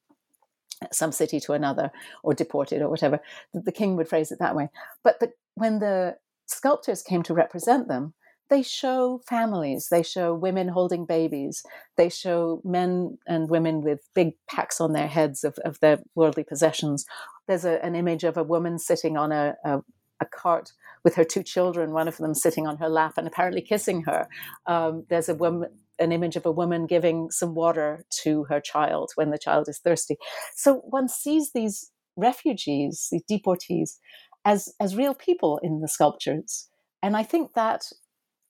some 0.93 1.13
city 1.13 1.41
to 1.41 1.53
another 1.53 1.91
or 2.23 2.35
deported 2.35 2.83
or 2.83 2.89
whatever 2.89 3.21
the, 3.53 3.73
king 3.73 3.97
would 3.97 4.09
phrase 4.09 4.33
it 4.33 4.39
that 4.41 4.57
way. 4.57 4.69
But 5.03 5.21
when 5.55 5.79
the 5.79 6.17
sculptors 6.47 7.03
came 7.03 7.23
to 7.23 7.35
represent 7.35 7.89
them 7.89 8.15
they 8.51 8.63
show 8.63 9.21
families 9.27 9.89
they 9.91 10.03
show 10.03 10.35
women 10.35 10.69
holding 10.69 11.07
babies 11.07 11.63
they 11.97 12.11
show 12.11 12.61
men 12.65 13.17
and 13.27 13.49
women 13.49 13.81
with 13.83 14.01
big 14.15 14.35
packs 14.51 14.81
on 14.81 14.93
their 14.93 15.07
heads 15.07 15.45
of, 15.45 15.59
of 15.65 15.81
their 15.81 16.01
worldly 16.15 16.45
possessions. 16.45 17.07
There's 17.47 17.65
a, 17.65 17.83
an 17.85 17.95
image 17.95 18.25
of 18.25 18.37
a 18.37 18.43
woman 18.43 18.79
sitting 18.79 19.17
on 19.17 19.33
a, 19.33 19.55
a, 19.65 19.81
a, 20.21 20.27
cart 20.27 20.73
with 21.05 21.15
her 21.17 21.25
two 21.25 21.43
children, 21.43 21.93
one 21.93 22.09
of 22.09 22.17
them 22.17 22.35
sitting 22.35 22.67
on 22.67 22.79
her 22.79 22.89
lap 22.89 23.15
and 23.19 23.27
apparently 23.27 23.61
kissing 23.61 24.03
her. 24.03 24.27
Um, 24.67 25.05
there's 25.11 25.29
a 25.29 25.35
woman, 25.35 25.71
an 25.99 26.13
image 26.13 26.37
of 26.37 26.47
a 26.47 26.53
woman 26.53 26.87
giving 26.87 27.31
some 27.31 27.55
water 27.55 28.05
to 28.23 28.45
her 28.45 28.61
child 28.61 29.11
when 29.15 29.31
the 29.31 29.39
child 29.39 29.69
is 29.69 29.79
thirsty. 29.79 30.17
So 30.57 30.77
one 30.85 31.09
sees 31.09 31.53
these 31.53 31.91
refugees, 32.17 33.09
these 33.11 33.25
deportees, 33.31 33.99
as 34.45 34.73
as 34.81 34.97
real 34.97 35.15
people 35.15 35.59
in 35.63 35.81
the 35.81 35.89
sculptures, 35.89 36.69
and 37.03 37.17
I 37.17 37.23
think 37.23 37.55
that 37.55 37.85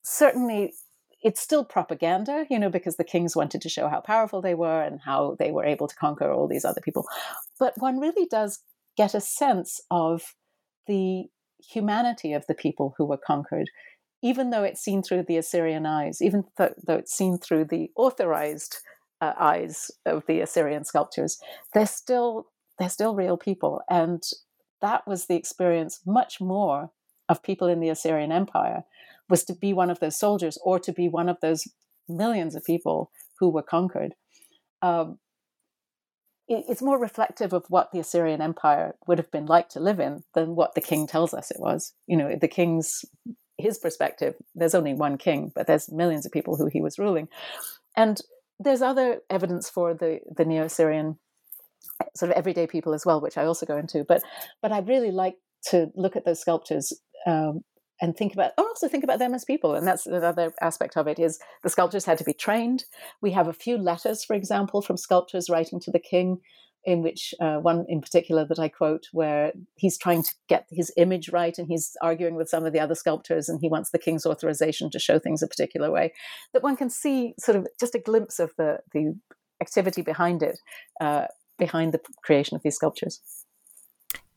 certainly 0.03 0.73
it's 1.23 1.41
still 1.41 1.65
propaganda, 1.65 2.47
you 2.51 2.59
know, 2.59 2.69
because 2.69 2.97
the 2.97 3.05
kings 3.05 3.35
wanted 3.35 3.63
to 3.63 3.69
show 3.69 3.89
how 3.89 4.01
powerful 4.01 4.43
they 4.43 4.55
were 4.55 4.83
and 4.83 5.01
how 5.01 5.37
they 5.39 5.51
were 5.51 5.65
able 5.65 5.89
to 5.89 5.97
conquer 5.97 6.31
all 6.31 6.47
these 6.47 6.67
other 6.67 6.83
people. 6.83 7.07
But 7.59 7.73
one 7.79 7.99
really 7.99 8.27
does 8.27 8.61
get 8.97 9.15
a 9.15 9.21
sense 9.21 9.81
of 9.91 10.35
the 10.87 11.25
humanity 11.67 12.35
of 12.35 12.45
the 12.47 12.55
people 12.55 12.95
who 12.99 13.07
were 13.07 13.19
conquered, 13.27 13.71
even 14.25 14.49
though 14.49 14.65
it's 14.65 14.81
seen 14.81 15.03
through 15.03 15.23
the 15.23 15.37
Assyrian 15.37 15.85
eyes, 15.85 16.23
even 16.23 16.45
th- 16.57 16.73
though 16.87 16.97
it's 16.97 17.15
seen 17.15 17.37
through 17.37 17.67
the 17.67 17.91
authorized 17.95 18.79
uh, 19.21 19.35
eyes 19.39 19.91
of 20.07 20.25
the 20.27 20.41
Assyrian 20.41 20.85
sculptors. 20.85 21.39
They're 21.75 21.87
still 21.87 22.47
they're 22.79 22.89
still 22.89 23.15
real 23.15 23.37
people, 23.37 23.83
and 23.89 24.23
that 24.81 25.07
was 25.07 25.27
the 25.27 25.37
experience 25.37 26.01
much 26.07 26.41
more 26.41 26.91
of 27.29 27.43
people 27.43 27.69
in 27.69 27.81
the 27.81 27.91
Assyrian 27.91 28.33
Empire 28.33 28.85
was 29.29 29.45
to 29.45 29.55
be 29.55 29.73
one 29.73 29.91
of 29.91 30.01
those 30.01 30.19
soldiers 30.19 30.59
or 30.65 30.79
to 30.79 30.93
be 30.93 31.09
one 31.09 31.29
of 31.29 31.39
those 31.41 31.69
millions 32.09 32.55
of 32.55 32.65
people 32.65 33.11
who 33.39 33.51
were 33.51 33.63
conquered. 33.63 34.15
Um, 34.81 35.19
it, 36.49 36.65
it's 36.69 36.83
more 36.83 36.99
reflective 36.99 37.53
of 37.53 37.65
what 37.69 37.93
the 37.93 37.99
Assyrian 37.99 38.41
Empire 38.41 38.97
would 39.07 39.19
have 39.19 39.31
been 39.31 39.47
like 39.47 39.69
to 39.71 39.81
live 39.81 40.01
in 40.01 40.25
than 40.35 40.57
what 40.57 40.75
the 40.75 40.81
king 40.81 41.07
tells 41.07 41.33
us 41.35 41.51
it 41.51 41.61
was. 41.61 41.93
You 42.07 42.17
know, 42.17 42.37
the 42.39 42.49
king's 42.49 43.05
his 43.65 43.79
perspective. 43.79 44.35
There's 44.55 44.75
only 44.75 44.95
one 44.95 45.19
king, 45.19 45.51
but 45.55 45.67
there's 45.67 45.91
millions 45.91 46.27
of 46.27 46.33
people 46.33 46.57
who 46.57 46.67
he 46.67 46.81
was 46.81 46.99
ruling, 46.99 47.29
and 47.97 48.21
there's 48.61 48.83
other 48.83 49.21
evidence 49.31 49.69
for 49.69 49.95
the 49.95 50.21
the 50.37 50.45
Neo-Assyrian 50.45 51.19
sort 52.17 52.31
of 52.31 52.37
everyday 52.37 52.67
people 52.67 52.95
as 52.95 53.05
well, 53.07 53.21
which 53.21 53.39
I 53.39 53.45
also 53.45 53.67
go 53.67 53.77
into. 53.77 54.05
But 54.05 54.23
but 54.63 54.73
I 54.73 54.79
really 54.81 55.11
like 55.11 55.37
to 55.71 55.91
look 55.97 56.15
at 56.15 56.25
those 56.25 56.41
sculptures 56.41 56.93
um, 57.27 57.65
and 58.01 58.17
think 58.17 58.35
about 58.35 58.53
also 58.59 58.89
think 58.89 59.05
about 59.05 59.19
them 59.19 59.35
as 59.35 59.45
people 59.45 59.75
and 59.75 59.87
that's 59.87 60.07
another 60.07 60.53
aspect 60.61 60.97
of 60.97 61.07
it 61.07 61.19
is 61.19 61.39
the 61.63 61.71
sculptors 61.71 62.05
had 62.05 62.19
to 62.19 62.25
be 62.25 62.35
trained 62.35 62.85
we 63.23 63.31
have 63.31 63.49
a 63.49 63.53
few 63.53 63.79
letters 63.79 64.25
for 64.25 64.35
example 64.35 64.83
from 64.83 64.97
sculptors 64.97 65.49
writing 65.49 65.81
to 65.81 65.91
the 65.91 65.99
king 65.99 66.39
in 66.85 67.03
which 67.03 67.35
uh, 67.41 67.57
one 67.57 67.85
in 67.89 68.01
particular 68.01 68.45
that 68.45 68.59
i 68.59 68.69
quote 68.69 69.07
where 69.13 69.53
he's 69.77 69.99
trying 69.99 70.23
to 70.23 70.35
get 70.49 70.67
his 70.71 70.93
image 70.97 71.31
right 71.31 71.59
and 71.59 71.69
he's 71.69 71.97
arguing 72.03 72.35
with 72.35 72.49
some 72.49 72.65
of 72.65 72.73
the 72.73 72.81
other 72.81 72.95
sculptors 72.95 73.49
and 73.49 73.61
he 73.61 73.69
wants 73.69 73.91
the 73.91 73.99
king's 73.99 74.27
authorization 74.27 74.91
to 74.91 74.99
show 74.99 75.19
things 75.19 75.43
a 75.43 75.47
particular 75.47 75.91
way 75.91 76.13
that 76.53 76.63
one 76.63 76.77
can 76.77 76.91
see 76.91 77.35
sort 77.39 77.57
of 77.57 77.67
just 77.79 77.95
a 77.95 77.99
glimpse 77.99 78.39
of 78.39 78.51
the 78.59 78.79
the 78.93 79.15
activity 79.61 80.03
behind 80.03 80.43
it 80.43 80.59
uh, 81.01 81.27
behind 81.59 81.93
the 81.93 82.01
creation 82.25 82.57
of 82.57 82.63
these 82.63 82.75
sculptures 82.75 83.44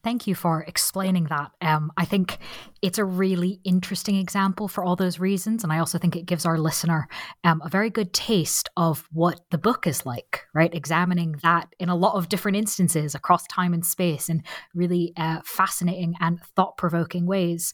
Thank 0.08 0.26
you 0.26 0.36
for 0.36 0.64
explaining 0.70 1.26
that. 1.26 1.52
Um, 1.60 1.92
I 1.98 2.06
think 2.06 2.38
it's 2.82 2.98
a 2.98 3.04
really 3.04 3.60
interesting 3.66 4.16
example 4.16 4.70
for 4.70 4.82
all 4.82 4.96
those 4.96 5.20
reasons. 5.20 5.66
And 5.66 5.74
I 5.74 5.80
also 5.80 5.98
think 5.98 6.16
it 6.16 6.26
gives 6.26 6.46
our 6.46 6.58
listener 6.58 7.10
um, 7.44 7.62
a 7.66 7.68
very 7.68 7.90
good 7.90 8.14
taste 8.14 8.70
of 8.78 9.06
what 9.12 9.42
the 9.52 9.58
book 9.58 9.86
is 9.86 10.06
like, 10.06 10.46
right? 10.56 10.74
Examining 10.74 11.36
that 11.44 11.68
in 11.78 11.90
a 11.90 11.96
lot 11.96 12.16
of 12.16 12.30
different 12.30 12.56
instances 12.56 13.16
across 13.16 13.46
time 13.48 13.74
and 13.74 13.86
space 13.86 14.30
in 14.30 14.44
really 14.74 15.12
uh, 15.18 15.42
fascinating 15.44 16.14
and 16.22 16.40
thought 16.56 16.78
provoking 16.78 17.26
ways. 17.26 17.74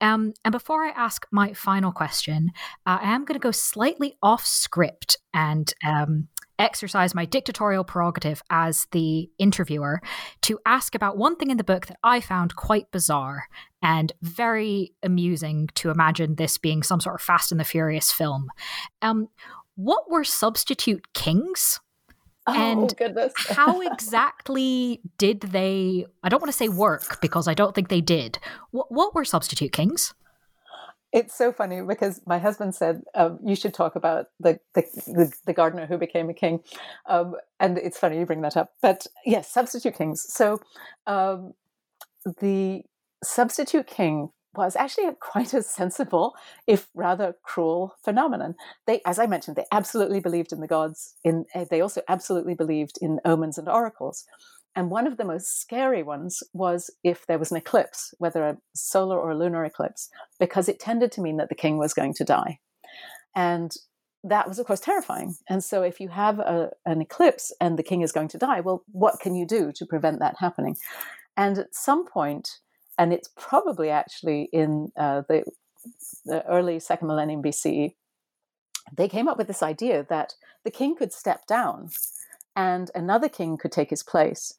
Um, 0.00 0.32
and 0.44 0.50
before 0.50 0.84
I 0.84 0.90
ask 0.90 1.24
my 1.30 1.52
final 1.52 1.92
question, 1.92 2.50
uh, 2.84 2.98
I 3.00 3.12
am 3.12 3.24
going 3.24 3.38
to 3.38 3.44
go 3.44 3.52
slightly 3.52 4.16
off 4.24 4.44
script 4.44 5.18
and 5.32 5.72
um, 5.86 6.26
exercise 6.60 7.14
my 7.14 7.24
dictatorial 7.24 7.82
prerogative 7.82 8.42
as 8.50 8.86
the 8.92 9.28
interviewer 9.38 10.00
to 10.42 10.58
ask 10.66 10.94
about 10.94 11.16
one 11.16 11.34
thing 11.36 11.50
in 11.50 11.56
the 11.56 11.64
book 11.64 11.86
that 11.86 11.98
I 12.04 12.20
found 12.20 12.54
quite 12.54 12.90
bizarre 12.90 13.44
and 13.82 14.12
very 14.22 14.92
amusing 15.02 15.68
to 15.76 15.90
imagine 15.90 16.34
this 16.36 16.58
being 16.58 16.82
some 16.82 17.00
sort 17.00 17.16
of 17.16 17.22
Fast 17.22 17.50
and 17.50 17.60
the 17.60 17.64
Furious 17.64 18.12
film. 18.12 18.48
Um, 19.02 19.28
what 19.74 20.10
were 20.10 20.24
substitute 20.24 21.12
kings? 21.14 21.80
Oh, 22.46 22.54
and 22.54 22.94
goodness. 22.96 23.32
how 23.48 23.80
exactly 23.80 25.00
did 25.18 25.40
they? 25.40 26.06
I 26.22 26.28
don't 26.28 26.40
want 26.40 26.52
to 26.52 26.56
say 26.56 26.68
work 26.68 27.20
because 27.20 27.48
I 27.48 27.54
don't 27.54 27.74
think 27.74 27.88
they 27.88 28.00
did. 28.00 28.38
What, 28.70 28.92
what 28.92 29.14
were 29.14 29.24
substitute 29.24 29.72
kings? 29.72 30.14
It's 31.12 31.36
so 31.36 31.52
funny 31.52 31.82
because 31.82 32.20
my 32.26 32.38
husband 32.38 32.74
said 32.74 33.02
um, 33.14 33.40
you 33.44 33.56
should 33.56 33.74
talk 33.74 33.96
about 33.96 34.26
the, 34.38 34.60
the, 34.74 35.32
the 35.44 35.52
gardener 35.52 35.86
who 35.86 35.98
became 35.98 36.30
a 36.30 36.34
king, 36.34 36.60
um, 37.08 37.34
and 37.58 37.78
it's 37.78 37.98
funny 37.98 38.18
you 38.18 38.26
bring 38.26 38.42
that 38.42 38.56
up. 38.56 38.70
But 38.80 39.06
yes, 39.26 39.50
substitute 39.50 39.96
kings. 39.96 40.24
So 40.28 40.60
um, 41.08 41.54
the 42.40 42.82
substitute 43.24 43.86
king 43.88 44.30
was 44.54 44.76
actually 44.76 45.08
quite 45.20 45.54
a 45.54 45.62
sensible, 45.62 46.34
if 46.66 46.88
rather 46.94 47.34
cruel, 47.42 47.94
phenomenon. 48.04 48.54
They, 48.86 49.00
as 49.06 49.18
I 49.18 49.26
mentioned, 49.26 49.56
they 49.56 49.66
absolutely 49.72 50.20
believed 50.20 50.52
in 50.52 50.60
the 50.60 50.66
gods. 50.66 51.14
In 51.24 51.44
eh, 51.54 51.64
they 51.70 51.80
also 51.80 52.02
absolutely 52.08 52.54
believed 52.54 52.98
in 53.00 53.20
omens 53.24 53.58
and 53.58 53.68
oracles. 53.68 54.24
And 54.76 54.90
one 54.90 55.06
of 55.06 55.16
the 55.16 55.24
most 55.24 55.60
scary 55.60 56.02
ones 56.02 56.42
was 56.52 56.90
if 57.02 57.26
there 57.26 57.38
was 57.38 57.50
an 57.50 57.56
eclipse, 57.56 58.14
whether 58.18 58.44
a 58.44 58.58
solar 58.74 59.18
or 59.18 59.30
a 59.30 59.36
lunar 59.36 59.64
eclipse, 59.64 60.08
because 60.38 60.68
it 60.68 60.78
tended 60.78 61.10
to 61.12 61.20
mean 61.20 61.38
that 61.38 61.48
the 61.48 61.54
king 61.54 61.76
was 61.76 61.92
going 61.92 62.14
to 62.14 62.24
die. 62.24 62.60
And 63.34 63.72
that 64.22 64.48
was, 64.48 64.58
of 64.58 64.66
course, 64.66 64.80
terrifying. 64.80 65.34
And 65.48 65.64
so, 65.64 65.82
if 65.82 65.98
you 65.98 66.08
have 66.08 66.38
a, 66.38 66.70
an 66.84 67.00
eclipse 67.00 67.52
and 67.60 67.78
the 67.78 67.82
king 67.82 68.02
is 68.02 68.12
going 68.12 68.28
to 68.28 68.38
die, 68.38 68.60
well, 68.60 68.84
what 68.92 69.18
can 69.20 69.34
you 69.34 69.46
do 69.46 69.72
to 69.74 69.86
prevent 69.86 70.20
that 70.20 70.36
happening? 70.38 70.76
And 71.36 71.58
at 71.58 71.74
some 71.74 72.06
point, 72.06 72.58
and 72.98 73.12
it's 73.12 73.30
probably 73.36 73.88
actually 73.88 74.50
in 74.52 74.92
uh, 74.96 75.22
the, 75.28 75.44
the 76.26 76.46
early 76.46 76.78
second 76.80 77.08
millennium 77.08 77.42
BCE, 77.42 77.94
they 78.94 79.08
came 79.08 79.28
up 79.28 79.38
with 79.38 79.46
this 79.46 79.62
idea 79.62 80.06
that 80.10 80.34
the 80.64 80.70
king 80.70 80.96
could 80.96 81.12
step 81.12 81.46
down 81.46 81.88
and 82.56 82.90
another 82.94 83.28
king 83.28 83.56
could 83.56 83.72
take 83.72 83.90
his 83.90 84.02
place 84.02 84.52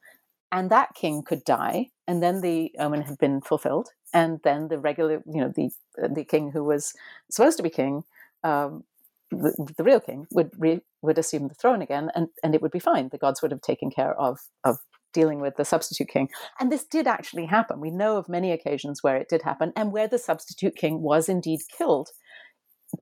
and 0.51 0.69
that 0.69 0.93
king 0.95 1.23
could 1.23 1.43
die 1.43 1.87
and 2.07 2.21
then 2.21 2.41
the 2.41 2.71
omen 2.79 3.01
had 3.01 3.17
been 3.17 3.41
fulfilled 3.41 3.89
and 4.13 4.39
then 4.43 4.67
the 4.67 4.79
regular 4.79 5.21
you 5.25 5.41
know 5.41 5.51
the 5.55 5.69
the 6.13 6.23
king 6.23 6.51
who 6.51 6.63
was 6.63 6.93
supposed 7.29 7.57
to 7.57 7.63
be 7.63 7.69
king 7.69 8.03
um, 8.43 8.83
the, 9.31 9.73
the, 9.77 9.83
real 9.83 9.99
king 9.99 10.27
would 10.31 10.51
re, 10.57 10.81
would 11.01 11.17
assume 11.17 11.47
the 11.47 11.53
throne 11.53 11.81
again 11.81 12.09
and 12.15 12.27
and 12.43 12.53
it 12.53 12.61
would 12.61 12.71
be 12.71 12.79
fine. 12.79 13.09
The 13.09 13.17
gods 13.17 13.41
would 13.41 13.51
have 13.51 13.61
taken 13.61 13.89
care 13.89 14.13
of 14.19 14.39
of 14.63 14.77
dealing 15.13 15.41
with 15.41 15.55
the 15.57 15.65
substitute 15.65 16.07
king. 16.07 16.29
And 16.59 16.71
this 16.71 16.85
did 16.85 17.07
actually 17.07 17.45
happen. 17.45 17.81
We 17.81 17.91
know 17.91 18.17
of 18.17 18.29
many 18.29 18.51
occasions 18.51 19.03
where 19.03 19.17
it 19.17 19.29
did 19.29 19.41
happen 19.41 19.73
and 19.75 19.91
where 19.91 20.07
the 20.07 20.17
substitute 20.17 20.75
king 20.75 21.01
was 21.01 21.27
indeed 21.27 21.59
killed 21.77 22.09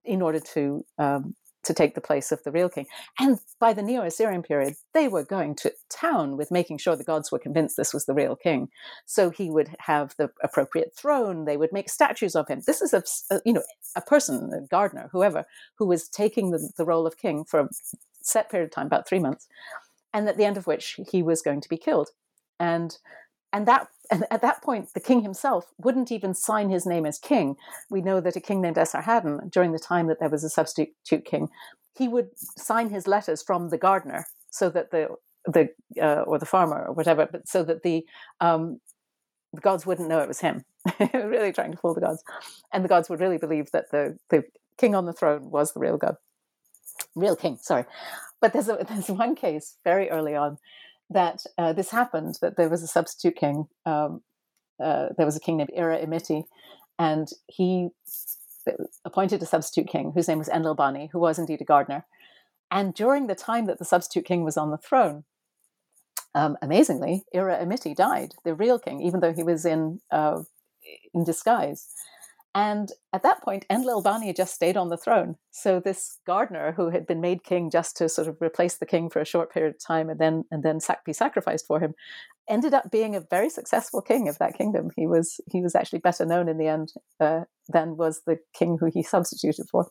in 0.03 0.21
order 0.21 0.39
to 0.39 0.85
um, 0.97 1.35
to 1.63 1.73
take 1.73 1.93
the 1.93 2.01
place 2.01 2.31
of 2.31 2.43
the 2.43 2.51
real 2.51 2.69
king. 2.69 2.87
And 3.19 3.39
by 3.59 3.73
the 3.73 3.81
Neo 3.81 4.03
Assyrian 4.03 4.43
period, 4.43 4.75
they 4.93 5.07
were 5.07 5.23
going 5.23 5.55
to 5.55 5.73
town 5.89 6.37
with 6.37 6.51
making 6.51 6.77
sure 6.77 6.95
the 6.95 7.03
gods 7.03 7.31
were 7.31 7.39
convinced 7.39 7.75
this 7.75 7.93
was 7.93 8.05
the 8.05 8.13
real 8.13 8.35
king. 8.35 8.69
So 9.05 9.29
he 9.29 9.49
would 9.49 9.75
have 9.79 10.15
the 10.17 10.31
appropriate 10.41 10.95
throne. 10.95 11.45
They 11.45 11.57
would 11.57 11.73
make 11.73 11.89
statues 11.89 12.35
of 12.35 12.47
him. 12.47 12.61
This 12.65 12.81
is 12.81 12.93
a, 12.93 13.03
a 13.29 13.41
you 13.45 13.53
know 13.53 13.63
a 13.95 14.01
person, 14.01 14.51
a 14.53 14.61
gardener, 14.61 15.09
whoever, 15.11 15.45
who 15.75 15.85
was 15.85 16.07
taking 16.07 16.51
the, 16.51 16.71
the 16.77 16.85
role 16.85 17.05
of 17.05 17.17
king 17.17 17.43
for 17.43 17.59
a 17.61 17.69
set 18.21 18.49
period 18.49 18.65
of 18.65 18.71
time, 18.71 18.87
about 18.87 19.07
three 19.07 19.19
months, 19.19 19.47
and 20.13 20.27
at 20.29 20.37
the 20.37 20.45
end 20.45 20.57
of 20.57 20.67
which 20.67 20.99
he 21.11 21.21
was 21.21 21.41
going 21.41 21.61
to 21.61 21.69
be 21.69 21.77
killed. 21.77 22.09
And 22.59 22.97
and 23.51 23.67
that 23.67 23.87
and 24.11 24.25
at 24.31 24.41
that 24.41 24.61
point 24.61 24.93
the 24.93 24.99
king 24.99 25.21
himself 25.21 25.71
wouldn't 25.77 26.11
even 26.11 26.33
sign 26.33 26.69
his 26.69 26.85
name 26.85 27.05
as 27.05 27.19
king. 27.19 27.55
We 27.89 28.01
know 28.01 28.19
that 28.21 28.35
a 28.35 28.41
king 28.41 28.61
named 28.61 28.77
esarhaddon 28.77 29.51
during 29.51 29.71
the 29.71 29.79
time 29.79 30.07
that 30.07 30.19
there 30.19 30.29
was 30.29 30.43
a 30.43 30.49
substitute 30.49 31.25
king 31.25 31.49
he 31.99 32.07
would 32.07 32.29
sign 32.37 32.89
his 32.89 33.07
letters 33.07 33.43
from 33.43 33.69
the 33.69 33.77
gardener 33.77 34.25
so 34.49 34.69
that 34.69 34.89
the 34.91 35.09
the 35.45 35.69
uh, 36.01 36.21
or 36.21 36.39
the 36.39 36.45
farmer 36.45 36.85
or 36.87 36.93
whatever 36.93 37.27
but 37.29 37.47
so 37.47 37.61
that 37.63 37.83
the 37.83 38.05
um, 38.39 38.79
the 39.53 39.61
gods 39.61 39.85
wouldn't 39.85 40.07
know 40.07 40.19
it 40.19 40.27
was 40.27 40.39
him. 40.41 40.63
Really 41.13 41.51
trying 41.51 41.71
to 41.71 41.77
fool 41.77 41.93
the 41.93 42.01
gods. 42.01 42.23
And 42.71 42.83
the 42.83 42.89
gods 42.89 43.09
would 43.09 43.19
really 43.19 43.37
believe 43.37 43.71
that 43.71 43.91
the 43.91 44.17
the 44.29 44.43
king 44.77 44.95
on 44.95 45.05
the 45.05 45.13
throne 45.13 45.51
was 45.51 45.73
the 45.73 45.79
real 45.79 45.97
god. 45.97 46.15
Real 47.15 47.35
king 47.35 47.57
sorry. 47.61 47.85
But 48.41 48.53
there's 48.53 48.69
a, 48.69 48.77
there's 48.89 49.09
one 49.09 49.35
case 49.35 49.75
very 49.83 50.09
early 50.09 50.35
on 50.35 50.57
that 51.09 51.43
uh, 51.57 51.73
this 51.73 51.91
happened, 51.91 52.37
that 52.41 52.55
there 52.57 52.69
was 52.69 52.83
a 52.83 52.87
substitute 52.87 53.35
king. 53.35 53.67
Um, 53.85 54.21
uh, 54.83 55.07
there 55.17 55.25
was 55.25 55.35
a 55.35 55.39
king 55.39 55.57
named 55.57 55.71
Erra-imitti, 55.75 56.43
and 56.97 57.27
he 57.47 57.89
appointed 59.03 59.41
a 59.41 59.45
substitute 59.45 59.89
king 59.89 60.11
whose 60.13 60.27
name 60.27 60.37
was 60.37 60.49
Enlil-bani, 60.49 61.09
who 61.11 61.19
was 61.19 61.39
indeed 61.39 61.61
a 61.61 61.65
gardener. 61.65 62.05
And 62.71 62.93
during 62.93 63.27
the 63.27 63.35
time 63.35 63.65
that 63.65 63.79
the 63.79 63.85
substitute 63.85 64.25
king 64.25 64.43
was 64.43 64.57
on 64.57 64.69
the 64.69 64.77
throne, 64.77 65.23
um, 66.35 66.57
amazingly, 66.61 67.23
Erra-imitti 67.33 67.95
died, 67.95 68.35
the 68.45 68.53
real 68.53 68.77
king, 68.77 69.01
even 69.01 69.19
though 69.19 69.33
he 69.33 69.43
was 69.43 69.65
in 69.65 70.01
uh, 70.11 70.43
in 71.13 71.23
disguise. 71.23 71.87
And 72.59 72.91
at 73.13 73.23
that 73.23 73.41
point, 73.41 73.65
Enlil 73.69 74.01
Bani 74.01 74.33
just 74.33 74.53
stayed 74.53 74.75
on 74.75 74.89
the 74.89 74.97
throne. 74.97 75.37
So 75.51 75.79
this 75.79 76.17
gardener 76.27 76.73
who 76.73 76.89
had 76.89 77.07
been 77.07 77.21
made 77.21 77.45
king 77.45 77.69
just 77.69 77.95
to 77.97 78.09
sort 78.09 78.27
of 78.27 78.35
replace 78.41 78.75
the 78.75 78.85
king 78.85 79.09
for 79.09 79.21
a 79.21 79.25
short 79.25 79.53
period 79.53 79.75
of 79.75 79.81
time 79.81 80.09
and 80.09 80.19
then 80.19 80.43
and 80.51 80.61
then 80.61 80.81
sac- 80.81 81.05
be 81.05 81.13
sacrificed 81.13 81.65
for 81.65 81.79
him, 81.79 81.93
ended 82.49 82.73
up 82.73 82.91
being 82.91 83.15
a 83.15 83.21
very 83.21 83.49
successful 83.49 84.01
king 84.01 84.27
of 84.27 84.37
that 84.39 84.57
kingdom. 84.57 84.89
He 84.97 85.07
was 85.07 85.39
he 85.49 85.61
was 85.61 85.73
actually 85.73 85.99
better 85.99 86.25
known 86.25 86.49
in 86.49 86.57
the 86.57 86.67
end 86.67 86.91
uh, 87.21 87.45
than 87.69 87.95
was 87.95 88.23
the 88.27 88.39
king 88.53 88.77
who 88.77 88.87
he 88.93 89.03
substituted 89.03 89.67
for. 89.71 89.87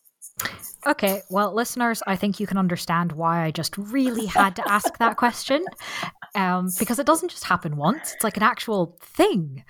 Okay, 0.86 1.22
well, 1.30 1.54
listeners, 1.54 2.02
I 2.06 2.16
think 2.16 2.38
you 2.38 2.46
can 2.46 2.58
understand 2.58 3.12
why 3.12 3.44
I 3.44 3.50
just 3.50 3.78
really 3.78 4.26
had 4.26 4.56
to 4.56 4.70
ask 4.70 4.98
that 4.98 5.16
question, 5.16 5.64
um, 6.39 6.70
because 6.78 6.99
it 6.99 7.07
doesn't 7.07 7.30
just 7.30 7.45
happen 7.45 7.76
once; 7.76 8.12
it's 8.14 8.24
like 8.24 8.36
an 8.36 8.43
actual 8.43 8.97
thing. 9.01 9.64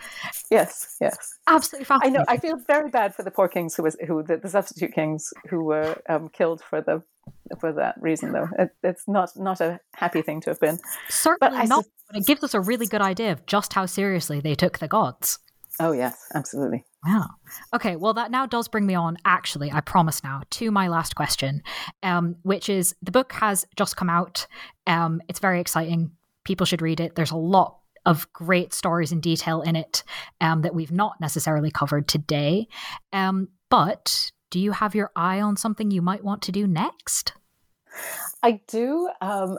Yes, 0.50 0.96
yes, 1.00 1.16
absolutely 1.46 1.84
fascinating. 1.84 2.16
I 2.16 2.18
know. 2.18 2.24
I 2.28 2.36
feel 2.36 2.58
very 2.66 2.90
bad 2.90 3.14
for 3.14 3.22
the 3.22 3.30
poor 3.30 3.48
kings 3.48 3.74
who 3.74 3.82
was 3.82 3.96
who 4.06 4.22
the, 4.22 4.36
the 4.36 4.48
substitute 4.48 4.92
kings 4.94 5.32
who 5.48 5.64
were 5.64 6.00
um, 6.08 6.28
killed 6.28 6.62
for 6.62 6.80
the 6.80 7.02
for 7.58 7.72
that 7.72 7.94
reason, 8.00 8.32
though. 8.32 8.48
It, 8.58 8.70
it's 8.82 9.08
not 9.08 9.30
not 9.36 9.60
a 9.60 9.80
happy 9.94 10.22
thing 10.22 10.40
to 10.42 10.50
have 10.50 10.60
been. 10.60 10.78
Certainly 11.08 11.58
but 11.58 11.68
not. 11.68 11.84
But 12.08 12.20
it 12.20 12.26
gives 12.26 12.42
us 12.44 12.54
a 12.54 12.60
really 12.60 12.86
good 12.86 13.02
idea 13.02 13.32
of 13.32 13.44
just 13.46 13.72
how 13.72 13.86
seriously 13.86 14.40
they 14.40 14.54
took 14.54 14.78
the 14.78 14.88
gods. 14.88 15.38
Oh 15.80 15.92
yes, 15.92 16.16
absolutely. 16.34 16.84
Wow. 17.06 17.28
Okay. 17.72 17.96
Well, 17.96 18.14
that 18.14 18.30
now 18.30 18.46
does 18.46 18.66
bring 18.66 18.86
me 18.86 18.94
on, 18.94 19.16
actually, 19.24 19.70
I 19.70 19.80
promise 19.80 20.24
now, 20.24 20.42
to 20.50 20.70
my 20.72 20.88
last 20.88 21.14
question, 21.14 21.62
um, 22.02 22.36
which 22.42 22.68
is 22.68 22.96
the 23.00 23.12
book 23.12 23.32
has 23.34 23.64
just 23.76 23.96
come 23.96 24.10
out. 24.10 24.46
Um, 24.86 25.22
it's 25.28 25.38
very 25.38 25.60
exciting. 25.60 26.10
People 26.48 26.64
should 26.64 26.80
read 26.80 26.98
it. 26.98 27.14
There's 27.14 27.30
a 27.30 27.36
lot 27.36 27.76
of 28.06 28.32
great 28.32 28.72
stories 28.72 29.12
and 29.12 29.22
detail 29.22 29.60
in 29.60 29.76
it 29.76 30.02
um, 30.40 30.62
that 30.62 30.74
we've 30.74 30.90
not 30.90 31.20
necessarily 31.20 31.70
covered 31.70 32.08
today. 32.08 32.68
Um, 33.12 33.48
but 33.68 34.32
do 34.50 34.58
you 34.58 34.72
have 34.72 34.94
your 34.94 35.10
eye 35.14 35.42
on 35.42 35.58
something 35.58 35.90
you 35.90 36.00
might 36.00 36.24
want 36.24 36.40
to 36.44 36.52
do 36.52 36.66
next? 36.66 37.34
I 38.42 38.62
do. 38.66 39.10
Um, 39.20 39.58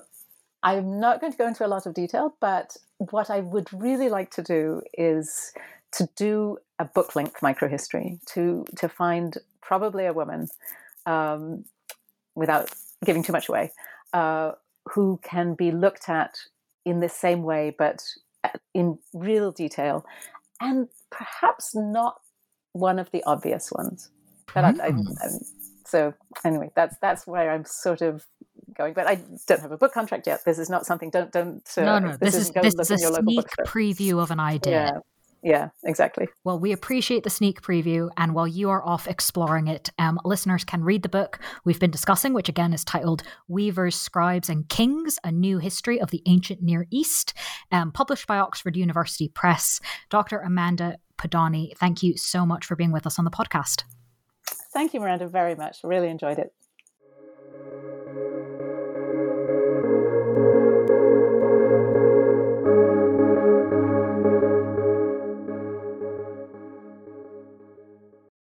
I'm 0.63 0.99
not 0.99 1.21
going 1.21 1.31
to 1.31 1.37
go 1.37 1.47
into 1.47 1.63
a 1.63 1.67
lot 1.67 1.85
of 1.85 1.93
detail, 1.93 2.35
but 2.41 2.75
what 2.97 3.29
I 3.29 3.41
would 3.41 3.71
really 3.71 4.09
like 4.09 4.31
to 4.31 4.41
do 4.41 4.81
is 4.97 5.53
to 5.91 6.09
do 6.15 6.57
a 6.79 6.85
book 6.85 7.15
length 7.15 7.41
microhistory 7.41 8.19
to 8.33 8.65
to 8.77 8.89
find 8.89 9.37
probably 9.61 10.07
a 10.07 10.13
woman 10.13 10.47
um, 11.05 11.65
without 12.33 12.71
giving 13.05 13.21
too 13.21 13.31
much 13.31 13.47
away 13.47 13.71
uh, 14.13 14.53
who 14.91 15.19
can 15.21 15.53
be 15.53 15.69
looked 15.69 16.09
at 16.09 16.39
in 16.85 16.99
the 16.99 17.09
same 17.09 17.43
way 17.43 17.73
but 17.77 18.03
in 18.73 18.97
real 19.13 19.51
detail 19.51 20.05
and 20.61 20.87
perhaps 21.11 21.75
not 21.75 22.15
one 22.73 22.99
of 22.99 23.11
the 23.11 23.23
obvious 23.23 23.71
ones 23.71 24.09
but 24.53 24.63
mm. 24.63 24.79
I, 24.79 24.87
I, 24.87 24.91
hmm. 24.91 25.37
so 25.85 26.13
anyway 26.45 26.69
that's 26.75 26.95
that's 27.01 27.27
where 27.27 27.51
i'm 27.51 27.65
sort 27.65 28.01
of 28.01 28.25
going 28.77 28.93
but 28.93 29.07
i 29.07 29.19
don't 29.47 29.61
have 29.61 29.71
a 29.71 29.77
book 29.77 29.93
contract 29.93 30.27
yet 30.27 30.43
this 30.45 30.59
is 30.59 30.69
not 30.69 30.85
something 30.85 31.09
don't 31.09 31.31
don't 31.31 31.67
uh, 31.77 31.81
no 31.81 31.99
no 31.99 32.17
this, 32.17 32.33
this 32.33 32.35
is, 32.35 32.51
this 32.51 32.91
is 32.91 33.03
a 33.03 33.13
sneak 33.15 33.45
preview 33.65 34.21
of 34.21 34.31
an 34.31 34.39
idea 34.39 34.93
yeah 34.93 34.99
yeah, 35.41 35.69
exactly. 35.83 36.27
Well, 36.43 36.59
we 36.59 36.71
appreciate 36.71 37.23
the 37.23 37.29
sneak 37.29 37.61
preview. 37.61 38.09
And 38.17 38.33
while 38.33 38.47
you 38.47 38.69
are 38.69 38.85
off 38.85 39.07
exploring 39.07 39.67
it, 39.67 39.89
um, 39.97 40.19
listeners 40.25 40.63
can 40.63 40.83
read 40.83 41.03
the 41.03 41.09
book 41.09 41.39
we've 41.63 41.79
been 41.79 41.91
discussing, 41.91 42.33
which 42.33 42.49
again 42.49 42.73
is 42.73 42.83
titled 42.83 43.23
Weavers, 43.47 43.95
Scribes, 43.95 44.49
and 44.49 44.67
Kings 44.67 45.17
A 45.23 45.31
New 45.31 45.59
History 45.59 45.99
of 45.99 46.11
the 46.11 46.21
Ancient 46.25 46.61
Near 46.61 46.87
East, 46.91 47.33
um, 47.71 47.91
published 47.91 48.27
by 48.27 48.37
Oxford 48.37 48.75
University 48.75 49.29
Press. 49.29 49.79
Dr. 50.09 50.39
Amanda 50.39 50.97
Podany, 51.17 51.75
thank 51.77 52.03
you 52.03 52.17
so 52.17 52.45
much 52.45 52.65
for 52.65 52.75
being 52.75 52.91
with 52.91 53.05
us 53.05 53.17
on 53.17 53.25
the 53.25 53.31
podcast. 53.31 53.83
Thank 54.73 54.93
you, 54.93 54.99
Miranda, 54.99 55.27
very 55.27 55.55
much. 55.55 55.79
Really 55.83 56.09
enjoyed 56.09 56.39
it. 56.39 56.53